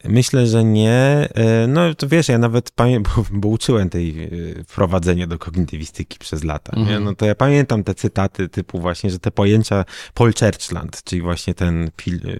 Myślę, 0.03 0.47
że 0.47 0.63
nie. 0.63 1.27
E, 1.35 1.67
No, 1.67 1.95
to 1.95 2.07
wiesz, 2.07 2.27
ja 2.27 2.37
nawet 2.37 2.71
pamiętam, 2.71 3.13
bo, 3.15 3.25
bo 3.31 3.47
uczyłem 3.47 3.89
tej 3.89 4.23
e, 4.23 4.29
wprowadzenia 4.63 5.27
do 5.27 5.39
kognitywistyki 5.39 6.19
przez 6.19 6.43
lata. 6.43 6.71
Mhm. 6.77 7.03
No 7.03 7.15
to 7.15 7.25
ja 7.25 7.35
pamiętam 7.35 7.83
te 7.83 7.95
cytaty 7.95 8.49
typu 8.49 8.79
właśnie, 8.79 9.09
że 9.09 9.19
te 9.19 9.31
pojęcia 9.31 9.85
Paul 10.13 10.33
Churchland, 10.39 11.03
czyli 11.03 11.21
właśnie 11.21 11.53
ten, 11.53 11.91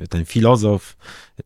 ten 0.10 0.26
filozof, 0.26 0.98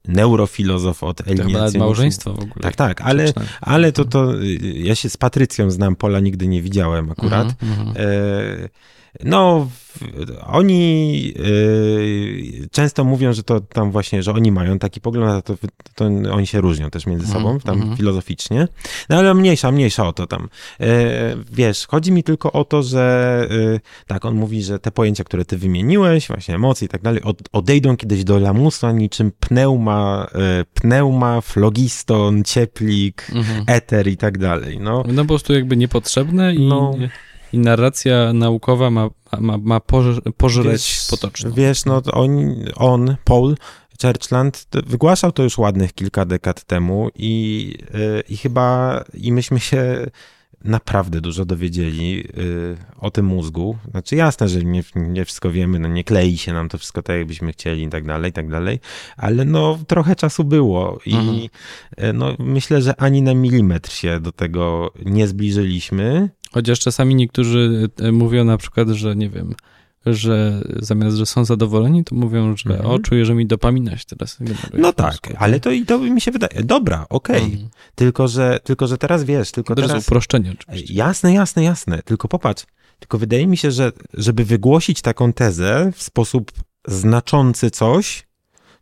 neurofilozof 0.08 1.04
od 1.04 1.18
To 1.18 1.24
eliminacji. 1.26 1.80
małżeństwo 1.80 2.34
w 2.34 2.40
ogóle. 2.40 2.62
Tak, 2.62 2.76
tak, 2.76 3.02
ale, 3.02 3.34
ale 3.62 3.92
to, 3.92 4.06
to 4.06 4.42
y, 4.42 4.58
ja 4.62 4.96
się 4.96 5.10
z 5.10 5.18
Patrycją 5.18 5.72
znam, 5.72 5.96
Pola 5.96 6.20
nigdy 6.20 6.48
nie 6.48 6.62
widziałem 6.62 7.12
akurat. 7.12 7.56
Mhm, 7.64 7.88
mhm. 7.88 7.98
E, 8.08 8.70
No, 9.24 9.68
oni 10.48 11.34
e, 12.64 12.68
często 12.72 13.04
mówią, 13.04 13.34
że 13.34 13.44
to 13.44 13.62
tam 13.62 13.92
właśnie, 13.92 14.24
że 14.24 14.34
oni 14.34 14.52
mają 14.52 14.80
taki 14.80 15.02
pogląd, 15.02 15.32
a 15.32 15.42
to, 15.42 15.56
to 15.96 16.06
oni 16.32 16.48
się 16.48 16.62
różnią 16.62 16.90
też 16.90 17.06
między 17.06 17.26
Mhm, 17.26 17.44
sobą, 17.44 17.60
tam 17.60 17.76
mhm. 17.78 17.98
filozoficznie. 17.98 18.68
No 19.10 19.18
ale 19.18 19.34
mniejsza, 19.34 19.72
mniejsza 19.72 20.08
o 20.08 20.14
to 20.14 20.28
tam. 20.28 20.50
E, 20.80 21.36
Wiesz, 21.52 21.88
chodzi 21.88 22.12
mi 22.12 22.24
tylko 22.24 22.52
o 22.52 22.64
to, 22.66 22.84
że 22.84 23.48
e, 23.76 23.80
tak, 24.08 24.26
on 24.26 24.36
mówi, 24.36 24.64
że 24.64 24.80
te 24.80 24.92
pojęcia, 24.92 25.24
które 25.24 25.46
ty 25.46 25.58
wymieniłeś, 25.58 26.28
właśnie 26.28 26.56
emocje 26.56 26.86
i 26.86 26.90
tak 26.90 27.02
dalej, 27.02 27.22
od- 27.24 27.42
odejdą 27.52 27.98
kiedyś 27.98 28.24
do 28.24 28.40
lamusa 28.40 28.92
niczym 28.92 29.32
pneuma, 29.40 30.28
e, 30.36 30.66
pneuma, 30.74 31.42
flogiston, 31.42 32.44
cieplik, 32.44 33.28
Mhm. 33.36 33.64
eter 33.68 34.08
i 34.08 34.18
tak 34.18 34.38
dalej. 34.38 34.80
No, 34.80 35.04
No 35.08 35.22
po 35.22 35.28
prostu 35.28 35.54
jakby 35.54 35.78
niepotrzebne 35.78 36.56
i, 36.56 36.68
No. 36.68 36.92
I 37.54 37.58
narracja 37.58 38.34
naukowa 38.34 38.90
ma, 38.90 39.10
ma, 39.40 39.58
ma 39.58 39.80
poż, 39.80 40.06
pożreć 40.38 40.82
Wiesz- 40.82 41.08
potoczną. 41.10 41.52
Wiesz, 41.52 41.86
no 41.86 42.02
on, 42.12 42.56
on, 42.76 43.16
Paul 43.24 43.56
Churchland, 44.02 44.68
wygłaszał 44.88 45.32
to 45.32 45.44
już 45.44 45.58
ładnych 45.58 45.94
kilka 45.94 46.26
dekad 46.26 46.64
temu 46.64 47.10
i, 47.16 47.74
y, 47.96 48.24
i 48.30 48.38
chyba, 48.38 49.04
i 49.14 49.32
myśmy 49.32 49.60
się 49.60 50.06
naprawdę 50.64 51.22
dużo 51.22 51.46
dowiedzieli 51.46 52.24
y, 52.38 52.78
o 53.00 53.12
tym 53.12 53.26
mózgu. 53.26 53.78
Znaczy 53.92 54.16
jasne, 54.16 54.50
że 54.50 54.64
nie, 54.64 54.84
nie 54.96 55.26
wszystko 55.26 55.52
wiemy, 55.52 55.80
no 55.80 55.88
nie 55.88 56.04
klei 56.04 56.38
się 56.38 56.54
nam 56.54 56.70
to 56.70 56.78
wszystko 56.78 57.02
tak, 57.04 57.18
jakbyśmy 57.18 57.52
chcieli 57.52 57.84
i 57.84 57.90
tak 57.90 58.06
dalej, 58.06 58.30
i 58.30 58.34
tak 58.34 58.50
dalej, 58.50 58.80
ale 59.18 59.46
no 59.46 59.80
trochę 59.88 60.16
czasu 60.16 60.44
było 60.44 61.00
i 61.06 61.14
Mhm. 61.16 61.38
y, 61.38 62.14
no 62.14 62.36
myślę, 62.40 62.82
że 62.82 62.96
ani 63.02 63.22
na 63.22 63.34
milimetr 63.34 63.92
się 63.92 64.20
do 64.20 64.32
tego 64.32 64.92
nie 65.06 65.28
zbliżyliśmy. 65.28 66.30
Chociaż 66.52 66.80
czasami 66.80 67.16
niektórzy 67.16 67.90
e, 68.00 68.12
mówią 68.12 68.44
na 68.44 68.58
przykład, 68.58 68.90
że 68.90 69.16
nie 69.16 69.30
wiem, 69.30 69.56
że 70.06 70.62
zamiast, 70.80 71.18
że 71.18 71.26
są 71.26 71.46
zadowoleni, 71.46 72.04
to 72.04 72.16
mówią, 72.16 72.58
że 72.58 72.70
Mhm. 72.70 72.90
o, 72.90 73.00
czuję, 73.00 73.26
że 73.26 73.36
mi 73.36 73.46
dopamina 73.48 73.98
się 73.98 74.06
teraz 74.06 74.38
generuje 74.40 74.70
No 74.74 74.94
tak, 74.94 75.18
ale 75.38 75.60
to 75.60 75.72
i 75.72 75.86
to 75.86 76.00
mi 76.00 76.22
się 76.22 76.32
wydaje, 76.32 76.64
dobra, 76.64 77.06
okej, 77.10 77.44
Mhm. 77.44 77.70
tylko, 77.96 78.28
że, 78.28 78.60
tylko 78.64 78.88
że 78.88 78.98
teraz 78.98 79.24
wiesz, 79.24 79.52
tylko 79.52 79.76
To 79.76 79.82
jest 79.82 79.92
teraz... 79.92 80.08
uproszczenie 80.08 80.52
oczywiście. 80.60 80.94
Jasne, 80.94 81.34
jasne, 81.34 81.64
jasne. 81.64 82.02
Tylko 82.06 82.28
popatrz, 82.28 82.64
tylko 83.00 83.18
wydaje 83.18 83.48
mi 83.48 83.58
się, 83.58 83.72
że 83.72 83.92
żeby 84.14 84.46
wygłosić 84.46 85.02
taką 85.02 85.34
tezę 85.34 85.92
w 85.96 86.04
sposób 86.04 86.52
znaczący 86.88 87.72
coś, 87.72 88.24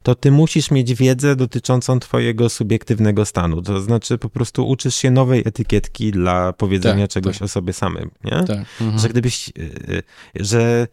to 0.03 0.15
ty 0.15 0.31
musisz 0.31 0.71
mieć 0.71 0.93
wiedzę 0.93 1.35
dotyczącą 1.35 1.99
twojego 1.99 2.49
subiektywnego 2.49 3.25
stanu. 3.25 3.62
To 3.62 3.81
znaczy 3.81 4.17
po 4.17 4.29
prostu 4.29 4.67
uczysz 4.67 4.95
się 4.95 5.12
nowej 5.12 5.41
etykietki 5.45 6.12
dla 6.12 6.53
powiedzenia 6.53 7.03
Tak, 7.07 7.12
czegoś 7.12 7.38
tak. 7.38 7.45
o 7.45 7.47
sobie 7.47 7.73
samym, 7.73 8.12
nie? 8.23 8.43
Tak. 8.43 8.57
Mhm. 8.81 8.99
Że 8.99 9.09
gdybyś, 9.09 9.49
y, 9.49 9.51
y, 9.89 10.03
że, 10.35 10.88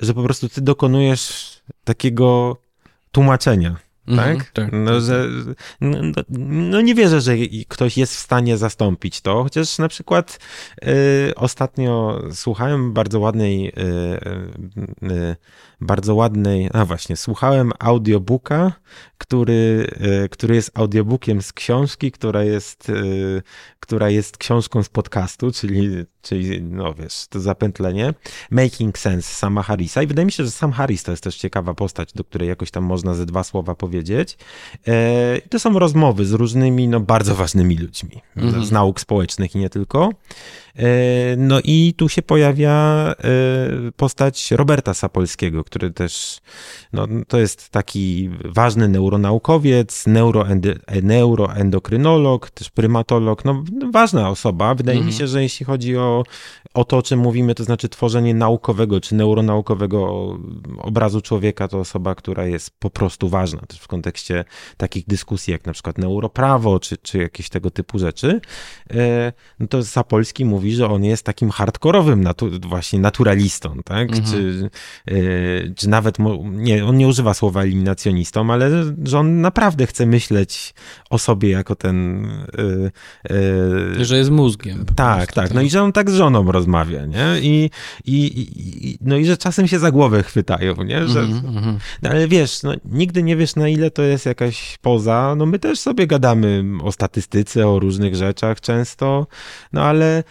że 0.00 0.14
po 0.14 0.22
prostu 0.22 0.48
ty 0.48 0.60
dokonujesz 0.60 1.50
takiego 1.84 2.56
tłumaczenia, 3.12 3.76
Mhm, 4.08 4.38
tak? 4.38 4.50
tak, 4.50 4.68
No, 4.72 4.90
tak, 4.90 5.02
że, 5.02 5.26
no, 5.80 5.98
no, 6.02 6.22
no 6.48 6.80
nie 6.80 6.94
wierzę, 6.94 7.20
że 7.20 7.34
ktoś 7.68 7.96
jest 7.98 8.14
w 8.16 8.18
stanie 8.18 8.56
zastąpić 8.56 9.20
to, 9.20 9.42
chociaż 9.42 9.78
na 9.78 9.88
przykład 9.88 10.38
y, 10.84 11.32
ostatnio 11.36 12.22
słuchałem 12.32 12.92
bardzo 12.92 13.20
ładnej, 13.20 13.68
y, 13.68 13.72
y, 15.02 15.12
y, 15.12 15.36
bardzo 15.80 16.14
ładnej, 16.14 16.70
a 16.72 16.84
właśnie, 16.84 17.16
słuchałem 17.16 17.72
audiobooka, 17.78 18.72
który, 19.18 19.86
y, 20.24 20.28
który 20.28 20.54
jest 20.54 20.70
audiobookiem 20.78 21.42
z 21.42 21.52
książki, 21.52 22.12
która 22.12 22.44
jest, 22.44 22.88
y, 22.88 23.42
która 23.80 24.10
jest 24.10 24.36
książką 24.38 24.82
z 24.82 24.88
podcastu, 24.88 25.52
czyli, 25.52 25.88
czyli 26.22 26.62
no 26.62 26.94
wiesz, 26.94 27.26
to 27.30 27.40
zapętlenie, 27.40 28.14
Making 28.50 28.98
Sense 28.98 29.34
sama 29.34 29.62
Harrisa 29.62 30.02
i 30.02 30.06
wydaje 30.06 30.26
mi 30.26 30.32
się, 30.32 30.44
że 30.44 30.50
sam 30.50 30.72
Harris 30.72 31.02
to 31.02 31.10
jest 31.10 31.22
też 31.22 31.36
ciekawa 31.36 31.74
postać, 31.74 32.12
do 32.12 32.24
której 32.24 32.48
jakoś 32.48 32.70
tam 32.70 32.84
można 32.84 33.14
ze 33.14 33.26
dwa 33.26 33.44
słowa 33.44 33.74
powiedzieć. 33.74 34.38
E, 34.86 35.40
to 35.48 35.58
są 35.58 35.78
rozmowy 35.78 36.24
z 36.24 36.32
różnymi, 36.32 36.88
no 36.88 37.00
bardzo 37.00 37.34
ważnymi 37.34 37.76
ludźmi, 37.76 38.22
Mhm. 38.36 38.64
z 38.64 38.72
nauk 38.72 39.00
społecznych 39.00 39.54
i 39.54 39.58
nie 39.58 39.70
tylko. 39.70 40.10
E, 40.76 41.36
No 41.36 41.60
i 41.64 41.94
tu 41.96 42.08
się 42.08 42.22
pojawia 42.22 42.72
e, 43.18 43.92
postać 43.96 44.50
Roberta 44.50 44.94
Sapolskiego, 44.94 45.64
który 45.70 45.90
też, 45.90 46.40
no 46.92 47.06
to 47.28 47.38
jest 47.38 47.68
taki 47.70 48.30
ważny 48.44 48.88
neuronaukowiec, 48.88 50.04
neuroendokrynolog, 51.02 52.50
też 52.50 52.70
prymatolog, 52.70 53.44
no 53.44 53.62
ważna 53.92 54.28
osoba. 54.28 54.74
Wydaje 54.74 54.98
mi 54.98 55.04
Mhm. 55.04 55.18
się, 55.18 55.26
że 55.26 55.42
jeśli 55.42 55.66
chodzi 55.66 55.96
o, 55.96 56.22
o 56.74 56.84
to, 56.84 56.96
o 56.98 57.02
czym 57.02 57.20
mówimy, 57.20 57.54
to 57.54 57.64
znaczy 57.64 57.88
tworzenie 57.88 58.34
naukowego 58.34 59.00
czy 59.00 59.14
neuronaukowego 59.14 60.10
obrazu 60.78 61.20
człowieka, 61.20 61.68
to 61.68 61.78
osoba, 61.78 62.14
która 62.14 62.46
jest 62.46 62.70
po 62.78 62.90
prostu 62.90 63.28
ważna 63.28 63.60
też 63.60 63.78
w 63.78 63.88
kontekście 63.88 64.44
takich 64.76 65.06
dyskusji, 65.06 65.52
jak 65.52 65.66
na 65.66 65.72
przykład 65.72 65.98
neuroprawo, 65.98 66.80
czy, 66.80 66.96
czy 66.96 67.18
jakieś 67.18 67.48
tego 67.48 67.70
typu 67.70 67.98
rzeczy. 67.98 68.40
E, 68.90 69.32
No 69.60 69.66
to 69.66 69.84
Sapolski 69.84 70.44
mówi, 70.44 70.72
że 70.74 70.88
on 70.90 71.04
jest 71.04 71.22
takim 71.24 71.50
hardkorowym 71.50 72.24
natu- 72.24 72.66
właśnie 72.68 72.98
naturalistą, 72.98 73.76
tak? 73.84 74.08
Mhm. 74.12 74.24
Czy, 74.26 74.70
e, 75.08 75.14
czy 75.76 75.88
nawet, 75.88 76.16
nie, 76.52 76.84
on 76.84 76.96
nie 76.96 77.08
używa 77.08 77.34
słowa 77.34 77.62
eliminacjonistą, 77.62 78.52
ale 78.52 78.70
że 79.04 79.18
on 79.18 79.40
naprawdę 79.40 79.86
chce 79.86 80.06
myśleć 80.06 80.74
o 81.10 81.18
sobie 81.18 81.50
jako 81.50 81.76
ten... 81.76 82.24
e, 83.28 84.00
e, 84.00 84.04
Że 84.04 84.16
jest 84.16 84.30
mózgiem. 84.30 84.84
tak, 84.96 85.16
prostu, 85.18 85.34
tak. 85.34 85.54
No 85.54 85.60
i 85.60 85.70
że 85.70 85.82
on 85.82 85.92
tak 85.92 86.10
z 86.10 86.14
żoną 86.14 86.52
rozmawia, 86.52 87.06
nie? 87.06 87.40
I, 87.40 87.70
i, 88.04 88.14
i, 88.24 88.98
no 89.00 89.16
i 89.16 89.24
że 89.24 89.36
czasem 89.36 89.68
się 89.68 89.78
za 89.78 89.90
głowę 89.90 90.22
chwytają, 90.22 90.74
nie? 90.82 91.08
Że, 91.08 91.20
Mhm, 91.20 91.56
mhm. 91.56 91.78
no 92.02 92.10
ale 92.10 92.28
wiesz, 92.28 92.62
no, 92.62 92.72
nigdy 92.84 93.22
nie 93.22 93.36
wiesz 93.36 93.56
na 93.56 93.68
ile 93.68 93.90
to 93.90 94.02
jest 94.02 94.26
jakaś 94.26 94.78
poza. 94.82 95.34
No 95.36 95.46
my 95.46 95.58
też 95.58 95.78
sobie 95.78 96.06
gadamy 96.06 96.64
o 96.82 96.92
statystyce, 96.92 97.68
o 97.68 97.78
różnych 97.78 98.16
rzeczach 98.16 98.60
często, 98.60 99.26
no 99.72 99.82
ale 99.84 100.24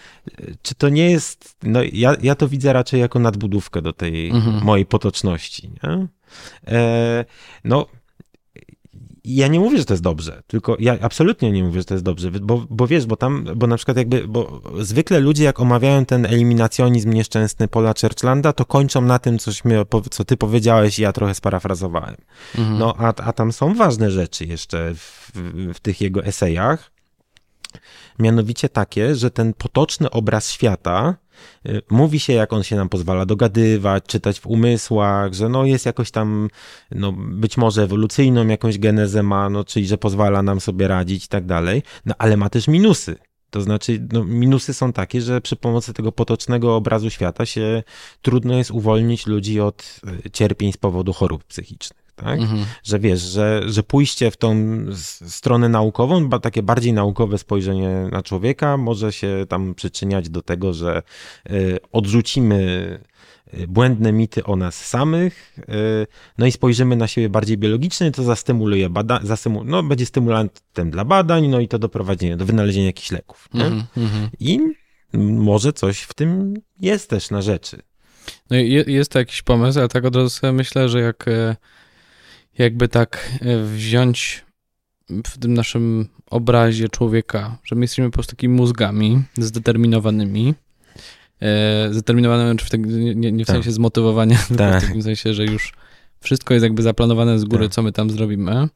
czy 0.62 0.76
to 0.76 0.90
nie 0.90 1.12
jest, 1.12 1.56
no 1.64 1.80
ja, 1.94 2.16
ja 2.22 2.36
to 2.36 2.48
widzę 2.48 2.74
raczej 2.74 3.00
jako 3.00 3.20
nadbudówkę 3.20 3.82
do 3.82 3.94
tej 3.94 4.30
Mhm. 4.30 4.64
mojej 4.64 4.86
potoczności, 4.86 5.72
nie? 5.84 6.08
E, 6.68 7.26
no 7.64 7.86
ja 9.26 9.48
nie 9.48 9.60
mówię, 9.60 9.78
że 9.78 9.86
to 9.86 9.94
jest 9.94 10.04
dobrze, 10.04 10.44
tylko 10.48 10.78
ja 10.80 10.98
absolutnie 11.02 11.52
nie 11.52 11.64
mówię, 11.64 11.80
że 11.80 11.86
to 11.86 11.94
jest 11.94 12.04
dobrze, 12.04 12.32
bo, 12.32 12.66
bo 12.70 12.88
wiesz, 12.88 13.06
bo 13.06 13.16
tam, 13.16 13.46
bo 13.56 13.68
na 13.68 13.78
przykład 13.78 13.98
jakby, 13.98 14.28
bo 14.28 14.62
zwykle 14.80 15.20
ludzie 15.20 15.44
jak 15.44 15.60
omawiają 15.60 16.06
ten 16.06 16.26
eliminacjonizm 16.26 17.14
nieszczęsny 17.14 17.68
Paula 17.68 17.94
Churchlanda, 18.02 18.54
to 18.54 18.66
kończą 18.66 19.02
na 19.02 19.20
tym, 19.20 19.40
coś 19.40 19.66
mnie, 19.66 19.86
co 20.12 20.26
ty 20.26 20.38
powiedziałeś 20.38 21.00
i 21.00 21.02
ja 21.02 21.14
trochę 21.14 21.36
sparafrazowałem. 21.36 22.16
Mhm. 22.58 22.80
No, 22.80 22.96
a, 22.98 23.08
a 23.08 23.34
tam 23.34 23.52
są 23.52 23.76
ważne 23.76 24.12
rzeczy 24.12 24.46
jeszcze 24.46 24.94
w, 24.96 25.32
w 25.74 25.80
tych 25.80 26.02
jego 26.02 26.26
esejach. 26.26 26.92
Mianowicie 28.20 28.70
takie, 28.70 29.16
że 29.16 29.32
ten 29.32 29.54
potoczny 29.54 30.10
obraz 30.10 30.52
świata 30.52 31.16
y, 31.66 31.82
mówi 31.90 32.20
się, 32.20 32.34
jak 32.34 32.54
on 32.54 32.64
się 32.64 32.76
nam 32.76 32.90
pozwala 32.90 33.26
dogadywać, 33.26 34.04
czytać 34.08 34.40
w 34.40 34.48
umysłach, 34.48 35.34
że 35.34 35.50
no 35.50 35.66
jest 35.66 35.86
jakoś 35.86 36.12
tam, 36.12 36.50
no 36.92 37.12
być 37.12 37.58
może 37.58 37.84
ewolucyjną 37.84 38.48
jakąś 38.48 38.78
genezę 38.80 39.24
ma, 39.24 39.50
no 39.50 39.64
czyli 39.64 39.88
że 39.88 39.98
pozwala 39.98 40.44
nam 40.44 40.60
sobie 40.60 40.88
radzić 40.88 41.26
i 41.26 41.28
tak 41.28 41.46
dalej, 41.46 41.84
no 42.06 42.16
ale 42.18 42.38
ma 42.38 42.50
też 42.50 42.68
minusy. 42.68 43.16
To 43.50 43.62
znaczy, 43.62 44.08
no, 44.12 44.24
minusy 44.24 44.74
są 44.74 44.94
takie, 44.94 45.22
że 45.22 45.42
przy 45.42 45.56
pomocy 45.56 45.94
tego 45.94 46.12
potocznego 46.12 46.76
obrazu 46.76 47.10
świata 47.10 47.46
się 47.46 47.84
trudno 48.22 48.58
jest 48.58 48.72
uwolnić 48.72 49.28
ludzi 49.28 49.60
od 49.60 50.02
y, 50.26 50.30
cierpień 50.32 50.72
z 50.72 50.78
powodu 50.78 51.14
chorób 51.14 51.44
psychicznych. 51.44 51.99
Tak? 52.24 52.40
Mhm. 52.40 52.66
Że 52.84 53.00
wiesz, 53.00 53.22
że, 53.22 53.62
że 53.68 53.84
pójście 53.84 54.32
w 54.32 54.38
tą 54.38 54.56
stronę 55.28 55.70
naukową, 55.70 56.30
takie 56.30 56.64
bardziej 56.64 56.94
naukowe 56.94 57.38
spojrzenie 57.38 58.10
na 58.12 58.24
człowieka 58.24 58.78
może 58.78 59.12
się 59.12 59.46
tam 59.50 59.76
przyczyniać 59.76 60.30
do 60.30 60.42
tego, 60.42 60.74
że 60.74 61.02
y, 61.52 61.78
odrzucimy 61.92 63.00
Y, 63.54 63.68
błędne 63.68 64.12
mity 64.12 64.44
o 64.44 64.56
nas 64.56 64.86
samych, 64.86 65.58
y, 65.58 65.64
no 66.38 66.46
i 66.46 66.52
spojrzymy 66.52 66.96
na 66.96 67.08
siebie 67.08 67.30
bardziej 67.30 67.58
biologicznie, 67.58 68.12
to 68.12 68.24
zastymuluje 68.24 68.90
bada, 68.90 69.20
zastymu, 69.24 69.64
no 69.64 69.84
będzie 69.84 70.06
stymulantem 70.06 70.92
dla 70.92 71.06
badań, 71.06 71.48
no 71.48 71.60
i 71.60 71.68
to 71.68 71.80
doprowadzi 71.80 72.36
do 72.36 72.46
wynalezienia 72.46 72.88
jakichś 72.88 73.12
leków. 73.12 73.50
Mm 73.54 73.84
-hmm. 73.98 74.28
I 74.40 74.60
może 75.14 75.74
coś 75.74 76.00
w 76.00 76.14
tym 76.14 76.54
jest 76.80 77.10
też 77.10 77.30
na 77.30 77.42
rzeczy. 77.42 77.82
No 78.50 78.58
jest 78.88 79.12
to 79.12 79.20
jakiś 79.20 79.42
pomysł, 79.42 79.80
ale 79.80 79.88
tak 79.88 80.06
od 80.06 80.16
razu 80.16 80.54
myślę, 80.54 80.90
że 80.90 81.00
jak 81.00 81.28
e, 81.28 81.56
jakby 82.60 82.88
tak 82.88 83.30
e, 83.42 83.64
wziąć 83.64 84.46
w 85.10 85.38
tym 85.38 85.54
naszym 85.54 86.08
obrazie 86.30 86.90
człowieka, 86.90 87.58
że 87.64 87.76
my 87.76 87.82
jesteśmy 87.82 88.06
po 88.06 88.12
prostu 88.12 88.36
takimi 88.36 88.56
mózgami 88.56 89.24
zdeterminowanymi, 89.38 90.54
e, 91.42 91.88
zdeterminowane, 91.92 92.56
czy 92.56 92.66
w 92.66 92.70
tak, 92.70 92.86
nie, 92.86 93.32
nie 93.32 93.44
w 93.44 93.48
tak. 93.48 93.56
sensie 93.56 93.72
zmotywowania, 93.72 94.38
tak. 94.38 94.48
tylko 94.48 94.80
w 94.80 94.82
takim 94.82 95.04
sensie, 95.04 95.34
że 95.34 95.46
już 95.46 95.74
wszystko 96.20 96.54
jest 96.54 96.64
jakby 96.64 96.84
zaplanowane 96.84 97.40
z 97.40 97.46
góry, 97.46 97.66
tak. 97.66 97.74
co 97.74 97.82
my 97.82 97.92
tam 97.92 98.10
zrobimy, 98.10 98.68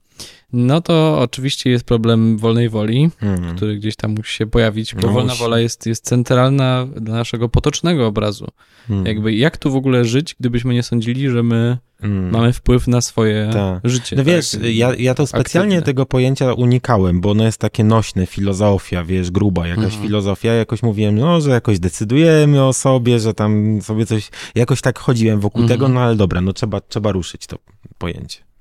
no 0.54 0.82
to 0.82 1.19
oczywiście 1.19 1.69
jest 1.69 1.86
problem 1.86 2.38
wolnej 2.38 2.69
woli, 2.69 3.10
hmm. 3.19 3.56
który 3.56 3.78
gdzieś 3.78 3.95
tam 3.95 4.12
musi 4.12 4.38
się 4.38 4.47
pojawić, 4.47 4.95
bo 4.95 5.08
no 5.08 5.13
wolna 5.13 5.36
wola 5.36 5.60
jest, 5.60 5.86
jest 5.86 6.06
centralna 6.06 6.88
dla 6.95 7.15
naszego 7.15 7.49
potocznego 7.49 8.08
obrazu. 8.08 8.47
Hmm. 8.88 9.06
Jakby 9.06 9.34
jak 9.34 9.58
tu 9.58 9.71
w 9.71 9.76
ogóle 9.76 10.06
żyć, 10.06 10.36
gdybyśmy 10.39 10.73
nie 10.73 10.84
sądzili, 10.84 11.30
że 11.30 11.43
my 11.43 11.78
hmm. 12.02 12.32
mamy 12.32 12.54
wpływ 12.54 12.88
na 12.88 13.02
swoje 13.02 13.49
Ta. 13.54 13.82
życie. 13.84 14.15
No 14.15 14.23
tak? 14.23 14.34
wiesz, 14.34 14.58
ja, 14.62 14.95
ja 14.95 15.13
to 15.13 15.28
specjalnie 15.28 15.76
aktywne. 15.76 15.86
tego 15.86 16.06
pojęcia 16.06 16.54
unikałem, 16.54 17.21
bo 17.21 17.32
ono 17.32 17.43
jest 17.45 17.58
takie 17.58 17.84
nośne, 17.84 18.26
filozofia, 18.26 19.04
wiesz, 19.04 19.32
gruba 19.32 19.67
jakaś 19.67 19.84
mhm. 19.84 20.04
filozofia, 20.04 20.54
jakoś 20.54 20.84
mówiłem, 20.84 21.15
no, 21.15 21.41
że 21.41 21.49
jakoś 21.49 21.80
decydujemy 21.80 22.63
o 22.63 22.73
sobie, 22.73 23.19
że 23.19 23.34
tam 23.34 23.82
sobie 23.82 24.06
coś, 24.06 24.30
jakoś 24.56 24.82
tak 24.82 24.99
chodziłem 24.99 25.39
wokół 25.39 25.62
mhm. 25.62 25.80
tego, 25.80 25.93
no 25.93 26.02
ale 26.02 26.15
dobra, 26.15 26.41
no 26.41 26.54
trzeba, 26.54 26.82
trzeba 26.82 27.12
ruszyć 27.12 27.47
to 27.47 27.58
pojęcie. 27.97 28.53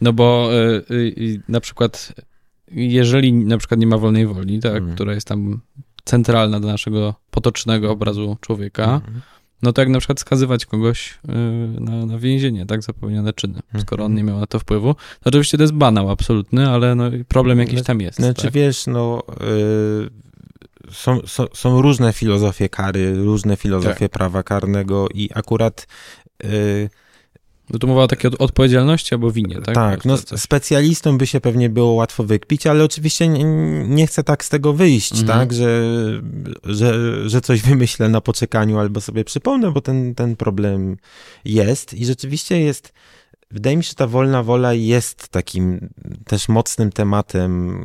No 0.00 0.12
bo 0.12 0.50
y, 0.90 0.94
y, 0.94 1.42
na 1.48 1.60
przykład, 1.60 2.12
jeżeli 2.70 3.32
na 3.32 3.58
przykład 3.58 3.80
nie 3.80 3.86
ma 3.86 3.98
wolnej 3.98 4.26
woli, 4.26 4.60
tak, 4.60 4.76
mhm. 4.76 4.94
która 4.94 5.14
jest 5.14 5.28
tam 5.28 5.60
centralna 6.04 6.60
do 6.60 6.68
naszego 6.68 7.14
potocznego 7.30 7.90
obrazu 7.90 8.36
człowieka, 8.40 8.94
mhm. 8.94 9.20
no 9.62 9.72
to 9.72 9.82
jak 9.82 9.88
na 9.88 9.98
przykład 9.98 10.20
skazywać 10.20 10.66
kogoś 10.66 11.18
y, 11.28 11.80
na, 11.80 12.06
na 12.06 12.18
więzienie, 12.18 12.66
tak, 12.66 12.82
za 12.82 12.92
popełnione 12.92 13.32
czyny, 13.32 13.58
mhm. 13.58 13.82
skoro 13.82 14.04
on 14.04 14.14
nie 14.14 14.24
miał 14.24 14.40
na 14.40 14.46
to 14.46 14.58
wpływu. 14.58 14.94
To 14.94 15.28
oczywiście 15.28 15.58
to 15.58 15.64
jest 15.64 15.74
banał 15.74 16.10
absolutny, 16.10 16.68
ale 16.68 16.94
no, 16.94 17.10
problem 17.28 17.58
jakiś 17.58 17.82
tam 17.82 18.00
jest. 18.00 18.18
Znaczy 18.18 18.42
tak? 18.42 18.52
wiesz, 18.52 18.86
no... 18.86 19.22
Są, 20.92 21.20
są, 21.26 21.46
są, 21.54 21.82
różne 21.82 22.12
filozofie 22.12 22.68
kary, 22.68 23.14
różne 23.24 23.56
filozofie 23.56 24.08
tak. 24.08 24.10
prawa 24.10 24.42
karnego 24.42 25.08
i 25.14 25.30
akurat 25.34 25.86
no 27.70 27.78
to 27.78 27.86
mowa 27.86 28.02
o 28.02 28.08
takiej 28.08 28.30
odpowiedzialności 28.38 29.14
albo 29.14 29.30
winie, 29.30 29.54
tak? 29.54 29.74
Tak, 29.74 30.04
no 30.04 30.16
specjalistą 30.36 31.18
by 31.18 31.26
się 31.26 31.40
pewnie 31.40 31.68
było 31.70 31.92
łatwo 31.92 32.24
wykpić, 32.24 32.66
ale 32.66 32.84
oczywiście 32.84 33.28
nie, 33.28 33.44
nie 33.88 34.06
chcę 34.06 34.24
tak 34.24 34.44
z 34.44 34.48
tego 34.48 34.72
wyjść, 34.72 35.12
mhm. 35.12 35.28
tak, 35.28 35.52
że, 35.52 35.82
że, 36.64 37.14
że 37.28 37.40
coś 37.40 37.62
wymyślę 37.62 38.08
na 38.08 38.20
poczekaniu 38.20 38.78
albo 38.78 39.00
sobie 39.00 39.24
przypomnę, 39.24 39.70
bo 39.70 39.80
ten, 39.80 40.14
ten 40.14 40.36
problem 40.36 40.96
jest 41.44 41.94
i 41.94 42.06
rzeczywiście 42.06 42.60
jest, 42.60 42.92
wydaje 43.50 43.76
mi 43.76 43.84
się, 43.84 43.88
że 43.88 43.94
ta 43.94 44.06
wolna 44.06 44.42
wola 44.42 44.74
jest 44.74 45.28
takim 45.28 45.88
też 46.26 46.48
mocnym 46.48 46.92
tematem, 46.92 47.82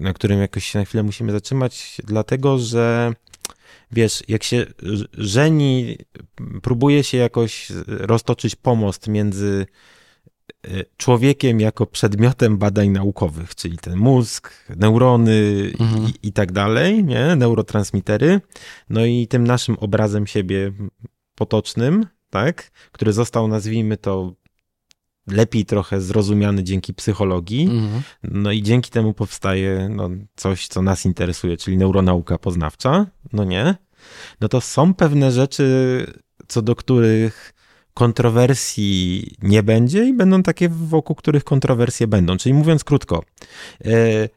na 0.00 0.12
którym 0.12 0.40
jakoś 0.40 0.64
się 0.64 0.78
na 0.78 0.84
chwilę 0.84 1.02
musimy 1.02 1.32
zatrzymać, 1.32 1.96
dlatego, 2.04 2.58
że 2.58 3.12
wiesz, 3.90 4.22
jak 4.28 4.42
się 4.42 4.66
żeni, 5.12 5.98
próbuje 6.62 7.04
się 7.04 7.18
jakoś 7.18 7.68
roztoczyć 7.86 8.56
pomost 8.56 9.08
między 9.08 9.66
e, 10.64 10.68
człowiekiem 10.96 11.60
jako 11.60 11.86
przedmiotem 11.86 12.58
badań 12.58 12.88
naukowych, 12.88 13.54
czyli 13.54 13.78
ten 13.78 13.96
mózg, 13.96 14.50
neurony 14.76 15.70
mhm. 15.80 16.04
i, 16.04 16.28
i, 16.28 16.32
tak 16.32 16.52
dalej, 16.52 17.04
nie? 17.04 17.36
neurotransmitery, 17.36 18.40
no 18.90 19.04
i 19.04 19.26
tym 19.26 19.46
naszym 19.46 19.76
obrazem 19.78 20.26
siebie 20.26 20.72
potocznym, 21.34 22.06
tak, 22.30 22.70
który 22.92 23.12
został, 23.12 23.48
nazwijmy 23.48 23.96
to, 23.96 24.34
lepiej 25.30 25.64
trochę 25.64 26.00
zrozumiany 26.00 26.64
dzięki 26.64 26.94
psychologii, 26.94 27.62
mhm. 27.62 28.02
no 28.22 28.52
i 28.52 28.62
dzięki 28.62 28.90
temu 28.90 29.14
powstaje 29.14 29.88
no, 29.90 30.10
coś, 30.36 30.68
co 30.68 30.82
nas 30.82 31.04
interesuje, 31.04 31.56
czyli 31.56 31.76
neuronauka 31.76 32.38
poznawcza, 32.38 33.06
no 33.32 33.44
nie? 33.44 33.74
No 34.40 34.48
to 34.48 34.60
są 34.60 34.94
pewne 34.94 35.32
rzeczy, 35.32 35.66
co 36.48 36.62
do 36.62 36.76
których 36.76 37.54
kontrowersji 37.94 39.30
nie 39.42 39.62
będzie 39.62 40.04
i 40.04 40.14
będą 40.14 40.42
takie, 40.42 40.68
wokół 40.68 41.16
których 41.16 41.44
kontrowersje 41.44 42.06
będą. 42.06 42.36
Czyli 42.36 42.54
mówiąc 42.54 42.84
krótko, 42.84 43.22
e, 43.84 43.90
e, 43.92 44.28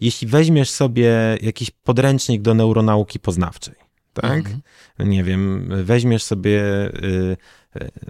jeśli 0.00 0.28
weźmiesz 0.28 0.70
sobie 0.70 1.38
jakiś 1.42 1.70
podręcznik 1.70 2.42
do 2.42 2.54
neuronauki 2.54 3.18
poznawczej, 3.18 3.74
tak? 4.12 4.38
Mhm. 4.38 4.60
Nie 4.98 5.24
wiem, 5.24 5.68
weźmiesz 5.84 6.22
sobie 6.22 6.60
y, 6.60 7.04
y, 7.04 7.36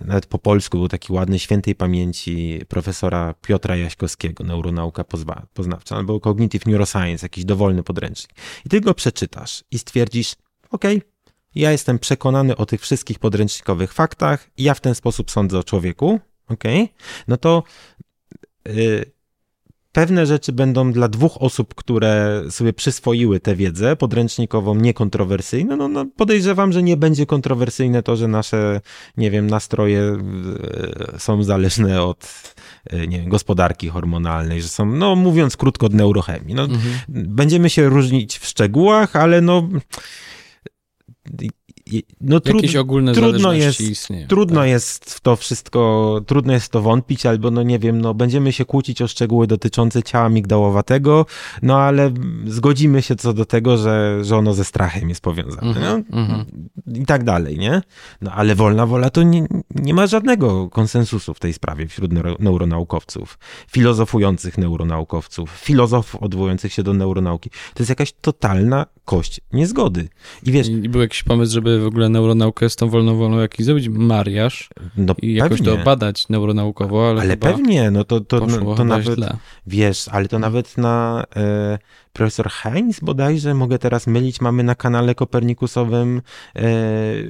nawet 0.05 0.27
po 0.27 0.39
polsku 0.39 0.79
był 0.79 0.89
taki 0.89 1.13
ładny 1.13 1.39
świętej 1.39 1.75
pamięci 1.75 2.61
profesora 2.69 3.35
Piotra 3.41 3.77
Jaśkowskiego, 3.77 4.45
neuronauka 4.45 5.05
poznawcza, 5.55 5.97
albo 5.97 6.21
Cognitive 6.21 6.67
Neuroscience, 6.67 7.27
jakiś 7.27 7.45
dowolny 7.45 7.83
podręcznik. 7.83 8.37
I 8.67 8.69
ty 8.69 8.81
go 8.81 8.95
przeczytasz 8.95 9.65
i 9.71 9.79
stwierdzisz, 9.79 10.35
ok, 10.71 10.85
ja 11.55 11.73
jestem 11.73 11.99
przekonany 11.99 12.57
o 12.57 12.67
tych 12.67 12.81
wszystkich 12.81 13.19
podręcznikowych 13.19 13.93
faktach, 13.93 14.51
ja 14.59 14.75
w 14.75 14.81
ten 14.81 14.95
sposób 14.95 15.31
sądzę 15.31 15.59
o 15.59 15.65
człowieku, 15.65 16.21
ok, 16.49 16.65
no 17.29 17.37
to 17.37 17.63
y, 18.69 19.14
pewne 19.95 20.27
rzeczy 20.27 20.53
będą 20.53 20.93
dla 20.93 21.09
dwóch 21.09 21.43
osób, 21.43 21.75
które 21.75 22.43
sobie 22.51 22.73
przyswoiły 22.73 23.41
tę 23.41 23.57
wiedzę 23.57 23.97
podręcznikową, 23.97 24.75
niekontrowersyjne. 24.75 25.77
No, 25.77 25.89
no 25.89 26.07
podejrzewam, 26.17 26.73
że 26.73 26.83
nie 26.83 26.97
będzie 26.97 27.27
kontrowersyjne 27.27 28.03
to, 28.03 28.17
że 28.17 28.29
nasze, 28.29 28.81
nie 29.17 29.31
wiem, 29.31 29.47
nastroje 29.47 30.01
e, 30.01 31.19
są 31.19 31.43
zależne 31.43 32.03
od 32.03 32.45
e, 32.87 33.07
nie 33.07 33.21
wiem, 33.21 33.29
gospodarki 33.29 33.89
hormonalnej, 33.89 34.63
że 34.63 34.69
są, 34.69 34.87
no 34.87 35.17
mówiąc 35.17 35.57
krótko, 35.57 35.87
od 35.87 35.95
neurochemii. 35.95 36.55
No, 36.55 36.63
mhm. 36.63 36.95
Będziemy 37.09 37.71
się 37.71 37.89
różnić 37.89 38.39
w 38.39 38.47
szczegółach, 38.47 39.17
ale 39.17 39.41
no 39.41 39.69
no, 42.21 42.41
Jakieś 42.45 42.77
ogólne 42.77 43.13
trudno 43.13 43.53
jest, 43.53 43.81
istnieją. 43.81 44.29
Trudno 44.29 44.61
tak? 44.61 44.69
jest 44.69 45.15
w 45.15 45.21
to 45.21 45.37
wszystko, 45.37 46.21
trudno 46.27 46.53
jest 46.53 46.69
to 46.69 46.83
wątpić, 46.83 47.27
albo 47.27 47.51
no 47.51 47.63
nie 47.63 47.79
wiem, 47.79 48.01
no 48.01 48.15
będziemy 48.15 48.53
się 48.53 48.65
kłócić 48.65 49.03
o 49.03 49.09
szczegóły 49.09 49.47
dotyczące 49.47 50.03
ciała 50.03 50.29
migdałowatego, 50.29 51.27
no 51.63 51.79
ale 51.79 52.13
zgodzimy 52.47 53.03
się 53.03 53.17
co 53.17 53.33
do 53.33 53.45
tego, 53.45 53.77
że, 53.77 54.25
że 54.25 54.37
ono 54.37 54.55
ze 54.55 54.65
strachem 54.65 55.09
jest 55.09 55.21
powiązane. 55.21 55.63
Mm 55.63 55.75
-hmm, 55.75 56.05
no? 56.11 56.19
mm 56.21 56.31
-hmm. 56.31 57.03
I 57.03 57.07
tak 57.07 57.25
dalej, 57.25 57.59
nie? 57.59 57.83
No 58.21 58.33
ale 58.33 58.55
wolna 58.55 58.87
wola 58.87 59.11
to 59.11 59.23
nie, 59.23 59.47
nie 59.75 59.95
ma 59.95 60.07
żadnego 60.07 60.69
konsensusu 60.69 61.35
w 61.35 61.41
tej 61.41 61.53
sprawie 61.53 61.87
wśród 61.87 62.11
neuronaukowców, 62.39 63.39
filozofujących 63.71 64.59
neuronaukowców, 64.59 65.51
filozofów 65.51 66.23
odwołujących 66.23 66.73
się 66.73 66.83
do 66.83 66.95
neuronauki. 66.95 67.51
To 67.51 67.83
jest 67.83 67.91
jakaś 67.91 68.13
totalna 68.13 68.87
kość 69.05 69.41
niezgody. 69.53 70.09
I 70.43 70.53
wiesz... 70.53 70.69
I 70.69 70.89
był 70.89 71.01
jakiś 71.01 71.23
pomysł, 71.23 71.53
żeby 71.53 71.74
w 71.79 71.87
ogóle 71.87 72.09
neuronaukę 72.09 72.71
z 72.71 72.77
tą 72.77 72.89
wolną 72.89 73.17
wolą 73.17 73.39
jakiś 73.39 73.67
zrobić 73.67 73.89
mariaż 73.89 74.69
no, 74.97 75.15
i 75.23 75.35
jakoś 75.35 75.59
pewnie. 75.59 75.79
to 75.79 75.85
badać 75.85 76.29
neuronaukowo, 76.29 77.11
ale, 77.11 77.23
ale 77.23 77.37
pewnie, 77.37 77.91
no 77.91 78.05
to, 78.05 78.21
to, 78.21 78.47
no, 78.47 78.75
to 78.75 78.85
nawet, 78.85 79.15
źle. 79.15 79.37
wiesz, 79.67 80.09
ale 80.09 80.29
to 80.29 80.39
nawet 80.39 80.79
na 80.79 81.25
e, 81.37 81.79
profesor 82.15 82.51
Heinz 82.51 83.01
bodajże, 83.01 83.55
mogę 83.55 83.79
teraz 83.79 84.07
mylić, 84.07 84.41
mamy 84.41 84.63
na 84.63 84.75
kanale 84.75 85.15
kopernikusowym, 85.15 86.23
e, 86.57 86.63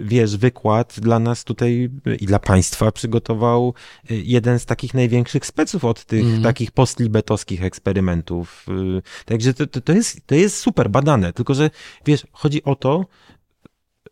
wiesz, 0.03 0.37
wykład 0.37 1.01
dla 1.01 1.18
nas 1.18 1.45
tutaj 1.45 1.91
i 2.21 2.27
dla 2.27 2.39
państwa 2.39 2.93
przygotował 2.93 3.75
e, 4.11 4.14
jeden 4.14 4.59
z 4.59 4.66
takich 4.66 4.95
największych 4.95 5.47
speców 5.47 5.85
od 5.85 6.05
tych 6.05 6.25
mm. 6.25 6.43
takich 6.43 6.71
postlibetowskich 6.71 7.64
eksperymentów. 7.64 8.66
E, 8.99 9.03
także 9.25 9.55
to, 9.55 9.66
to, 9.66 9.81
to, 9.81 9.93
jest, 9.93 10.27
to 10.27 10.35
jest 10.35 10.57
super 10.57 10.91
badane, 10.91 11.33
tylko 11.33 11.55
że, 11.55 11.71
wiesz, 12.07 12.27
chodzi 12.33 12.64
o 12.64 12.77
to, 12.77 13.07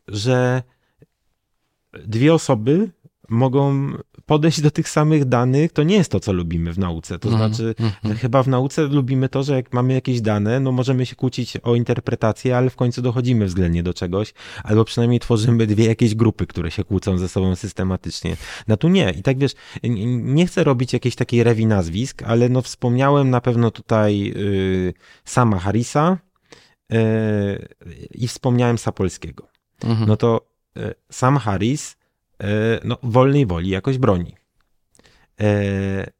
że 0.08 0.62
dwie 1.92 2.34
osoby 2.34 2.90
mogą 3.28 3.92
podejść 4.26 4.60
do 4.60 4.70
tych 4.70 4.88
samych 4.88 5.24
danych, 5.24 5.72
to 5.72 5.82
nie 5.82 5.96
jest 5.96 6.10
to, 6.10 6.20
co 6.20 6.32
lubimy 6.32 6.72
w 6.72 6.78
nauce. 6.78 7.18
To 7.18 7.28
Mhm, 7.28 7.54
znaczy, 7.54 7.74
mhm. 7.78 8.14
chyba 8.16 8.42
w 8.42 8.48
nauce 8.48 8.82
lubimy 8.82 9.28
to, 9.28 9.42
że 9.42 9.54
jak 9.54 9.72
mamy 9.72 9.94
jakieś 9.94 10.20
dane, 10.20 10.60
no 10.60 10.72
możemy 10.72 11.06
się 11.06 11.16
kłócić 11.16 11.56
o 11.56 11.74
interpretację, 11.74 12.56
ale 12.56 12.70
w 12.70 12.76
końcu 12.76 13.02
dochodzimy 13.02 13.46
względnie 13.46 13.82
do 13.82 13.94
czegoś, 13.94 14.34
albo 14.64 14.84
przynajmniej 14.84 15.20
tworzymy 15.20 15.66
dwie 15.66 15.86
jakieś 15.86 16.14
grupy, 16.14 16.46
które 16.46 16.70
się 16.70 16.84
kłócą 16.84 17.18
ze 17.18 17.28
sobą 17.28 17.56
systematycznie. 17.56 18.36
No 18.68 18.76
tu 18.76 18.88
nie. 18.88 19.10
I 19.18 19.22
tak 19.22 19.38
wiesz, 19.38 19.52
nie 19.82 20.46
chcę 20.46 20.64
robić 20.64 20.92
jakiejś 20.92 21.14
takiej 21.16 21.44
rewi 21.44 21.66
nazwisk, 21.66 22.22
ale 22.22 22.48
no 22.48 22.62
wspomniałem 22.62 23.30
na 23.30 23.40
pewno 23.40 23.70
tutaj 23.70 24.32
y, 24.36 24.94
sama 25.24 25.58
Harrisa 25.58 26.18
y, 26.92 26.96
i 28.10 28.28
wspomniałem 28.28 28.78
Sapolskiego 28.78 29.51
Mhm. 29.84 30.08
no 30.08 30.16
to 30.16 30.46
e, 30.76 30.94
sam 31.10 31.36
Harris 31.36 31.96
e, 32.42 32.46
no, 32.84 32.98
wolnej 33.02 33.46
woli 33.46 33.70
jakoś 33.70 33.98
broni. 33.98 34.34
E, 35.40 36.10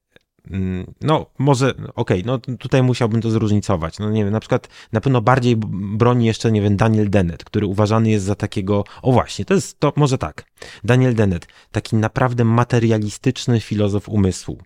mm, 0.50 0.94
No, 1.00 1.26
może, 1.38 1.74
okej, 1.94 2.22
no 2.26 2.38
tutaj 2.38 2.82
musiałbym 2.82 3.22
to 3.22 3.30
zróżnicować. 3.30 3.98
No 3.98 4.10
nie 4.10 4.24
wiem, 4.24 4.32
na 4.32 4.40
przykład 4.40 4.68
na 4.92 5.00
pewno 5.00 5.20
bardziej 5.20 5.56
broni 5.96 6.26
jeszcze, 6.26 6.52
nie 6.52 6.62
wiem, 6.62 6.76
Daniel 6.76 7.10
Dennett, 7.10 7.44
który 7.44 7.66
uważany 7.66 8.10
jest 8.10 8.24
za 8.24 8.34
takiego, 8.34 8.84
o 9.02 9.12
właśnie, 9.12 9.44
to 9.44 9.54
jest, 9.54 9.80
to 9.80 9.92
może 9.96 10.18
tak. 10.18 10.44
Daniel 10.84 11.14
Dennett, 11.14 11.46
taki 11.72 11.96
naprawdę 11.96 12.44
materialistyczny 12.44 13.60
filozof 13.60 14.08
umysłu, 14.08 14.58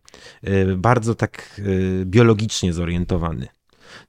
bardzo 0.77 1.15
tak 1.15 1.61
biologicznie 2.05 2.73
zorientowany 2.73 3.49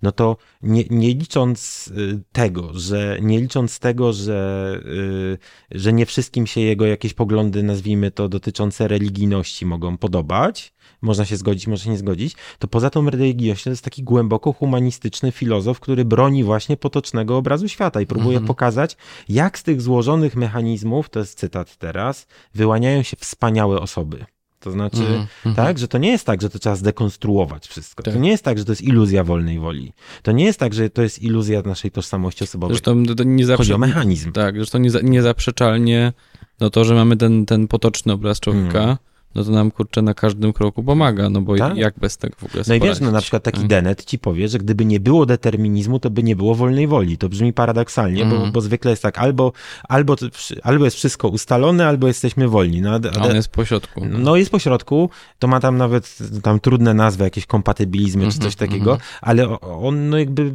no 0.02 0.12
to 0.12 0.38
nie, 0.62 0.84
nie 0.90 1.14
licząc 1.14 1.88
y, 1.88 2.20
tego, 2.32 2.72
że 2.74 3.18
nie 3.22 3.40
licząc 3.40 3.80
tego, 3.80 4.14
że, 4.14 4.82
y, 4.86 5.38
że 5.80 5.94
nie 5.94 6.06
wszystkim 6.06 6.48
się 6.48 6.62
jego 6.62 6.86
jakieś 6.86 7.14
poglądy, 7.14 7.64
nazwijmy 7.64 8.12
to, 8.12 8.30
dotyczące 8.30 8.88
religijności 8.88 9.66
mogą 9.66 9.98
podobać, 9.98 10.74
można 11.02 11.26
się 11.26 11.38
zgodzić, 11.38 11.68
można 11.68 11.86
się 11.86 11.92
nie 11.92 11.98
zgodzić, 11.98 12.36
to 12.60 12.68
poza 12.68 12.90
tą 12.90 13.10
religijnością 13.10 13.64
to 13.64 13.70
jest 13.70 13.84
taki 13.84 14.04
głęboko 14.04 14.54
humanistyczny 14.54 15.32
filozof, 15.32 15.80
który 15.80 16.06
broni 16.06 16.44
właśnie 16.44 16.78
potocznego 16.78 17.38
obrazu 17.38 17.68
świata 17.68 18.02
i 18.02 18.06
próbuje 18.06 18.38
Mhm. 18.38 18.48
pokazać, 18.48 18.98
jak 19.30 19.60
z 19.60 19.64
tych 19.64 19.82
złożonych 19.82 20.36
mechanizmów, 20.36 21.10
to 21.10 21.20
jest 21.20 21.40
cytat 21.40 21.78
teraz, 21.78 22.28
wyłaniają 22.56 23.04
się 23.04 23.18
wspaniałe 23.18 23.82
osoby. 23.82 24.26
To 24.60 24.72
znaczy, 24.72 25.06
mhm. 25.06 25.56
tak, 25.56 25.80
że 25.80 25.88
to 25.88 25.98
nie 25.98 26.10
jest 26.10 26.26
tak, 26.26 26.42
że 26.42 26.50
to 26.50 26.60
trzeba 26.60 26.76
zdekonstruować 26.76 27.68
wszystko. 27.68 28.04
Tak. 28.04 28.14
To 28.14 28.20
nie 28.20 28.30
jest 28.30 28.44
tak, 28.44 28.58
że 28.58 28.66
to 28.66 28.72
jest 28.72 28.82
iluzja 28.82 29.24
wolnej 29.24 29.60
woli. 29.60 29.94
To 30.22 30.32
nie 30.32 30.46
jest 30.46 30.60
tak, 30.60 30.74
że 30.74 30.90
to 30.90 31.02
jest 31.02 31.24
iluzja 31.24 31.62
naszej 31.62 31.92
tożsamości 31.92 32.44
osobowej. 32.44 32.76
Zresztą 32.76 33.06
to, 33.06 33.24
nie 33.24 33.44
Chodzi 33.44 33.46
zawsze... 33.46 33.76
o 33.76 33.78
mechanizm. 33.78 34.32
Tak, 34.32 34.56
zresztą 34.56 34.80
nieza, 34.80 35.00
niezaprzeczalnie 35.02 36.14
no 36.60 36.70
to, 36.70 36.84
że 36.84 36.96
mamy 36.96 37.18
ten, 37.18 37.46
ten 37.46 37.68
potoczny 37.68 38.14
obraz 38.14 38.40
człowieka, 38.40 38.84
Mm. 38.84 38.98
No 39.38 39.44
to 39.44 39.52
nam 39.52 39.72
kurczę 39.72 40.02
na 40.02 40.14
każdym 40.14 40.54
kroku 40.54 40.84
pomaga, 40.84 41.30
no 41.30 41.42
bo 41.42 41.58
Tak? 41.58 41.78
jak 41.78 42.00
bez 42.00 42.18
tego 42.18 42.36
w 42.38 42.44
ogóle 42.44 42.64
No 42.68 42.76
i 42.76 42.80
wiesz, 42.80 43.00
no 43.00 43.12
na 43.12 43.22
przykład 43.22 43.44
taki 43.44 43.58
Tak. 43.60 43.68
Dennett 43.68 44.06
ci 44.06 44.20
powie, 44.20 44.48
że 44.48 44.58
gdyby 44.58 44.86
nie 44.86 45.00
było 45.00 45.26
determinizmu, 45.26 46.00
to 46.00 46.10
by 46.10 46.24
nie 46.24 46.36
było 46.36 46.56
wolnej 46.56 46.88
woli. 46.88 47.18
To 47.18 47.30
brzmi 47.30 47.54
paradoksalnie, 47.54 48.26
bo, 48.26 48.32
Mhm. 48.36 48.52
bo 48.52 48.62
zwykle 48.62 48.92
jest 48.92 49.04
tak, 49.04 49.18
albo, 49.20 49.52
albo, 49.90 50.16
albo 50.64 50.86
jest 50.86 50.98
wszystko 50.98 51.28
ustalone, 51.28 51.88
albo 51.88 52.08
jesteśmy 52.08 52.48
wolni. 52.48 52.82
No, 52.82 52.90
a, 52.92 53.20
A 53.20 53.26
on 53.28 53.36
jest 53.36 53.50
po 53.50 53.66
środku. 53.66 54.06
No 54.06 54.36
jest 54.36 54.52
po 54.52 54.60
środku, 54.60 55.10
to 55.40 55.48
ma 55.48 55.60
tam 55.60 55.78
nawet 55.78 56.18
tam 56.44 56.60
trudne 56.60 56.94
nazwy, 56.94 57.24
jakieś 57.24 57.46
kompatybilizmy 57.46 58.22
czy 58.22 58.26
Mhm, 58.28 58.42
coś 58.44 58.56
takiego, 58.56 58.92
mhm. 58.92 59.10
ale 59.22 59.60
on 59.60 60.10
no 60.10 60.18
jakby 60.18 60.52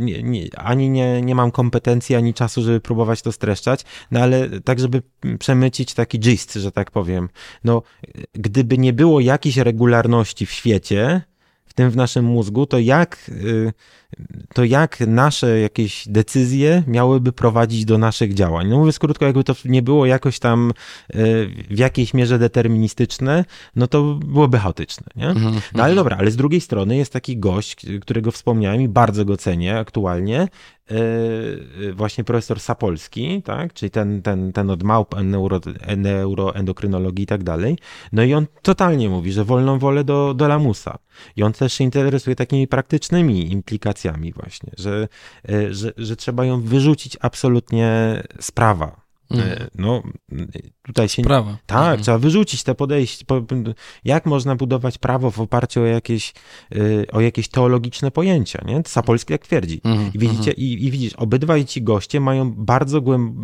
nie, 0.00 0.22
nie, 0.22 0.58
ani 0.58 0.90
nie, 0.90 1.22
nie 1.22 1.34
mam 1.34 1.50
kompetencji, 1.50 2.14
ani 2.16 2.34
czasu, 2.34 2.62
żeby 2.62 2.80
próbować 2.80 3.22
to 3.22 3.32
streszczać, 3.32 3.84
no 4.10 4.20
ale 4.20 4.60
tak, 4.60 4.80
żeby 4.80 5.02
przemycić 5.38 5.94
taki 5.94 6.18
gist, 6.18 6.54
że 6.54 6.72
tak 6.72 6.90
powiem. 6.90 7.28
No 7.64 7.82
gdyby 8.32 8.78
nie 8.78 8.92
było 8.92 9.20
jakiejś 9.20 9.56
regularności 9.56 10.46
w 10.46 10.50
świecie, 10.50 11.20
w 11.64 11.74
tym 11.74 11.90
w 11.90 11.96
naszym 11.96 12.24
mózgu, 12.24 12.66
to 12.66 12.78
jak, 12.78 13.30
y, 13.30 13.72
to 14.54 14.64
jak 14.64 15.00
nasze 15.00 15.60
jakieś 15.60 16.08
decyzje 16.08 16.82
miałyby 16.86 17.32
prowadzić 17.32 17.84
do 17.84 17.98
naszych 17.98 18.34
działań? 18.34 18.68
No 18.68 18.78
mówię 18.78 18.92
krótko, 18.92 19.24
jakby 19.24 19.44
to 19.44 19.54
nie 19.64 19.82
było 19.82 20.06
jakoś 20.06 20.38
tam 20.38 20.70
y, 20.70 20.74
w 21.70 21.78
jakiejś 21.78 22.14
mierze 22.14 22.38
deterministyczne, 22.38 23.44
no 23.76 23.86
to 23.86 24.14
byłoby 24.14 24.58
chaotyczne, 24.58 25.06
nie? 25.16 25.28
Mhm, 25.28 25.54
No 25.54 25.82
ale 25.82 25.92
mhm. 25.92 25.96
dobra, 25.96 26.16
ale 26.16 26.30
z 26.30 26.36
drugiej 26.36 26.60
strony 26.60 26.96
jest 26.96 27.12
taki 27.12 27.38
gość, 27.38 27.86
którego 28.00 28.30
wspomniałem 28.30 28.80
i 28.80 28.88
bardzo 28.88 29.24
go 29.24 29.36
cenię 29.36 29.78
aktualnie, 29.78 30.48
właśnie 31.94 32.24
profesor 32.24 32.60
Sapolski, 32.60 33.42
tak, 33.42 33.72
czyli 33.72 33.90
ten, 33.90 34.22
ten, 34.22 34.52
ten 34.52 34.70
od 34.70 34.82
małp 34.82 35.14
neuro, 35.22 35.60
neuroendokrynologii 35.96 37.24
i 37.24 37.26
tak 37.26 37.44
dalej, 37.44 37.78
no 38.12 38.22
i 38.22 38.34
on 38.34 38.46
totalnie 38.62 39.08
mówi, 39.08 39.32
że 39.32 39.44
wolną 39.44 39.78
wolę 39.78 40.04
do, 40.04 40.34
do 40.34 40.48
lamusa. 40.48 40.98
I 41.36 41.42
on 41.42 41.52
też 41.52 41.72
się 41.72 41.84
interesuje 41.84 42.36
takimi 42.36 42.68
praktycznymi 42.68 43.52
implikacjami 43.52 44.32
właśnie, 44.32 44.72
że, 44.78 45.08
yy, 45.48 45.74
że, 45.74 45.92
że 45.96 46.16
trzeba 46.16 46.44
ją 46.44 46.60
wyrzucić 46.60 47.16
absolutnie 47.20 48.22
z 48.40 48.50
prawa. 48.50 49.05
Mhm. 49.30 49.50
Yy, 49.50 49.66
No, 49.74 50.02
tutaj 50.82 51.08
się 51.08 51.22
Prawa. 51.22 51.58
tak, 51.66 51.78
Mhm. 51.80 52.02
trzeba 52.02 52.18
wyrzucić 52.18 52.62
te 52.62 52.74
podejście. 52.74 53.24
Po- 53.24 53.42
Jak 54.04 54.26
można 54.26 54.56
budować 54.56 54.98
prawo 54.98 55.30
w 55.30 55.40
oparciu 55.40 55.80
o 55.82 55.84
jakieś, 55.84 56.32
y, 56.74 57.06
o 57.12 57.20
jakieś 57.20 57.48
teologiczne 57.48 58.10
pojęcia, 58.10 58.64
nie? 58.66 58.82
Sapolski 58.86 59.32
jak 59.32 59.42
twierdzi. 59.42 59.80
Mhm, 59.84 60.10
I 60.14 60.18
widzicie, 60.18 60.52
i, 60.52 60.84
i 60.86 60.90
widzisz, 60.90 61.12
obydwaj 61.14 61.64
ci 61.64 61.82
goście 61.82 62.20
mają 62.20 62.52
bardzo 62.52 63.00
głęb... 63.00 63.36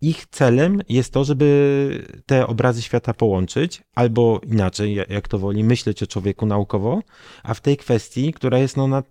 Ich 0.00 0.26
celem 0.30 0.80
jest 0.88 1.12
to, 1.12 1.24
żeby 1.24 1.44
te 2.26 2.46
obrazy 2.46 2.82
świata 2.82 3.14
połączyć, 3.14 3.82
albo 3.94 4.40
inaczej, 4.46 4.94
ja- 4.94 5.04
jak 5.08 5.28
to 5.28 5.38
woli, 5.38 5.64
myśleć 5.64 6.02
o 6.02 6.06
człowieku 6.06 6.46
naukowo, 6.46 7.02
a 7.42 7.54
w 7.54 7.60
tej 7.60 7.76
kwestii, 7.76 8.32
która 8.32 8.58
jest 8.58 8.76
no 8.76 8.86
na, 8.88 9.02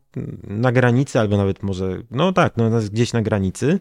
na 0.44 0.72
granicy, 0.72 1.20
albo 1.20 1.38
nawet 1.38 1.64
może, 1.64 2.02
no 2.12 2.34
tak, 2.34 2.58
no 2.58 2.70
gdzieś 2.92 3.14
na 3.14 3.22
granicy, 3.22 3.80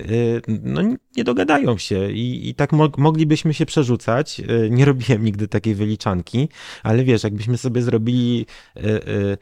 y, 0.00 0.42
no 0.48 0.82
nie 1.16 1.24
dogadają 1.24 1.78
się 1.78 2.10
i, 2.12 2.48
i 2.48 2.54
tak 2.54 2.72
mo 2.72 2.88
moglibyśmy 2.96 3.54
się 3.54 3.66
przerzucać. 3.66 4.40
Y, 4.40 4.68
Nie 4.70 4.84
robiłem 4.84 5.24
nigdy 5.24 5.48
takiej 5.48 5.74
wyliczanki, 5.74 6.48
ale 6.82 7.04
wiesz, 7.04 7.24
jakbyśmy 7.24 7.58
sobie 7.58 7.82
zrobili 7.82 8.46
y, 8.76 8.80
y, 8.80 9.38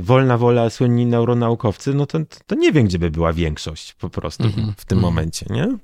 wolna 0.00 0.38
wola, 0.38 0.70
słynni 0.70 1.06
neuronaukowcy, 1.06 1.94
no 1.94 2.06
to, 2.06 2.18
to 2.46 2.54
nie 2.54 2.72
wiem, 2.72 2.86
gdzie 2.86 2.98
by 2.98 3.10
była 3.10 3.32
większość 3.32 3.94
po 3.94 4.10
prostu 4.10 4.44
Mhm, 4.44 4.72
w 4.76 4.84
tym 4.84 4.98
mhm. 4.98 5.14
momencie, 5.14 5.46
nie? 5.50 5.78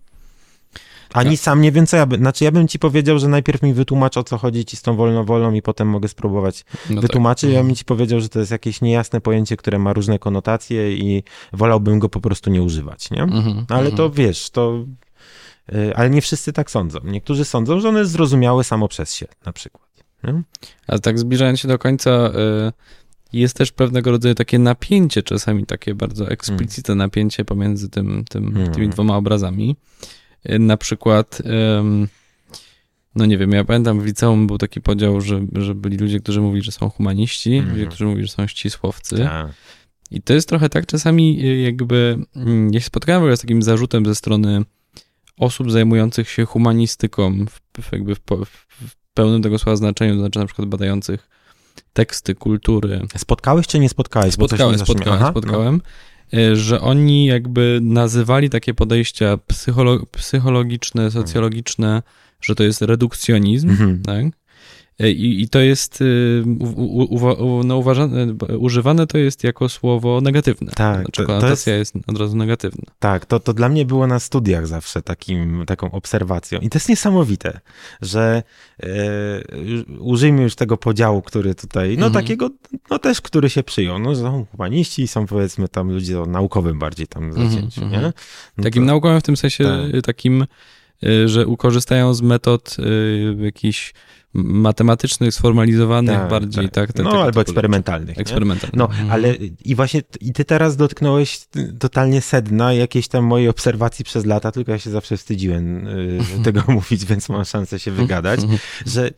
Ani 1.13 1.37
sam 1.37 1.61
nie 1.61 1.73
wiem, 1.73 1.87
co 1.87 1.97
ja 1.97 2.07
bym, 2.07 2.21
znaczy 2.21 2.45
ja 2.45 2.53
bym 2.53 2.69
ci 2.69 2.79
powiedział, 2.79 3.19
że 3.19 3.29
najpierw 3.29 3.63
mi 3.63 3.75
wytłumacz, 3.75 4.17
o 4.17 4.25
co 4.25 4.39
chodzi 4.39 4.65
ci 4.65 4.77
z 4.77 4.83
tą 4.83 4.97
wolną 4.97 5.25
wolą 5.25 5.53
i 5.53 5.63
potem 5.63 5.89
mogę 5.89 6.09
spróbować 6.09 6.65
No 6.91 6.95
tak. 6.95 7.03
wytłumaczyć. 7.03 7.53
Ja 7.53 7.63
bym 7.63 7.75
ci 7.75 7.85
powiedział, 7.85 8.21
że 8.21 8.29
to 8.29 8.39
jest 8.39 8.51
jakieś 8.51 8.81
niejasne 8.81 9.21
pojęcie, 9.21 9.57
które 9.57 9.79
ma 9.79 9.93
różne 9.93 10.19
konotacje 10.19 10.97
i 10.97 11.23
wolałbym 11.53 11.99
go 11.99 12.09
po 12.09 12.21
prostu 12.21 12.51
nie 12.51 12.63
używać, 12.63 13.11
nie? 13.11 13.23
Mhm, 13.23 13.67
ale 13.69 13.79
mhm. 13.79 13.97
to 13.97 14.11
wiesz, 14.11 14.51
to. 14.51 14.85
y, 15.73 15.97
Ale 15.97 16.11
nie 16.11 16.21
wszyscy 16.23 16.53
tak 16.53 16.71
sądzą. 16.71 16.99
Niektórzy 17.05 17.45
sądzą, 17.45 17.81
że 17.81 17.89
ono 17.89 17.99
jest 17.99 18.11
zrozumiałe 18.11 18.65
samo 18.65 18.89
przez 18.89 19.15
się, 19.15 19.27
na 19.47 19.53
przykład. 19.53 19.89
Nie? 20.25 20.43
A 20.87 20.99
tak 20.99 21.19
zbliżając 21.19 21.61
się 21.61 21.69
do 21.69 21.79
końca, 21.79 22.11
y, 22.11 22.73
jest 23.33 23.57
też 23.57 23.73
pewnego 23.73 24.11
rodzaju 24.11 24.35
takie 24.35 24.59
napięcie, 24.59 25.23
czasami 25.23 25.67
takie 25.67 25.95
bardzo 25.95 26.31
eksplicitne 26.31 26.95
napięcie 26.95 27.45
pomiędzy 27.45 27.89
tym, 27.89 28.25
tym, 28.31 28.49
Mm. 28.57 28.73
tymi 28.75 28.89
dwoma 28.89 29.17
obrazami. 29.17 29.77
Y, 30.51 30.59
Na 30.59 30.77
przykład, 30.77 31.43
no 33.15 33.27
nie 33.27 33.39
wiem, 33.39 33.53
ja 33.53 33.65
pamiętam 33.65 34.01
w 34.01 34.07
liceum 34.07 34.47
był 34.47 34.59
taki 34.59 34.81
podział, 34.81 35.21
że, 35.21 35.41
że 35.53 35.75
byli 35.75 35.97
ludzie, 35.97 36.21
którzy 36.21 36.41
mówili, 36.41 36.63
że 36.65 36.73
są 36.73 36.91
humaniści, 36.91 37.55
Mhm. 37.57 37.75
ludzie, 37.77 37.87
którzy 37.87 38.05
mówili, 38.05 38.27
że 38.27 38.33
są 38.33 38.47
ścisłowcy. 38.47 39.17
Tak. 39.17 39.49
I 40.11 40.23
to 40.23 40.35
jest 40.35 40.49
trochę 40.49 40.69
tak 40.69 40.87
czasami 40.87 41.45
y, 41.45 41.57
jakby, 41.57 42.19
mm, 42.37 42.75
ja 42.75 42.81
się 42.81 42.87
spotkałem 42.87 43.21
w 43.21 43.25
ogóle 43.25 43.37
z 43.37 43.41
takim 43.41 43.63
zarzutem 43.63 44.07
ze 44.07 44.15
strony 44.15 44.63
osób 45.39 45.71
zajmujących 45.73 46.31
się 46.31 46.45
humanistyką 46.45 47.47
w, 47.47 47.83
w 47.83 47.93
jakby 47.93 48.15
w, 48.15 48.21
w 48.81 48.97
pełnym 49.15 49.43
tego 49.43 49.59
słowa 49.59 49.77
znaczeniu, 49.77 50.15
to 50.15 50.21
znaczy 50.21 50.39
na 50.39 50.47
przykład 50.47 50.69
badających 50.69 51.29
teksty, 51.93 52.35
kultury. 52.35 53.01
Spotkałeś 53.17 53.67
czy 53.67 53.79
nie 53.79 53.89
spotkałeś? 53.89 54.35
Spotkałem, 54.35 54.73
nie 54.73 54.79
spotkałem, 54.79 55.19
Aha, 55.23 55.31
spotkałem, 55.31 55.75
y, 55.77 55.81
że 56.57 56.81
oni 56.81 57.27
jakby 57.27 57.79
nazywali 57.83 58.51
takie 58.51 58.75
podejścia 58.75 59.39
psycholo- 59.53 60.07
psychologiczne, 60.07 61.11
socjologiczne, 61.11 62.03
że 62.41 62.55
to 62.55 62.63
jest 62.63 62.83
redukcjonizm. 62.83 63.71
Mhm. 63.71 64.03
tak? 64.03 64.27
I, 64.99 65.43
I, 65.43 65.49
to 65.49 65.59
jest 65.59 66.05
u, 66.61 67.59
u, 67.59 67.65
no, 67.65 67.77
uważane, 67.77 68.27
używane 68.59 69.07
to 69.07 69.19
jest 69.19 69.45
jako 69.45 69.69
słowo 69.69 70.21
negatywne. 70.21 70.73
Tak. 70.73 71.01
Znaczy, 71.01 71.25
konotacja 71.25 71.77
jest, 71.77 71.95
jest, 71.95 72.09
od 72.09 72.19
razu 72.19 72.37
negatywna. 72.37 72.85
Tak, 72.99 73.27
to, 73.27 73.41
to 73.41 73.55
dla 73.55 73.69
mnie 73.69 73.85
było 73.85 74.07
na 74.07 74.19
studiach 74.21 74.67
zawsze 74.67 75.03
takim, 75.03 75.65
taką 75.67 75.91
obserwacją. 75.91 76.61
I 76.61 76.69
to 76.69 76.77
jest 76.77 76.89
niesamowite, 76.89 77.61
że 78.03 78.43
e, 78.83 78.89
użyjmy 79.99 80.43
już 80.43 80.55
tego 80.55 80.77
podziału, 80.77 81.23
który 81.23 81.55
tutaj, 81.55 81.89
no 81.99 82.07
mhm. 82.07 82.25
takiego, 82.25 82.51
no 82.91 82.99
też, 82.99 83.21
który 83.21 83.51
się 83.51 83.63
przyjął. 83.63 83.99
No, 83.99 84.17
są 84.17 84.47
humaniści, 84.51 85.09
są 85.09 85.27
powiedzmy 85.27 85.69
tam 85.69 85.91
ludzie 85.91 86.21
o 86.21 86.27
naukowym 86.27 86.79
bardziej 86.79 87.07
tam 87.07 87.25
mhm, 87.25 87.51
zacięciu, 87.51 87.83
mhm. 87.83 88.03
nie? 88.03 88.13
No 88.57 88.65
takim 88.65 88.83
to, 88.83 88.87
naukowym 88.87 89.21
w 89.21 89.23
tym 89.23 89.37
sensie 89.37 89.65
tak. 89.93 90.03
takim, 90.03 90.47
e, 91.03 91.29
że 91.29 91.47
ukorzystają 91.47 92.15
z 92.15 92.23
metod 92.23 92.77
y, 92.79 93.37
jakichś 93.45 93.95
matematycznych, 94.35 95.35
sformalizowanych 95.35 96.19
tak, 96.19 96.29
bardziej, 96.29 96.69
tak? 96.69 96.93
tak 96.93 97.05
no, 97.05 97.23
albo 97.23 97.41
eksperymentalnych. 97.41 98.19
Eksperymentalnych. 98.19 98.77
No, 98.77 98.85
mhm. 98.85 99.11
ale 99.11 99.35
i 99.65 99.75
właśnie 99.75 100.03
i 100.21 100.33
ty 100.33 100.45
teraz 100.45 100.77
dotknąłeś 100.77 101.41
totalnie 101.79 102.21
sedna 102.21 102.73
jakiejś 102.73 103.09
tam 103.09 103.25
mojej 103.25 103.49
obserwacji 103.49 104.05
przez 104.05 104.27
lata, 104.27 104.53
tylko 104.53 104.73
ja 104.73 104.79
się 104.79 104.91
zawsze 104.91 105.17
wstydziłem 105.17 105.87
y, 105.87 106.21
tego 106.45 106.63
mówić, 106.69 107.05
więc 107.05 107.29
mam 107.29 107.45
szansę 107.45 107.79
się 107.79 107.91
wygadać, 107.91 108.41
mhm. 108.41 108.59
że 108.87 109.11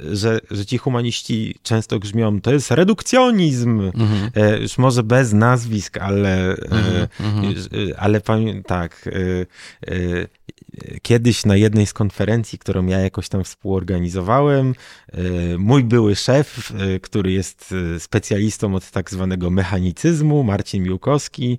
że, 0.00 0.40
że 0.50 0.66
ci 0.66 0.78
humaniści 0.78 1.54
często 1.62 1.98
grzmią, 1.98 2.40
to 2.40 2.52
jest 2.52 2.70
redukcjonizm, 2.70 3.80
mhm. 3.80 4.30
e, 4.34 4.58
już 4.58 4.78
może 4.78 5.02
bez 5.02 5.32
nazwisk, 5.32 5.98
ale, 5.98 6.52
e, 6.52 6.56
mhm, 6.70 7.08
mhm. 7.20 7.54
e, 7.90 8.00
ale 8.00 8.20
tak, 8.66 9.08
e, 9.08 9.90
e, 9.92 10.26
kiedyś 11.02 11.44
na 11.44 11.56
jednej 11.56 11.86
z 11.86 11.92
konferencji, 11.92 12.58
którą 12.58 12.86
ja 12.86 13.00
jakoś 13.00 13.28
tam 13.28 13.44
współorganizowałem, 13.44 14.74
e, 15.12 15.18
mój 15.58 15.84
były 15.84 16.16
szef, 16.16 16.72
który 17.02 17.32
jest 17.32 17.74
specjalistą 17.98 18.74
od 18.74 18.90
tak 18.90 19.10
zwanego 19.10 19.50
mechanicyzmu, 19.50 20.42
Marcin 20.42 20.82
Miłkowski, 20.82 21.58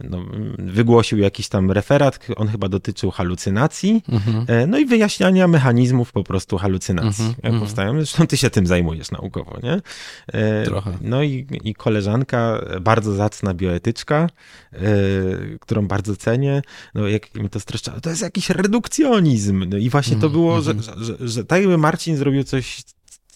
no, 0.00 0.24
wygłosił 0.58 1.18
jakiś 1.18 1.48
tam 1.48 1.70
referat, 1.70 2.26
on 2.36 2.48
chyba 2.48 2.68
dotyczył 2.68 3.10
halucynacji, 3.10 4.04
mhm. 4.08 4.70
no 4.70 4.78
i 4.78 4.86
wyjaśniania 4.86 5.48
mechanizmów 5.48 6.12
po 6.12 6.24
prostu 6.24 6.58
halucynacji, 6.58 7.24
mhm, 7.24 7.34
jak 7.42 7.52
mhm. 7.52 7.60
powstają. 7.60 7.94
Zresztą 7.94 8.26
ty 8.26 8.36
się 8.36 8.50
tym 8.50 8.66
zajmujesz 8.66 9.10
naukowo, 9.10 9.58
nie? 9.62 9.80
Trochę. 10.64 10.98
No 11.00 11.22
i, 11.22 11.46
i 11.64 11.74
koleżanka, 11.74 12.64
bardzo 12.80 13.14
zacna 13.14 13.54
bioetyczka, 13.54 14.28
którą 15.60 15.86
bardzo 15.86 16.16
cenię, 16.16 16.62
no 16.94 17.08
jak 17.08 17.34
mi 17.34 17.48
to 17.48 17.60
to 18.02 18.10
jest 18.10 18.22
jakiś 18.22 18.50
redukcjonizm. 18.50 19.64
No 19.68 19.76
i 19.76 19.90
właśnie 19.90 20.16
to 20.16 20.30
było, 20.30 20.62
że, 20.62 20.74
że, 20.82 21.04
że, 21.04 21.28
że 21.28 21.44
tak 21.44 21.60
jakby 21.60 21.78
Marcin 21.78 22.16
zrobił 22.16 22.44
coś 22.44 22.82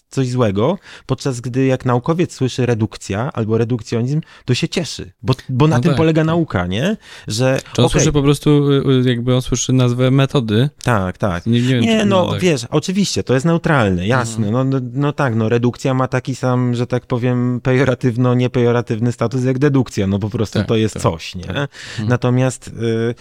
coś 0.09 0.29
złego, 0.29 0.77
podczas 1.05 1.41
gdy 1.41 1.65
jak 1.65 1.85
naukowiec 1.85 2.33
słyszy 2.33 2.65
redukcja 2.65 3.31
albo 3.33 3.57
redukcjonizm, 3.57 4.21
to 4.45 4.53
się 4.53 4.69
cieszy, 4.69 5.11
bo, 5.21 5.33
bo 5.49 5.67
na 5.67 5.75
no 5.75 5.81
tym 5.81 5.91
tak. 5.91 5.97
polega 5.97 6.23
nauka, 6.23 6.67
nie? 6.67 6.97
Że, 7.27 7.59
Czy 7.73 7.81
on 7.81 7.85
okay. 7.85 7.89
słyszy 7.89 8.11
po 8.11 8.23
prostu, 8.23 8.71
y, 8.71 8.83
y, 9.05 9.09
jakby 9.09 9.35
on 9.35 9.41
słyszy 9.41 9.73
nazwę 9.73 10.11
metody? 10.11 10.69
Tak, 10.83 11.17
tak. 11.17 11.45
Nie, 11.45 11.61
nie, 11.61 11.67
wiem, 11.67 11.81
nie 11.81 12.05
no, 12.05 12.25
no 12.25 12.31
tak. 12.31 12.41
wiesz, 12.41 12.65
oczywiście, 12.69 13.23
to 13.23 13.33
jest 13.33 13.45
neutralne, 13.45 14.07
jasne, 14.07 14.47
mhm. 14.47 14.69
no, 14.69 14.79
no, 14.79 14.87
no, 14.93 15.13
tak, 15.13 15.35
no 15.35 15.49
redukcja 15.49 15.93
ma 15.93 16.07
taki 16.07 16.35
sam, 16.35 16.75
że 16.75 16.87
tak 16.87 17.05
powiem, 17.05 17.61
pejoratywno-niepejoratywny 17.61 19.11
status 19.11 19.43
jak 19.43 19.59
dedukcja, 19.59 20.07
no 20.07 20.19
po 20.19 20.29
prostu 20.29 20.59
tak, 20.59 20.67
to 20.67 20.75
jest 20.75 20.93
tak, 20.93 21.03
coś, 21.03 21.35
nie? 21.35 21.43
Tak. 21.43 21.57
Mhm. 21.57 22.09
Natomiast, 22.09 22.67
y, 22.67 23.15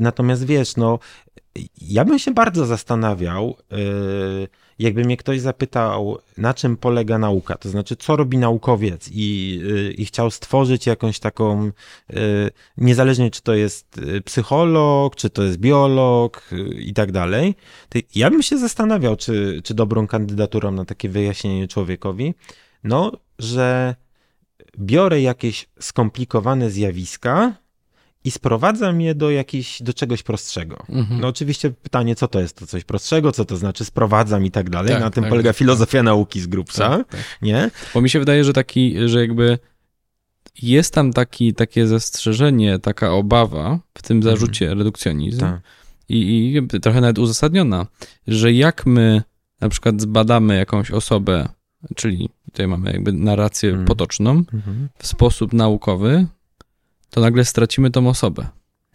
natomiast 0.00 0.44
wiesz, 0.44 0.76
no, 0.76 0.98
ja 1.80 2.04
bym 2.04 2.18
się 2.18 2.30
bardzo 2.30 2.66
zastanawiał, 2.66 3.56
y, 3.72 4.48
jakby 4.78 5.04
mnie 5.04 5.16
ktoś 5.16 5.40
zapytał, 5.40 6.18
na 6.38 6.54
czym 6.54 6.76
polega 6.76 7.18
nauka, 7.18 7.54
to 7.54 7.68
znaczy, 7.68 7.96
co 7.96 8.16
robi 8.16 8.38
naukowiec 8.38 9.08
i, 9.12 9.60
y, 9.62 9.92
i 9.92 10.06
chciał 10.06 10.30
stworzyć 10.30 10.86
jakąś 10.86 11.18
taką, 11.18 11.66
y, 11.66 12.50
niezależnie 12.76 13.30
czy 13.30 13.42
to 13.42 13.54
jest 13.54 14.00
psycholog, 14.24 15.16
czy 15.16 15.30
to 15.30 15.42
jest 15.42 15.58
biolog 15.58 16.50
i 16.78 16.94
tak 16.94 17.12
dalej, 17.12 17.54
ja 18.14 18.30
bym 18.30 18.42
się 18.42 18.58
zastanawiał, 18.58 19.16
czy, 19.16 19.60
czy 19.64 19.74
dobrą 19.74 20.06
kandydaturą 20.06 20.70
na 20.70 20.84
takie 20.84 21.08
wyjaśnienie 21.08 21.68
człowiekowi, 21.68 22.34
no, 22.84 23.12
że 23.38 23.94
biorę 24.78 25.20
jakieś 25.20 25.68
skomplikowane 25.80 26.70
zjawiska, 26.70 27.52
i 28.24 28.30
sprowadzam 28.30 29.00
je 29.00 29.14
do 29.14 29.30
jakiejś, 29.30 29.82
do 29.82 29.94
czegoś 29.94 30.22
prostszego. 30.22 30.84
Mhm. 30.88 31.20
No 31.20 31.28
oczywiście 31.28 31.70
pytanie, 31.70 32.14
co 32.14 32.28
to 32.28 32.40
jest 32.40 32.56
to 32.56 32.66
coś 32.66 32.84
prostszego, 32.84 33.32
co 33.32 33.44
to 33.44 33.56
znaczy 33.56 33.84
sprowadzam 33.84 34.44
i 34.44 34.50
tak 34.50 34.70
dalej. 34.70 34.92
Tak, 34.92 35.00
Na 35.00 35.10
tym 35.10 35.24
tak, 35.24 35.30
polega 35.30 35.50
tak, 35.50 35.56
filozofia 35.56 36.02
nauki 36.02 36.40
z 36.40 36.46
grubsza, 36.46 36.88
tak, 36.88 37.08
tak. 37.08 37.20
nie? 37.42 37.70
Bo 37.94 38.00
mi 38.00 38.10
się 38.10 38.18
wydaje, 38.18 38.44
że 38.44 38.52
taki, 38.52 38.96
że 39.08 39.20
jakby 39.20 39.58
jest 40.62 40.94
tam 40.94 41.12
taki, 41.12 41.54
takie 41.54 41.86
zastrzeżenie, 41.86 42.78
taka 42.78 43.12
obawa 43.12 43.78
w 43.94 44.02
tym 44.02 44.16
mhm. 44.16 44.36
zarzucie 44.36 44.64
mhm. 44.64 44.78
redukcjonizm 44.78 45.40
tak. 45.40 45.60
i, 46.08 46.54
i 46.74 46.80
trochę 46.80 47.00
nawet 47.00 47.18
uzasadniona, 47.18 47.86
że 48.26 48.52
jak 48.52 48.86
my 48.86 49.22
na 49.60 49.68
przykład 49.68 50.00
zbadamy 50.00 50.56
jakąś 50.56 50.90
osobę, 50.90 51.48
czyli 51.96 52.28
tutaj 52.44 52.68
mamy 52.68 52.92
jakby 52.92 53.12
narrację 53.12 53.68
mhm. 53.68 53.86
potoczną, 53.86 54.30
mhm. 54.30 54.88
w 54.98 55.06
sposób 55.06 55.52
naukowy, 55.52 56.26
to 57.14 57.20
nagle 57.20 57.44
stracimy 57.44 57.90
tą 57.90 58.08
osobę. 58.08 58.46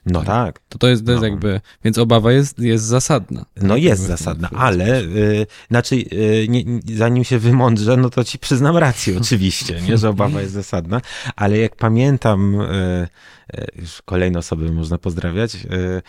No 0.05 0.24
tak. 0.24 0.59
To 0.70 0.78
to 0.78 0.88
jest, 0.88 1.05
to 1.05 1.11
jest 1.11 1.22
no. 1.22 1.28
jakby, 1.28 1.61
więc 1.84 1.97
obawa 1.97 2.32
jest, 2.32 2.59
jest 2.59 2.86
zasadna. 2.86 3.45
No 3.61 3.74
tak? 3.74 3.84
jest 3.84 4.01
zasadna, 4.01 4.49
ale 4.49 5.01
y, 5.01 5.47
znaczy, 5.70 5.95
y, 5.95 6.47
nie, 6.49 6.63
zanim 6.95 7.24
się 7.24 7.39
wymądrzę, 7.39 7.97
no 7.97 8.09
to 8.09 8.24
ci 8.24 8.39
przyznam 8.39 8.78
rację 8.78 9.17
oczywiście, 9.22 9.82
nie, 9.82 9.97
że 9.97 10.09
obawa 10.09 10.41
jest 10.41 10.53
zasadna, 10.53 11.01
ale 11.36 11.57
jak 11.57 11.76
pamiętam, 11.76 12.61
y, 12.61 13.07
y 13.53 13.67
już 13.76 14.01
kolejne 14.01 14.39
osoby 14.39 14.72
można 14.72 14.97
pozdrawiać, 14.97 15.55
y, 15.55 15.59
y, 15.67 16.01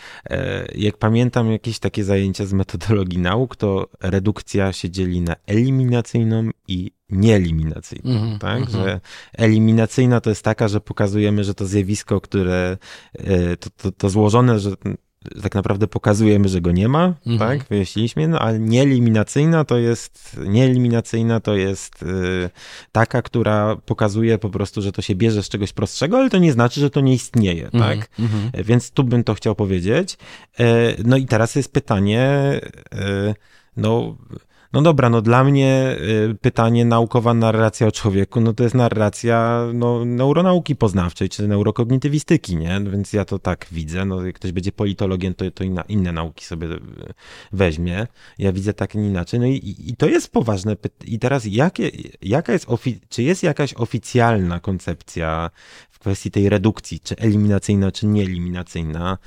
jak 0.75 0.97
pamiętam 0.97 1.51
jakieś 1.51 1.79
takie 1.79 2.03
zajęcia 2.03 2.45
z 2.45 2.53
metodologii 2.53 3.19
nauk, 3.19 3.55
to 3.55 3.89
redukcja 4.01 4.73
się 4.73 4.89
dzieli 4.89 5.21
na 5.21 5.35
eliminacyjną 5.47 6.49
i 6.67 6.91
nieeliminacyjną, 7.11 8.11
mm 8.11 8.39
tak? 8.39 8.57
Mm. 8.57 8.69
Że 8.69 9.01
eliminacyjna 9.33 10.21
to 10.21 10.29
jest 10.29 10.43
taka, 10.43 10.67
że 10.67 10.81
pokazujemy, 10.81 11.43
że 11.43 11.53
to 11.53 11.65
zjawisko, 11.65 12.21
które 12.21 12.77
e, 13.13 13.57
to, 13.57 13.69
to, 13.69 13.91
to 13.91 14.09
złożone, 14.09 14.59
że 14.59 14.71
tak 15.41 15.55
naprawdę 15.55 15.87
pokazujemy, 15.87 16.49
że 16.49 16.61
go 16.61 16.71
nie 16.71 16.87
ma, 16.87 17.13
-hmm. 17.25 17.39
tak? 17.39 17.63
Wyjaśniliśmy, 17.69 18.27
no 18.27 18.39
ale 18.39 18.59
nieeliminacyjna 18.59 19.65
to 19.65 19.77
jest, 19.77 20.39
nieeliminacyjna 20.47 21.39
to 21.39 21.55
jest 21.55 22.03
y, 22.03 22.49
taka, 22.91 23.21
która 23.21 23.75
pokazuje 23.75 24.37
po 24.37 24.49
prostu, 24.49 24.81
że 24.81 24.91
to 24.91 25.01
się 25.01 25.15
bierze 25.15 25.43
z 25.43 25.49
czegoś 25.49 25.73
prostszego, 25.73 26.17
ale 26.17 26.29
to 26.29 26.37
nie 26.37 26.51
znaczy, 26.51 26.79
że 26.79 26.89
to 26.89 27.01
nie 27.01 27.13
istnieje, 27.13 27.65
mhm, 27.65 27.83
tak? 27.83 28.09
Mhm. 28.19 28.65
Więc 28.65 28.91
tu 28.91 29.03
bym 29.03 29.23
to 29.23 29.33
chciał 29.33 29.55
powiedzieć. 29.55 30.17
E, 30.59 30.95
no 31.03 31.17
i 31.17 31.25
teraz 31.25 31.55
jest 31.55 31.73
pytanie, 31.73 32.21
e, 32.21 33.35
no 33.77 34.17
no 34.73 34.81
dobra, 34.81 35.09
no 35.09 35.21
dla 35.21 35.43
mnie 35.43 35.97
y, 36.31 36.35
pytanie 36.41 36.85
naukowa 36.85 37.33
narracja 37.33 37.87
o 37.87 37.91
człowieku, 37.91 38.41
no 38.41 38.53
to 38.53 38.63
jest 38.63 38.75
narracja 38.75 39.67
no, 39.73 40.05
neuronauki 40.05 40.75
poznawczej, 40.75 41.29
czy 41.29 41.47
neurokognitywistyki, 41.47 42.55
nie? 42.55 42.79
No 42.79 42.91
więc 42.91 43.13
ja 43.13 43.25
to 43.25 43.39
tak 43.39 43.67
widzę, 43.71 44.05
no 44.05 44.25
jak 44.25 44.35
ktoś 44.35 44.51
będzie 44.51 44.71
politologiem, 44.71 45.33
to, 45.33 45.51
to 45.51 45.63
inna, 45.63 45.81
inne 45.81 46.11
nauki 46.11 46.45
sobie 46.45 46.67
y, 46.67 46.79
weźmie. 47.51 48.07
Ja 48.37 48.51
widzę 48.51 48.73
tak 48.73 48.95
nie 48.95 49.07
inaczej. 49.07 49.39
No 49.39 49.45
i, 49.45 49.75
i 49.87 49.95
to 49.95 50.07
jest 50.07 50.31
poważne 50.31 50.75
pytanie. 50.75 51.11
I 51.11 51.19
teraz 51.19 51.45
jakie, 51.45 51.91
jaka 52.21 52.53
jest, 52.53 52.67
czy 53.09 53.23
jest 53.23 53.43
jakaś 53.43 53.73
oficjalna 53.73 54.59
koncepcja 54.59 55.49
w 55.91 55.99
kwestii 55.99 56.31
tej 56.31 56.49
redukcji, 56.49 56.99
czy 56.99 57.15
eliminacyjna, 57.15 57.91
czy 57.91 58.05
nieeliminacyjna, 58.05 59.17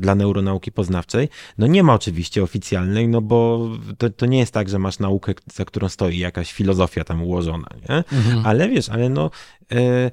dla 0.00 0.14
neuronauki 0.14 0.72
poznawczej. 0.72 1.28
No 1.58 1.66
nie 1.66 1.82
ma 1.82 1.94
oczywiście 1.94 2.42
oficjalnej, 2.42 3.08
no 3.08 3.20
bo 3.20 3.70
to, 3.98 4.10
to 4.10 4.26
nie 4.26 4.38
jest 4.38 4.52
tak, 4.52 4.68
że 4.68 4.78
masz 4.78 4.98
naukę, 4.98 5.32
za 5.54 5.64
którą 5.64 5.88
stoi 5.88 6.18
jakaś 6.18 6.52
filozofia 6.52 7.04
tam 7.04 7.22
ułożona, 7.22 7.68
nie? 7.88 7.96
Mhm. 7.96 8.46
Ale 8.46 8.68
wiesz, 8.68 8.88
ale 8.88 9.08
no... 9.08 9.30
E, 9.72 10.10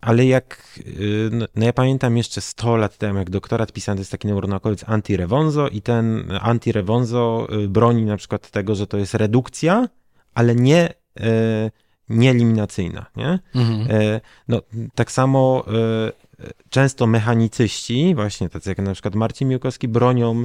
ale 0.00 0.26
jak, 0.26 0.78
e, 0.78 0.82
no, 1.30 1.46
no, 1.54 1.66
ja 1.66 1.72
pamiętam 1.72 2.16
jeszcze 2.16 2.40
100 2.40 2.76
lat 2.76 2.98
temu, 2.98 3.18
jak 3.18 3.30
doktorat 3.30 3.72
pisany 3.72 4.00
jest 4.00 4.10
taki 4.10 4.28
neuronaukowiec 4.28 4.84
Anti-Revonzo 4.84 5.68
i 5.72 5.82
ten 5.82 6.28
Anti-Revonzo 6.28 7.46
broni 7.68 8.04
na 8.04 8.16
przykład 8.16 8.50
tego, 8.50 8.74
że 8.74 8.86
to 8.86 8.98
jest 8.98 9.14
redukcja, 9.14 9.88
ale 10.34 10.54
nie, 10.54 10.94
nie 12.08 12.30
eliminacyjna, 12.30 13.06
nie? 13.16 13.38
Mhm. 13.54 13.88
No 14.48 14.62
tak 14.94 15.12
samo 15.12 15.64
często 16.70 17.06
mechanicyści, 17.06 18.14
właśnie 18.14 18.48
tacy 18.48 18.68
jak 18.70 18.78
na 18.78 18.92
przykład 18.92 19.14
Marcin 19.14 19.48
Miłkowski, 19.48 19.88
bronią, 19.88 20.44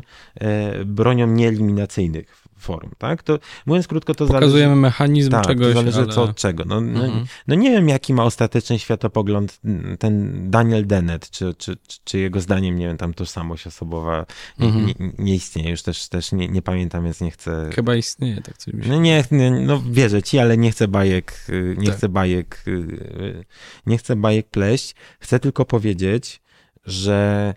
bronią 0.86 1.28
nieeliminacyjnych 1.28 2.47
form, 2.58 2.92
tak? 2.98 3.24
To 3.24 3.40
mówiąc 3.66 3.88
krótko, 3.88 4.16
to 4.16 4.28
Pokazujemy 4.28 4.70
zależy, 4.70 4.82
mechanizm 4.82 5.32
tak, 5.32 5.48
czegoś, 5.48 5.68
to 5.68 5.74
zależy 5.74 6.00
ale... 6.00 6.14
co 6.14 6.24
od 6.24 6.36
czego. 6.36 6.64
No, 6.66 6.82
no, 6.82 7.06
mhm. 7.06 7.26
no, 7.48 7.56
nie 7.56 7.72
wiem, 7.72 7.90
jaki 7.90 8.14
ma 8.14 8.24
ostateczny 8.24 8.80
światopogląd 8.80 9.60
ten 10.00 10.44
Daniel 10.52 10.88
Dennett, 10.88 11.30
czy, 11.30 11.54
czy, 11.54 11.78
czy 12.04 12.20
jego 12.20 12.42
zdaniem, 12.42 12.76
nie 12.76 12.88
wiem, 12.88 12.98
tam 12.98 13.14
tożsamość 13.14 13.68
osobowa 13.68 14.26
mhm. 14.60 14.86
nie, 14.86 14.94
nie, 15.18 15.36
istnieje, 15.36 15.70
już 15.70 15.82
też, 15.82 16.10
też 16.10 16.32
nie, 16.32 16.48
nie 16.48 16.62
pamiętam, 16.62 17.04
więc 17.04 17.22
nie 17.22 17.32
chcę... 17.32 17.70
Chyba 17.76 17.96
istnieje, 17.96 18.42
tak 18.42 18.58
coś 18.58 18.74
No 18.88 19.00
nie, 19.00 19.24
nie, 19.32 19.52
no 19.52 19.82
wierzę 19.92 20.24
ci, 20.24 20.40
ale 20.40 20.58
nie 20.58 20.72
chcę 20.72 20.88
bajek, 20.88 21.46
y, 21.50 21.76
nie 21.78 21.88
tak. 21.88 21.98
chcę 21.98 22.10
bajek, 22.10 22.64
y, 22.68 22.72
y, 22.72 23.46
nie 23.86 23.98
chcę 23.98 24.16
bajek 24.16 24.50
pleść. 24.50 24.96
Chcę 25.20 25.40
tylko 25.40 25.66
powiedzieć, 25.66 26.42
że 26.86 27.54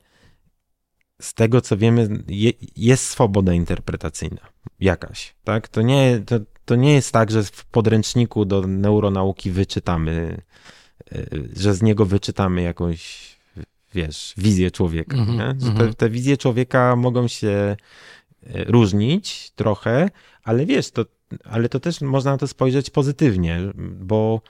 z 1.20 1.34
tego 1.34 1.60
co 1.60 1.76
wiemy, 1.76 2.08
je, 2.28 2.52
jest 2.76 3.04
swoboda 3.04 3.52
interpretacyjna 3.52 4.40
jakaś, 4.80 5.34
tak? 5.44 5.68
To 5.68 5.82
nie, 5.82 6.22
to, 6.26 6.36
to 6.64 6.76
nie 6.76 6.94
jest 6.94 7.12
tak, 7.12 7.30
że 7.30 7.42
w 7.42 7.64
podręczniku 7.64 8.44
do 8.44 8.60
neuronauki 8.60 9.50
wyczytamy, 9.50 10.42
e, 11.12 11.26
że 11.56 11.74
z 11.74 11.82
niego 11.82 12.06
wyczytamy 12.06 12.62
jakąś, 12.62 13.30
wiesz, 13.94 14.34
wizję 14.36 14.70
człowieka, 14.70 15.16
mm 15.16 15.28
-hmm, 15.28 15.60
te, 15.60 15.68
mhm. 15.68 15.94
te 15.94 16.10
wizje 16.10 16.36
człowieka 16.36 16.96
mogą 16.96 17.28
się 17.28 17.48
e, 17.48 17.76
różnić 18.64 19.50
trochę, 19.50 20.10
ale 20.44 20.66
wiesz, 20.66 20.90
to, 20.90 21.04
ale 21.44 21.68
to 21.68 21.80
też 21.80 22.00
można 22.00 22.30
na 22.30 22.38
to 22.38 22.48
spojrzeć 22.48 22.90
pozytywnie, 22.90 23.60
bo 24.00 24.40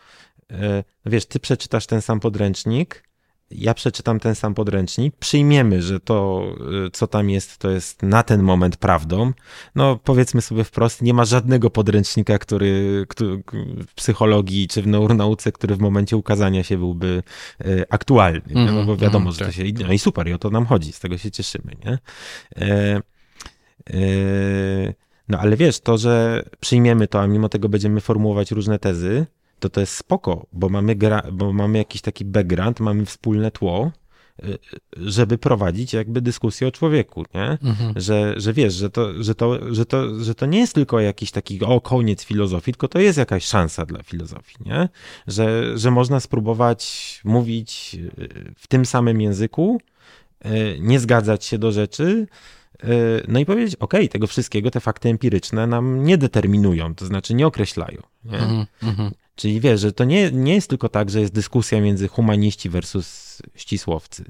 e, 0.51 0.85
wiesz, 1.07 1.27
ty 1.27 1.41
przeczytasz 1.41 1.87
ten 1.87 2.03
sam 2.03 2.21
podręcznik, 2.21 3.10
ja 3.51 3.75
przeczytam 3.75 4.21
ten 4.21 4.35
sam 4.35 4.55
podręcznik, 4.55 5.17
przyjmiemy, 5.17 5.83
że 5.83 6.01
to, 6.01 6.45
y, 6.87 6.91
co 6.91 7.07
tam 7.07 7.31
jest, 7.31 7.59
to 7.59 7.71
jest 7.71 8.03
na 8.03 8.23
ten 8.23 8.43
moment 8.43 8.77
prawdą. 8.77 9.33
No, 9.75 9.99
powiedzmy 10.05 10.41
sobie 10.41 10.65
wprost, 10.65 11.03
nie 11.03 11.15
ma 11.15 11.25
żadnego 11.25 11.71
podręcznika, 11.71 12.39
który, 12.39 13.05
który 13.09 13.43
w 13.87 13.95
psychologii 13.95 14.69
czy 14.69 14.83
w 14.83 14.87
neuronauce, 14.87 15.53
który 15.53 15.77
w 15.77 15.81
momencie 15.81 16.17
ukazania 16.17 16.63
się 16.63 16.79
byłby 16.79 17.23
y, 17.67 17.85
aktualny. 17.91 18.43
Mm, 18.55 18.67
no, 18.67 18.73
bo 18.73 18.81
mhm, 18.81 18.99
wiadomo, 18.99 19.23
mm, 19.23 19.33
że 19.33 19.39
to 19.39 19.45
tak. 19.45 19.55
się. 19.55 19.65
No 19.87 19.93
i 19.93 19.99
super, 19.99 20.29
i 20.29 20.33
o 20.33 20.39
to 20.39 20.51
nam 20.51 20.67
chodzi, 20.67 20.93
z 20.93 21.01
tego 21.01 21.19
się 21.19 21.31
cieszymy, 21.31 21.73
nie? 21.85 21.99
E, 22.57 23.01
e, 23.91 24.01
no 25.29 25.39
ale 25.39 25.57
wiesz, 25.57 25.81
to, 25.81 25.99
że 25.99 26.45
przyjmiemy 26.61 27.09
to, 27.09 27.21
a 27.21 27.27
mimo 27.27 27.49
tego 27.49 27.69
będziemy 27.69 28.01
formułować 28.01 28.51
różne 28.51 28.79
tezy, 28.79 29.27
to 29.61 29.69
to 29.71 29.81
jest 29.81 29.97
spoko, 29.97 30.47
bo 30.53 30.69
mamy, 30.69 30.95
gra, 30.95 31.23
bo 31.33 31.53
mamy 31.53 31.79
jakiś 31.79 32.03
taki 32.03 32.25
background, 32.25 32.81
mamy 32.81 33.07
wspólne 33.07 33.51
tło, 33.51 33.93
y, 34.45 34.59
żeby 34.97 35.39
prowadzić 35.39 35.93
jakby 35.93 36.21
dyskusję 36.21 36.69
o 36.69 36.71
człowieku, 36.71 37.25
nie? 37.35 37.59
Mhm. 37.63 37.93
Że, 37.97 38.35
że 38.37 38.53
wiesz, 38.53 38.75
że 38.75 38.91
to, 38.91 39.23
że, 39.23 39.35
to, 39.35 39.75
że, 39.75 39.87
to, 39.87 40.25
że 40.25 40.35
to 40.35 40.47
nie 40.47 40.59
jest 40.59 40.75
tylko 40.75 41.01
jakiś 41.01 41.31
taki 41.31 41.65
o 41.65 41.81
koniec 41.81 42.25
filozofii, 42.25 42.73
tylko 42.73 42.89
to 42.89 42.99
jest 42.99 43.19
jakaś 43.19 43.45
szansa 43.45 43.87
dla 43.87 44.03
filozofii, 44.03 44.57
nie? 44.67 44.89
Że, 45.27 45.79
że 45.79 45.91
można 45.91 46.21
spróbować 46.21 47.21
mówić 47.25 47.97
y, 48.19 48.55
w 48.57 48.67
tym 48.67 48.87
samym 48.87 49.21
języku, 49.21 49.81
y, 50.47 50.79
nie 50.81 51.01
zgadzać 51.01 51.45
się 51.45 51.59
do 51.59 51.73
rzeczy, 51.73 52.27
no 53.29 53.39
i 53.39 53.47
powiedzieć, 53.47 53.77
ok, 53.77 53.95
tego 54.11 54.27
wszystkiego 54.27 54.71
te 54.71 54.81
fakty 54.81 55.09
empiryczne 55.09 55.67
nam 55.67 56.05
nie 56.05 56.19
determinują, 56.19 56.95
to 56.95 57.07
znaczy 57.07 57.35
nie 57.35 57.47
określają. 57.47 58.03
Nie? 58.25 58.39
Mm 58.39 58.67
-hmm. 58.83 59.11
Czyli 59.41 59.61
wiesz, 59.61 59.81
że 59.81 59.93
to 59.93 60.05
nie, 60.05 60.31
nie 60.33 60.55
jest 60.55 60.71
tylko 60.71 60.89
tak, 60.89 61.11
że 61.11 61.21
jest 61.21 61.35
dyskusja 61.35 61.81
między 61.81 62.09
humaniści 62.09 62.69
versus 62.69 63.39
ścisłowcy. 63.55 64.25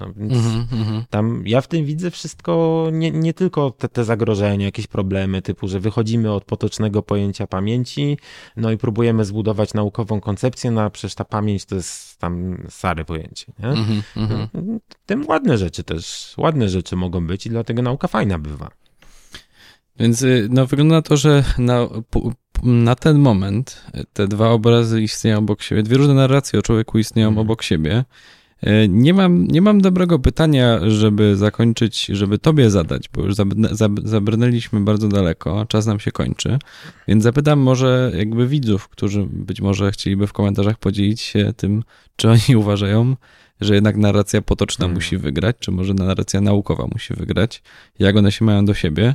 No 0.00 0.12
więc 0.16 0.32
mm 0.32 0.66
-hmm. 0.66 1.02
tam 1.10 1.42
ja 1.46 1.60
w 1.60 1.68
tym 1.68 1.84
widzę 1.84 2.10
wszystko, 2.10 2.86
nie, 2.92 3.10
nie 3.10 3.34
tylko 3.34 3.70
te, 3.70 3.88
te 3.88 4.04
zagrożenia, 4.04 4.66
jakieś 4.66 4.86
problemy, 4.86 5.42
typu, 5.42 5.68
że 5.68 5.80
wychodzimy 5.80 6.32
od 6.32 6.44
potocznego 6.44 7.02
pojęcia 7.02 7.46
pamięci, 7.46 8.18
no 8.56 8.70
i 8.72 8.78
próbujemy 8.78 9.24
zbudować 9.24 9.74
naukową 9.74 10.20
koncepcję, 10.20 10.70
no 10.70 10.82
a 10.82 10.90
przecież 10.90 11.14
ta 11.14 11.24
pamięć 11.24 11.64
to 11.64 11.74
jest 11.74 12.18
tam 12.18 12.62
stare 12.68 13.04
pojęcie. 13.04 13.52
Nie? 13.58 13.68
Mm 13.68 13.84
-hmm. 14.16 14.48
no, 14.54 14.78
tym 15.06 15.26
ładne 15.28 15.58
rzeczy 15.58 15.84
też, 15.84 16.34
ładne 16.36 16.68
rzeczy 16.68 16.96
mogą 16.96 17.26
być 17.26 17.46
i 17.46 17.50
dlatego 17.50 17.82
nauka 17.82 18.08
fajna 18.08 18.38
bywa. 18.38 18.70
Więc 19.98 20.22
y, 20.22 20.48
no, 20.50 20.66
wygląda 20.66 20.94
na 20.94 21.02
to, 21.02 21.16
że 21.16 21.44
na, 21.58 21.88
na 22.62 22.94
ten 22.94 23.18
moment 23.18 23.82
te 24.12 24.28
dwa 24.28 24.50
obrazy 24.50 25.02
istnieją 25.02 25.38
obok 25.38 25.62
siebie, 25.62 25.82
dwie 25.82 25.96
różne 25.96 26.14
narracje 26.14 26.58
o 26.58 26.62
człowieku 26.62 26.98
istnieją 26.98 27.28
mhm. 27.28 27.46
obok 27.46 27.62
siebie. 27.62 28.04
E, 28.62 28.88
nie 28.88 29.14
mam, 29.14 29.46
nie 29.46 29.62
mam 29.62 29.80
dobrego 29.80 30.18
pytania, 30.18 30.90
żeby 30.90 31.36
zakończyć, 31.36 32.06
żeby 32.06 32.38
tobie 32.38 32.70
zadać, 32.70 33.08
bo 33.12 33.22
już 33.22 33.34
zabrnęliśmy 34.04 34.80
bardzo 34.80 35.08
daleko, 35.08 35.66
czas 35.68 35.86
nam 35.86 36.00
się 36.00 36.10
kończy, 36.10 36.58
więc 37.08 37.22
zapytam 37.22 37.58
może 37.58 38.12
jakby 38.16 38.48
widzów, 38.48 38.88
którzy 38.88 39.26
być 39.30 39.60
może 39.60 39.92
chcieliby 39.92 40.26
w 40.26 40.32
komentarzach 40.32 40.78
podzielić 40.78 41.20
się 41.20 41.52
tym, 41.56 41.82
czy 42.16 42.30
oni 42.30 42.56
uważają, 42.62 43.16
że 43.60 43.74
jednak 43.74 43.96
narracja 43.96 44.42
potoczna 44.42 44.82
hmm. 44.82 44.94
musi 44.94 45.18
wygrać, 45.18 45.56
czy 45.60 45.70
może 45.70 45.94
narracja 45.94 46.40
naukowa 46.40 46.86
musi 46.92 47.14
wygrać, 47.14 47.62
jak 47.98 48.16
one 48.16 48.32
się 48.32 48.44
mają 48.44 48.64
do 48.64 48.74
siebie 48.74 49.14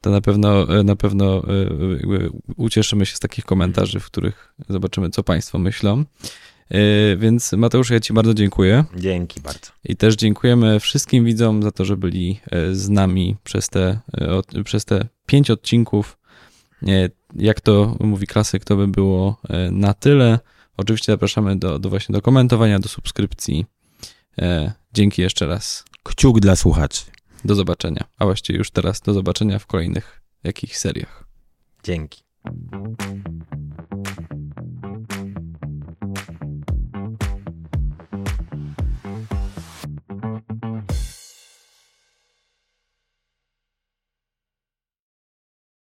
to 0.00 0.10
na 0.10 0.20
pewno, 0.20 0.66
na 0.84 0.96
pewno 0.96 1.38
e, 1.38 1.42
ucieszymy 2.56 3.06
się 3.06 3.16
z 3.16 3.20
takich 3.20 3.44
komentarzy, 3.44 4.00
w 4.00 4.06
których 4.06 4.54
zobaczymy, 4.68 5.10
co 5.10 5.22
Państwo 5.22 5.58
myślą. 5.58 6.04
E, 6.70 7.16
więc 7.16 7.52
Mateusz, 7.52 7.90
ja 7.90 8.00
Ci 8.00 8.12
bardzo 8.12 8.34
dziękuję. 8.34 8.84
Dzięki 8.96 9.40
bardzo. 9.40 9.70
I 9.84 9.96
też 9.96 10.16
dziękujemy 10.16 10.80
wszystkim 10.80 11.24
widzom 11.24 11.62
za 11.62 11.70
to, 11.70 11.84
że 11.84 11.96
byli 11.96 12.40
e, 12.50 12.74
z 12.74 12.88
nami 12.88 13.36
przez 13.44 13.68
te, 13.68 14.00
przez 14.64 14.84
te 14.84 15.08
pięć 15.26 15.50
odcinków. 15.50 16.18
Jak 17.36 17.60
to 17.60 17.96
mówi 18.00 18.26
klasyk, 18.26 18.64
to 18.64 18.76
by 18.76 18.88
było 18.88 19.40
na 19.70 19.94
tyle. 19.94 20.38
Oczywiście 20.76 21.12
zapraszamy 21.12 21.56
do, 21.56 21.78
do 21.78 21.88
właśnie 21.88 22.12
do 22.12 22.22
komentowania, 22.22 22.78
do 22.78 22.88
subskrypcji. 22.88 23.66
Dzięki 24.94 25.22
jeszcze 25.22 25.46
raz. 25.46 25.84
Kciuk 26.02 26.40
dla 26.40 26.56
słuchaczy. 26.56 27.04
Do 27.44 27.54
zobaczenia, 27.54 28.04
a 28.18 28.24
właściwie 28.24 28.58
już 28.58 28.70
teraz 28.70 29.00
do 29.00 29.12
zobaczenia 29.12 29.58
w 29.58 29.66
kolejnych 29.66 30.22
jakichś 30.44 30.76
seriach. 30.76 31.24
Dzięki. 31.82 32.22